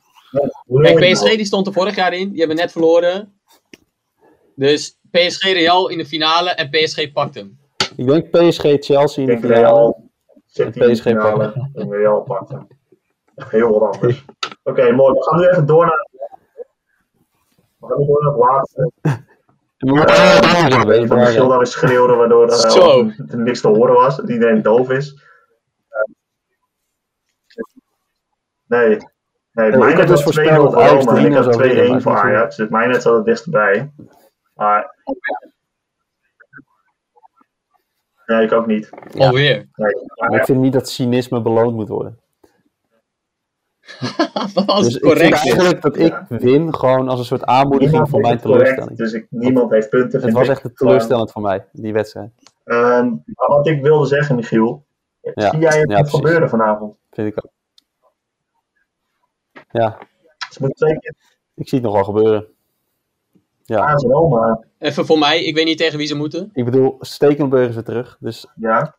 Kijk, 0.82 1.12
PSG 1.12 1.36
die 1.36 1.44
stond 1.44 1.66
er 1.66 1.72
vorig 1.72 1.96
jaar 1.96 2.12
in, 2.12 2.28
die 2.30 2.38
hebben 2.38 2.56
net 2.56 2.72
verloren. 2.72 3.40
Dus 4.54 4.98
PSG 5.10 5.42
Real 5.42 5.88
in 5.88 5.98
de 5.98 6.06
finale 6.06 6.50
en 6.50 6.70
PSG 6.70 7.12
pakt 7.12 7.34
hem. 7.34 7.58
ik 7.96 8.06
denk 8.06 8.30
PSG 8.30 8.62
Chelsea 8.62 9.22
in 9.22 9.40
de 9.40 9.48
finale. 9.48 10.05
PSG 10.64 11.02
finale. 11.02 11.70
En 11.74 11.90
Real 11.90 12.22
pakken. 12.22 12.66
Echt 13.34 13.50
heel 13.50 13.78
wat 13.78 13.94
anders. 13.94 14.24
Oké, 14.62 14.92
mooi. 14.92 15.12
We 15.12 15.22
gaan 15.22 15.38
nu 15.40 15.46
even 15.46 15.66
door 15.66 15.84
naar. 15.84 16.08
We 17.78 17.86
gaan 17.86 17.98
nu 17.98 18.06
door 18.06 18.22
naar 18.22 18.32
het 18.32 18.42
laatste. 18.44 18.90
Ja, 19.78 20.84
niet 20.84 21.10
of 21.10 21.16
Michiel 21.18 21.48
daar 21.48 21.58
weer 21.58 21.66
schreeuwde, 21.66 22.14
waardoor 22.14 22.48
eh, 22.48 22.70
Zo. 22.70 23.10
er 23.28 23.38
niks 23.38 23.60
te 23.60 23.68
horen 23.68 23.94
was. 23.94 24.16
Dat 24.16 24.28
iedereen 24.28 24.62
doof 24.62 24.90
is. 24.90 25.22
Eh, 25.88 26.14
Nee. 28.66 28.98
Nee, 29.52 29.70
had 29.70 29.96
net 29.96 30.08
dus 30.08 30.08
was 30.08 30.20
2-0 30.20 30.22
voorspeld 30.24 30.72
voor 30.72 30.82
Roma 30.82 31.16
en 31.16 31.26
ik 31.26 31.32
3-0 31.32 31.34
had 31.34 31.44
2-1 31.44 31.44
zou 31.44 31.58
winnen, 31.58 31.90
maar 31.90 32.00
voor 32.00 32.12
is 32.12 32.18
Ajax. 32.18 32.56
Dus 32.56 32.68
mijn 32.68 32.90
net 32.90 33.02
zat 33.02 33.16
het 33.16 33.24
dichtstbij. 33.24 33.92
Maar... 34.54 34.94
Nee, 38.26 38.44
ik 38.44 38.52
ook 38.52 38.66
niet. 38.66 38.90
Ja. 39.12 39.26
Alweer. 39.26 39.68
Nee. 39.74 39.94
Maar 40.28 40.38
ik 40.38 40.44
vind 40.44 40.60
niet 40.60 40.72
dat 40.72 40.88
cynisme 40.88 41.42
beloond 41.42 41.74
moet 41.74 41.88
worden. 41.88 42.18
Als 44.66 44.84
Dus 44.84 44.94
het 44.94 45.02
ik 45.02 45.02
vind 45.02 45.02
correct 45.02 45.34
is. 45.34 45.40
eigenlijk 45.42 45.82
dat 45.82 45.96
ik 45.96 46.14
win 46.28 46.74
gewoon 46.74 47.08
als 47.08 47.18
een 47.18 47.24
soort 47.24 47.44
aanmoediging 47.44 47.90
Niemand 47.90 48.10
voor 48.10 48.20
mijn 48.20 48.40
correct, 48.40 48.62
teleurstelling. 48.62 48.98
dus 48.98 49.12
ik, 49.12 49.26
niemand 49.30 49.70
heeft 49.70 49.88
punten. 49.88 50.22
Het 50.22 50.32
was 50.32 50.48
echt 50.48 50.76
teleurstellend 50.76 51.32
voor 51.32 51.42
mij, 51.42 51.66
die 51.72 51.92
wedstrijd. 51.92 52.30
Ehm, 52.64 53.12
wat 53.34 53.66
ik 53.66 53.82
wilde 53.82 54.06
zeggen, 54.06 54.36
Michiel. 54.36 54.86
Ja, 55.20 55.50
Zie 55.50 55.58
jij 55.60 55.78
het 55.78 55.90
ja, 55.90 56.04
gebeuren 56.04 56.48
vanavond? 56.48 56.96
Vind 57.10 57.28
ik 57.28 57.44
ook. 57.44 57.52
Ja, 59.70 59.98
twee 60.74 60.98
keer 60.98 61.14
ik 61.56 61.68
zie 61.68 61.78
het 61.78 61.86
nog 61.86 61.96
wel 61.96 62.04
gebeuren. 62.04 62.46
Ja, 63.66 63.94
Roma. 63.94 64.64
Even 64.78 65.06
voor 65.06 65.18
mij, 65.18 65.44
ik 65.44 65.54
weet 65.54 65.64
niet 65.64 65.78
tegen 65.78 65.98
wie 65.98 66.06
ze 66.06 66.14
moeten. 66.16 66.50
ik 66.52 66.64
bedoel, 66.64 66.96
Stekenburg 67.00 67.68
is 67.68 67.74
weer 67.74 67.84
terug. 67.84 68.16
Dus 68.20 68.46
Ja, 68.56 68.96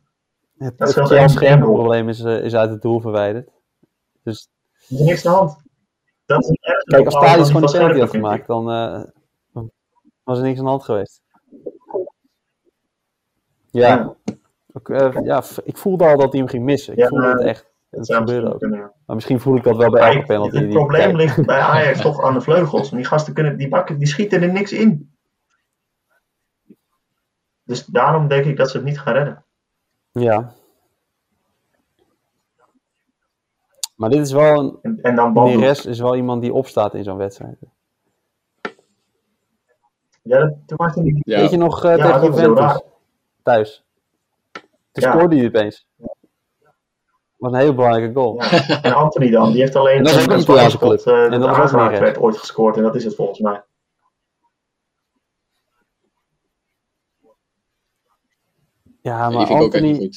het, 0.57 0.77
Dat 0.77 0.89
Scherpen-probleem 1.29 2.09
is, 2.09 2.19
eh, 2.23 2.43
is 2.43 2.55
uit 2.55 2.69
het 2.69 2.81
doel 2.81 2.99
verwijderd. 2.99 3.49
Dus 4.23 4.49
er 4.89 4.95
is 4.95 4.99
niks 4.99 5.25
aan 5.25 5.31
de 5.33 5.37
hand. 5.37 5.57
Dat 6.25 6.41
is 6.43 6.49
een 6.49 6.57
erg 6.61 6.83
kijk, 6.83 7.05
als 7.05 7.13
Thadis 7.13 7.47
gewoon 7.47 7.61
die 7.61 7.69
van 7.69 7.79
penalty 7.79 7.99
had 7.99 8.09
gemaakt, 8.09 8.47
dan 8.47 8.71
eh, 8.71 9.03
was 10.23 10.37
er 10.37 10.43
niks 10.43 10.57
aan 10.57 10.63
de 10.63 10.69
hand 10.69 10.83
geweest. 10.83 11.21
Ja, 13.71 13.87
Ja. 13.87 14.15
Ook, 14.73 14.89
eh, 14.89 15.17
ja 15.23 15.43
ik 15.63 15.77
voelde 15.77 16.05
al 16.07 16.17
dat 16.17 16.31
hij 16.31 16.39
hem 16.39 16.49
ging 16.49 16.63
missen. 16.63 16.93
Ik 16.93 16.99
Ja, 16.99 17.07
voelde 17.07 17.27
het 17.27 17.41
echt. 17.41 17.71
Dat 18.05 18.15
gebeurde 18.15 18.53
ook. 18.53 18.59
kunnen. 18.59 18.91
Maar 19.05 19.15
misschien 19.15 19.39
voel 19.39 19.55
ik 19.55 19.63
dat 19.63 19.77
wel 19.77 19.89
bij 19.89 20.13
elke 20.13 20.25
penalty. 20.25 20.57
Het 20.57 20.69
probleem 20.69 21.15
ligt 21.15 21.45
bij 21.45 21.59
Ajax 21.59 22.01
toch 22.01 22.23
aan 22.23 22.33
de 22.33 22.41
vleugels. 22.41 22.91
En 22.91 22.97
die 22.97 23.05
gasten 23.05 23.33
kunnen, 23.33 23.57
die, 23.57 23.69
bakken, 23.69 23.97
die 23.97 24.07
schieten 24.07 24.41
er 24.41 24.51
niks 24.51 24.71
in. 24.71 25.15
Dus 27.63 27.85
daarom 27.85 28.27
denk 28.27 28.45
ik 28.45 28.57
dat 28.57 28.69
ze 28.69 28.77
het 28.77 28.85
niet 28.85 28.99
gaan 28.99 29.13
redden. 29.13 29.45
Ja. 30.11 30.53
Maar 33.95 34.09
dit 34.09 34.19
is 34.21 34.31
wel 34.31 34.59
een. 34.59 34.79
En, 34.81 35.01
en 35.01 35.15
dan. 35.15 35.33
Neres 35.33 35.85
is 35.85 35.99
wel 35.99 36.15
iemand 36.15 36.41
die 36.41 36.53
opstaat 36.53 36.93
in 36.93 37.03
zo'n 37.03 37.17
wedstrijd. 37.17 37.57
Ja, 40.21 40.39
dat, 40.39 40.53
toen 40.65 40.77
was 40.77 40.95
hij 40.95 41.03
niet. 41.03 41.17
Ja. 41.19 41.39
Weet 41.39 41.49
je 41.49 41.57
nog 41.57 41.83
eh, 41.83 41.97
Ja, 41.97 42.19
tegen 42.19 42.33
Juventus? 42.35 42.81
Thuis. 43.43 43.85
Toen 44.51 44.63
Ja. 44.91 45.11
scoorde 45.11 45.35
hij 45.35 45.47
opeens. 45.47 45.87
Was 47.37 47.51
een 47.51 47.59
hele 47.59 47.73
belangrijke 47.73 48.13
goal. 48.13 48.43
Ja. 48.43 48.81
En 48.81 48.93
Anthony 48.93 49.29
dan, 49.29 49.51
die 49.51 49.61
heeft 49.61 49.75
alleen 49.75 49.97
En 49.97 50.03
dat 50.03 50.15
is 50.15 50.23
ook 50.23 50.31
een 50.31 50.39
Italiaanse 50.39 50.77
club. 50.77 50.99
En 51.05 51.39
dat 51.39 51.57
was 51.57 51.71
werd 51.71 52.17
ooit 52.17 52.37
gescoord. 52.37 52.77
En 52.77 52.83
dat 52.83 52.95
is 52.95 53.03
het 53.03 53.15
volgens 53.15 53.39
mij. 53.39 53.63
Ja, 59.01 59.29
maar 59.29 59.47
vind 59.47 59.59
ik 59.59 59.65
ook 59.65 59.73
echt 59.73 59.83
niet 59.83 59.93
Anthony. 59.93 60.11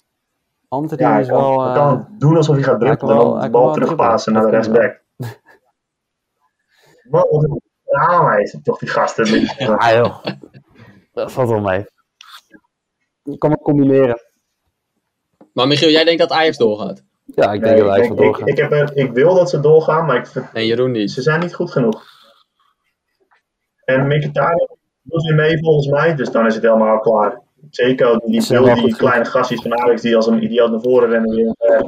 Anthony 0.69 1.03
Ja, 1.03 1.19
is 1.19 1.29
kan, 1.29 1.41
wel... 1.41 1.61
hij 1.61 1.69
eh, 1.69 1.77
kan 1.77 2.07
doen 2.19 2.37
alsof 2.37 2.55
hij 2.55 2.65
gaat 2.65 2.81
drukken 2.81 3.09
en 3.09 3.17
dan 3.17 3.41
de 3.41 3.51
bal 3.51 3.73
terugpassen 3.73 4.33
naar 4.33 4.43
de 4.43 4.51
rechtsback. 4.51 5.03
Maar 7.11 7.27
wat 7.31 7.43
een 7.43 7.61
aanwijzing 7.91 8.65
toch, 8.65 8.79
die 8.79 8.89
gasten. 8.89 9.27
Ja, 9.59 9.95
joh. 9.95 10.25
Dat 11.13 11.33
valt 11.33 11.49
wel 11.49 11.61
mee. 11.61 11.85
Je 13.23 13.39
kan 13.39 13.51
het 13.51 13.61
combineren. 13.61 14.21
Maar 15.53 15.67
Michiel, 15.67 15.91
jij 15.91 16.05
denkt 16.05 16.21
dat 16.21 16.31
Ajax 16.31 16.57
doorgaat? 16.57 17.05
Ja, 17.35 17.53
ik 17.53 17.61
denk 17.61 17.77
Nee, 17.77 17.85
dat 17.85 17.97
ik, 17.97 18.13
wel 18.13 18.49
ik, 18.49 18.57
heb 18.57 18.91
ik 18.91 19.13
wil 19.13 19.35
dat 19.35 19.51
ze 19.51 19.61
doorgaan, 19.61 20.07
maar 20.07 20.17
ik, 20.17 20.27
vind- 20.27 20.53
Nee, 20.53 20.67
Jeroen 20.67 20.91
niet. 20.91 21.11
ze 21.11 21.23
zijn 21.23 21.41
niet 21.41 21.55
goed 21.55 21.71
genoeg. 21.71 22.05
En 23.85 24.07
Mkhitaryan 24.07 24.77
doet 25.03 25.23
weer 25.25 25.35
mee 25.35 25.59
volgens 25.59 25.87
mij, 25.87 26.15
dus 26.15 26.31
dan 26.31 26.47
is 26.47 26.55
het 26.55 26.63
helemaal 26.63 26.99
klaar. 26.99 27.41
Zeker 27.71 28.21
die, 28.25 28.41
die, 28.47 28.75
die 28.75 28.97
kleine 28.97 29.25
gastjes 29.25 29.63
van 29.63 29.79
Ajax 29.79 30.03
die 30.03 30.17
als 30.17 30.27
een 30.27 30.43
idioot 30.43 30.71
naar 30.71 30.81
voren 30.81 31.09
rennen. 31.09 31.35
Weer. 31.35 31.55
Eh, 31.59 31.81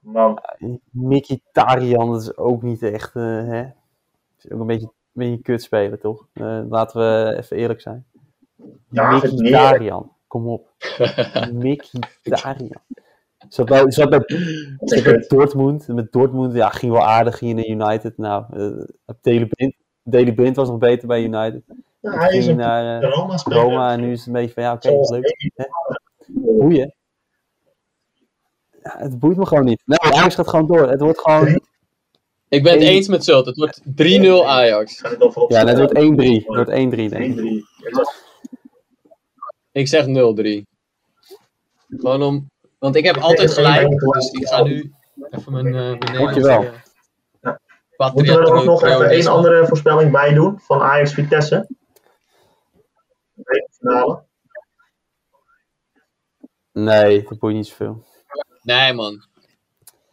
Man, 0.00 0.38
Mkhitaryan, 0.90 2.16
is 2.16 2.36
ook 2.36 2.62
niet 2.62 2.82
echt, 2.82 3.16
eh, 3.16 3.22
hè? 3.22 3.60
is 4.38 4.50
ook 4.50 4.60
een 4.60 4.66
beetje, 4.66 4.86
een 4.86 4.92
beetje 5.12 5.42
kut 5.42 5.62
spelen, 5.62 6.00
toch? 6.00 6.26
Eh, 6.32 6.60
laten 6.68 7.00
we 7.00 7.36
even 7.36 7.56
eerlijk 7.56 7.80
zijn. 7.80 8.06
Mkhitaryan, 8.88 10.12
kom 10.28 10.46
op. 10.46 10.68
Mkhitaryan. 11.52 12.82
Bij, 13.64 13.90
zat 13.90 14.10
bij, 14.10 14.24
bij 15.02 15.24
Dortmund. 15.28 15.88
Met 15.88 16.12
Dortmund, 16.12 16.54
ja, 16.54 16.68
ging 16.68 16.92
wel 16.92 17.04
aardig. 17.04 17.38
Ging 17.38 17.54
naar 17.54 17.66
United. 17.66 18.18
Nou, 18.18 18.44
Daley 19.20 19.46
Blind, 19.46 19.74
Daley 20.02 20.32
Blind 20.32 20.56
was 20.56 20.68
nog 20.68 20.78
beter 20.78 21.08
bij 21.08 21.22
United. 21.22 21.62
Ja, 22.00 22.10
hij 22.10 22.36
is 22.36 22.46
een 22.46 22.56
naar 22.56 23.02
Roma-speler. 23.02 23.62
Roma 23.62 23.92
en 23.92 24.00
nu 24.00 24.12
is 24.12 24.18
het 24.18 24.26
een 24.26 24.32
beetje 24.32 24.54
van, 24.54 24.62
ja, 24.62 24.72
oké, 24.72 24.88
Zoals 24.88 25.10
leuk. 25.10 25.52
Hè? 25.54 25.64
Boeien. 26.28 26.94
Ja, 28.82 28.94
het 28.98 29.18
boeit 29.18 29.36
me 29.36 29.46
gewoon 29.46 29.64
niet. 29.64 29.82
Nee, 29.84 29.98
Ajax 29.98 30.34
gaat 30.34 30.48
gewoon 30.48 30.66
door. 30.66 30.88
Het 30.88 31.00
wordt 31.00 31.20
gewoon... 31.20 31.60
Ik 32.48 32.62
ben 32.62 32.72
het 32.72 32.82
eens 32.82 33.08
met 33.08 33.24
Zult. 33.24 33.46
Het 33.46 33.56
wordt 33.56 33.80
3-0 33.80 33.84
Ajax. 34.44 35.00
Ja, 35.48 35.66
het 35.66 35.78
wordt 35.78 35.92
1-3. 35.92 35.96
Het 35.96 36.44
wordt 36.46 36.70
1-3, 36.70 36.74
denk 36.74 37.38
ik. 37.38 37.64
1-3. 37.84 38.27
Ik 39.78 39.88
zeg 39.88 40.04
0-3. 40.06 40.08
Gewoon 41.88 42.22
om... 42.22 42.50
Want 42.78 42.96
ik 42.96 43.04
heb 43.04 43.16
altijd 43.16 43.52
gelijk, 43.52 43.88
dus 44.00 44.30
ik 44.30 44.46
ga 44.46 44.62
nu 44.62 44.92
even 45.30 45.52
mijn... 45.52 45.66
eh 45.66 45.72
mijn 45.72 45.98
Dankjewel. 45.98 46.62
Ja. 46.62 47.60
Moeten 48.14 48.34
we 48.34 48.40
er 48.40 48.52
ook 48.54 48.64
nog 48.64 48.82
even 48.84 49.08
één 49.10 49.26
andere 49.26 49.66
voorspelling 49.66 50.12
bij 50.12 50.34
doen 50.34 50.60
van 50.60 50.80
Ajax 50.80 51.12
Vitesse? 51.14 51.66
De 53.34 53.68
finale. 53.70 54.22
Nee, 56.72 57.22
dat 57.22 57.38
boeit 57.38 57.54
niet 57.56 57.66
zoveel. 57.66 58.04
Nee 58.62 58.92
man, 58.92 59.26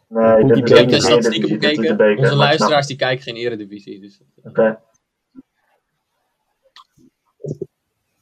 Nee, 0.08 0.44
is 0.44 0.58
ik 0.58 0.68
heb 0.68 0.88
de 0.88 0.94
de 0.94 1.00
statistieken 1.00 1.48
de 1.48 1.54
bekeken. 1.58 1.96
beker, 1.96 2.08
Onze 2.10 2.20
ik 2.20 2.26
snap- 2.26 2.38
luisteraars 2.38 2.86
die 2.86 2.96
kijken 2.96 3.22
geen 3.22 3.36
eredivisie. 3.36 4.00
Dus. 4.00 4.20
Oké. 4.42 4.80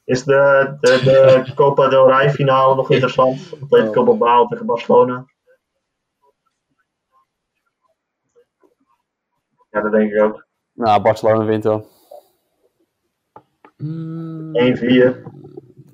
Is 0.05 0.24
de, 0.24 0.76
de, 0.80 1.00
de 1.05 1.55
Copa 1.55 1.88
del 1.88 2.09
Rey 2.11 2.30
finale 2.30 2.74
nog 2.74 2.90
interessant? 2.90 3.52
Atletico 3.62 4.05
Bilbao 4.05 4.46
tegen 4.46 4.66
Barcelona? 4.66 5.26
Ja, 9.70 9.80
dat 9.80 9.92
denk 9.92 10.12
ik 10.12 10.22
ook. 10.22 10.46
Nou, 10.72 11.02
Barcelona 11.02 11.44
wint 11.44 11.64
wel. 11.64 11.80
1-4. 11.82 11.86
Mm, 13.76 14.52
1-4. 14.55 14.57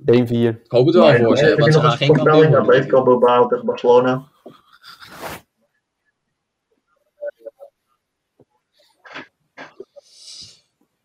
ik 0.06 0.70
hoop 0.70 0.86
het 0.86 0.94
wel 0.94 1.06
Maar, 1.06 1.16
voor 1.16 1.36
ze, 1.36 1.44
heb 1.44 1.58
want 1.58 1.72
ze 1.72 1.80
gaan 1.80 1.90
een 1.90 1.96
geen 1.96 2.12
kampioen 2.12 2.36
worden. 2.36 2.60
Atletico 2.60 3.02
Bilbao 3.02 3.46
tegen 3.46 3.66
Barcelona? 3.66 4.22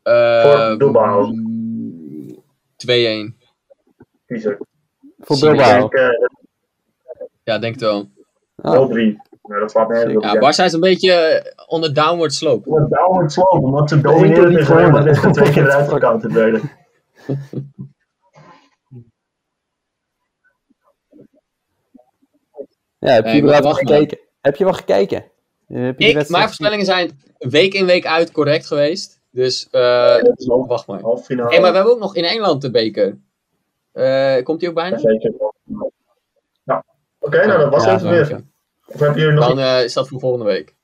Eh, 0.01 0.41
Voor 0.41 0.77
Bilbao. 0.77 1.31
Mm, 2.85 3.33
2-1. 3.33 3.45
Kiezer. 4.25 4.57
Voor 5.19 5.39
Bilbao. 5.39 5.87
eh, 5.89 6.09
Ja, 7.43 7.57
denk 7.59 7.73
het 7.73 7.83
wel. 7.83 8.09
Ah, 8.55 8.89
0-3. 8.89 9.17
Nee, 9.47 9.59
dat 9.59 9.71
slaat 9.71 9.87
nergens 9.89 10.15
op. 10.15 10.23
Ja, 10.23 10.35
Barça 10.35 10.63
is 10.65 10.73
een 10.73 10.79
beetje 10.79 11.11
eh, 11.11 11.63
on 11.67 11.81
the 11.81 11.91
downward 11.91 12.33
slope. 12.33 12.69
Wat 12.69 12.89
downward 12.89 13.31
slope, 13.31 13.65
omdat 13.65 13.89
ze 13.89 14.01
domineren 14.01 14.49
niet 14.49 14.57
tegen 14.57 14.75
Real. 14.77 14.89
Madrid 14.89 15.23
en 15.23 15.31
twee 15.31 15.51
keer 15.51 15.63
eruit 15.63 15.89
gekoud 15.89 16.21
te 16.21 16.27
delen. 16.27 16.61
ja, 22.99 23.11
heb 23.11 23.23
Nee, 23.25 23.35
je 23.35 23.43
maar 23.43 23.61
wacht 23.61 23.83
maar. 23.83 23.93
gekeken? 23.95 24.19
Heb 24.41 24.55
je 24.55 24.63
wel 24.63 24.73
gekeken? 24.73 25.23
Heb 25.67 25.99
je 25.99 26.07
Ik, 26.07 26.13
wedstrijd 26.13 26.29
mijn 26.29 26.43
voorspellingen 26.43 26.85
zijn 26.85 27.19
week 27.37 27.73
in 27.73 27.85
week 27.85 28.05
uit 28.05 28.31
correct 28.31 28.65
geweest. 28.67 29.21
Dus 29.35 29.67
eh, 29.71 30.17
half- 30.47 30.67
wacht 30.67 30.87
maar. 30.87 30.99
Hey, 31.03 31.35
maar 31.37 31.71
we 31.71 31.75
hebben 31.75 31.93
ook 31.93 31.99
nog 31.99 32.15
in 32.15 32.23
Engeland 32.23 32.61
de 32.61 32.71
beker. 32.71 33.17
Eh, 33.91 34.43
komt 34.43 34.59
die 34.59 34.69
ook 34.69 34.75
bijna? 34.75 34.97
Zeker. 34.97 35.33
Nou, 36.63 36.81
oké, 37.19 37.45
nou 37.45 37.59
dat 37.59 37.69
was 37.69 37.83
Ja, 37.83 37.91
het 37.91 38.01
weer. 38.01 38.43
Of 38.87 38.99
heb 38.99 39.15
je 39.15 39.31
nog 39.31 39.47
Dan 39.47 39.59
eh, 39.59 39.83
is 39.83 39.93
dat 39.93 40.07
voor 40.07 40.19
volgende 40.19 40.45
week. 40.45 40.75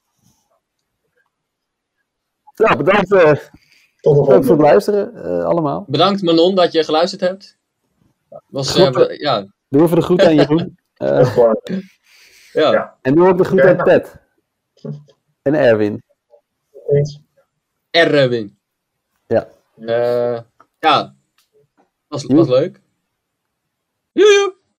Ja, 2.55 2.75
bedankt, 2.75 3.11
eh, 3.13 3.21
tot 3.21 4.15
de 4.15 4.21
bedankt 4.21 4.25
voor 4.27 4.33
het 4.33 4.45
volgende? 4.45 4.63
luisteren, 4.63 5.23
eh, 5.23 5.45
allemaal. 5.45 5.85
Bedankt 5.87 6.21
Manon 6.21 6.55
dat 6.55 6.71
je 6.71 6.83
geluisterd 6.83 7.21
hebt. 7.21 7.57
Was, 8.47 8.75
ja, 9.17 9.47
Doe 9.69 9.81
even 9.83 9.95
de 9.95 10.01
groet 10.01 10.21
aan 10.21 10.35
Jeroen. 10.35 10.75
Eh, 11.01 11.35
ja. 12.53 12.71
Ja. 12.71 12.97
en 13.01 13.15
doe 13.15 13.27
ook 13.27 13.37
de 13.37 13.43
groet 13.43 13.61
aan 13.61 13.75
nou. 13.75 13.83
Pet. 13.89 14.15
En 15.41 15.53
Erwin. 15.53 16.03
Eens. 16.89 17.19
Erwin. 17.91 18.57
Ja. 19.27 19.47
Eh, 19.77 20.43
ja, 20.79 21.15
was, 22.07 22.25
was 22.25 22.47
leuk. 22.47 22.79
Joe, 24.13 24.33
joe. 24.33 24.60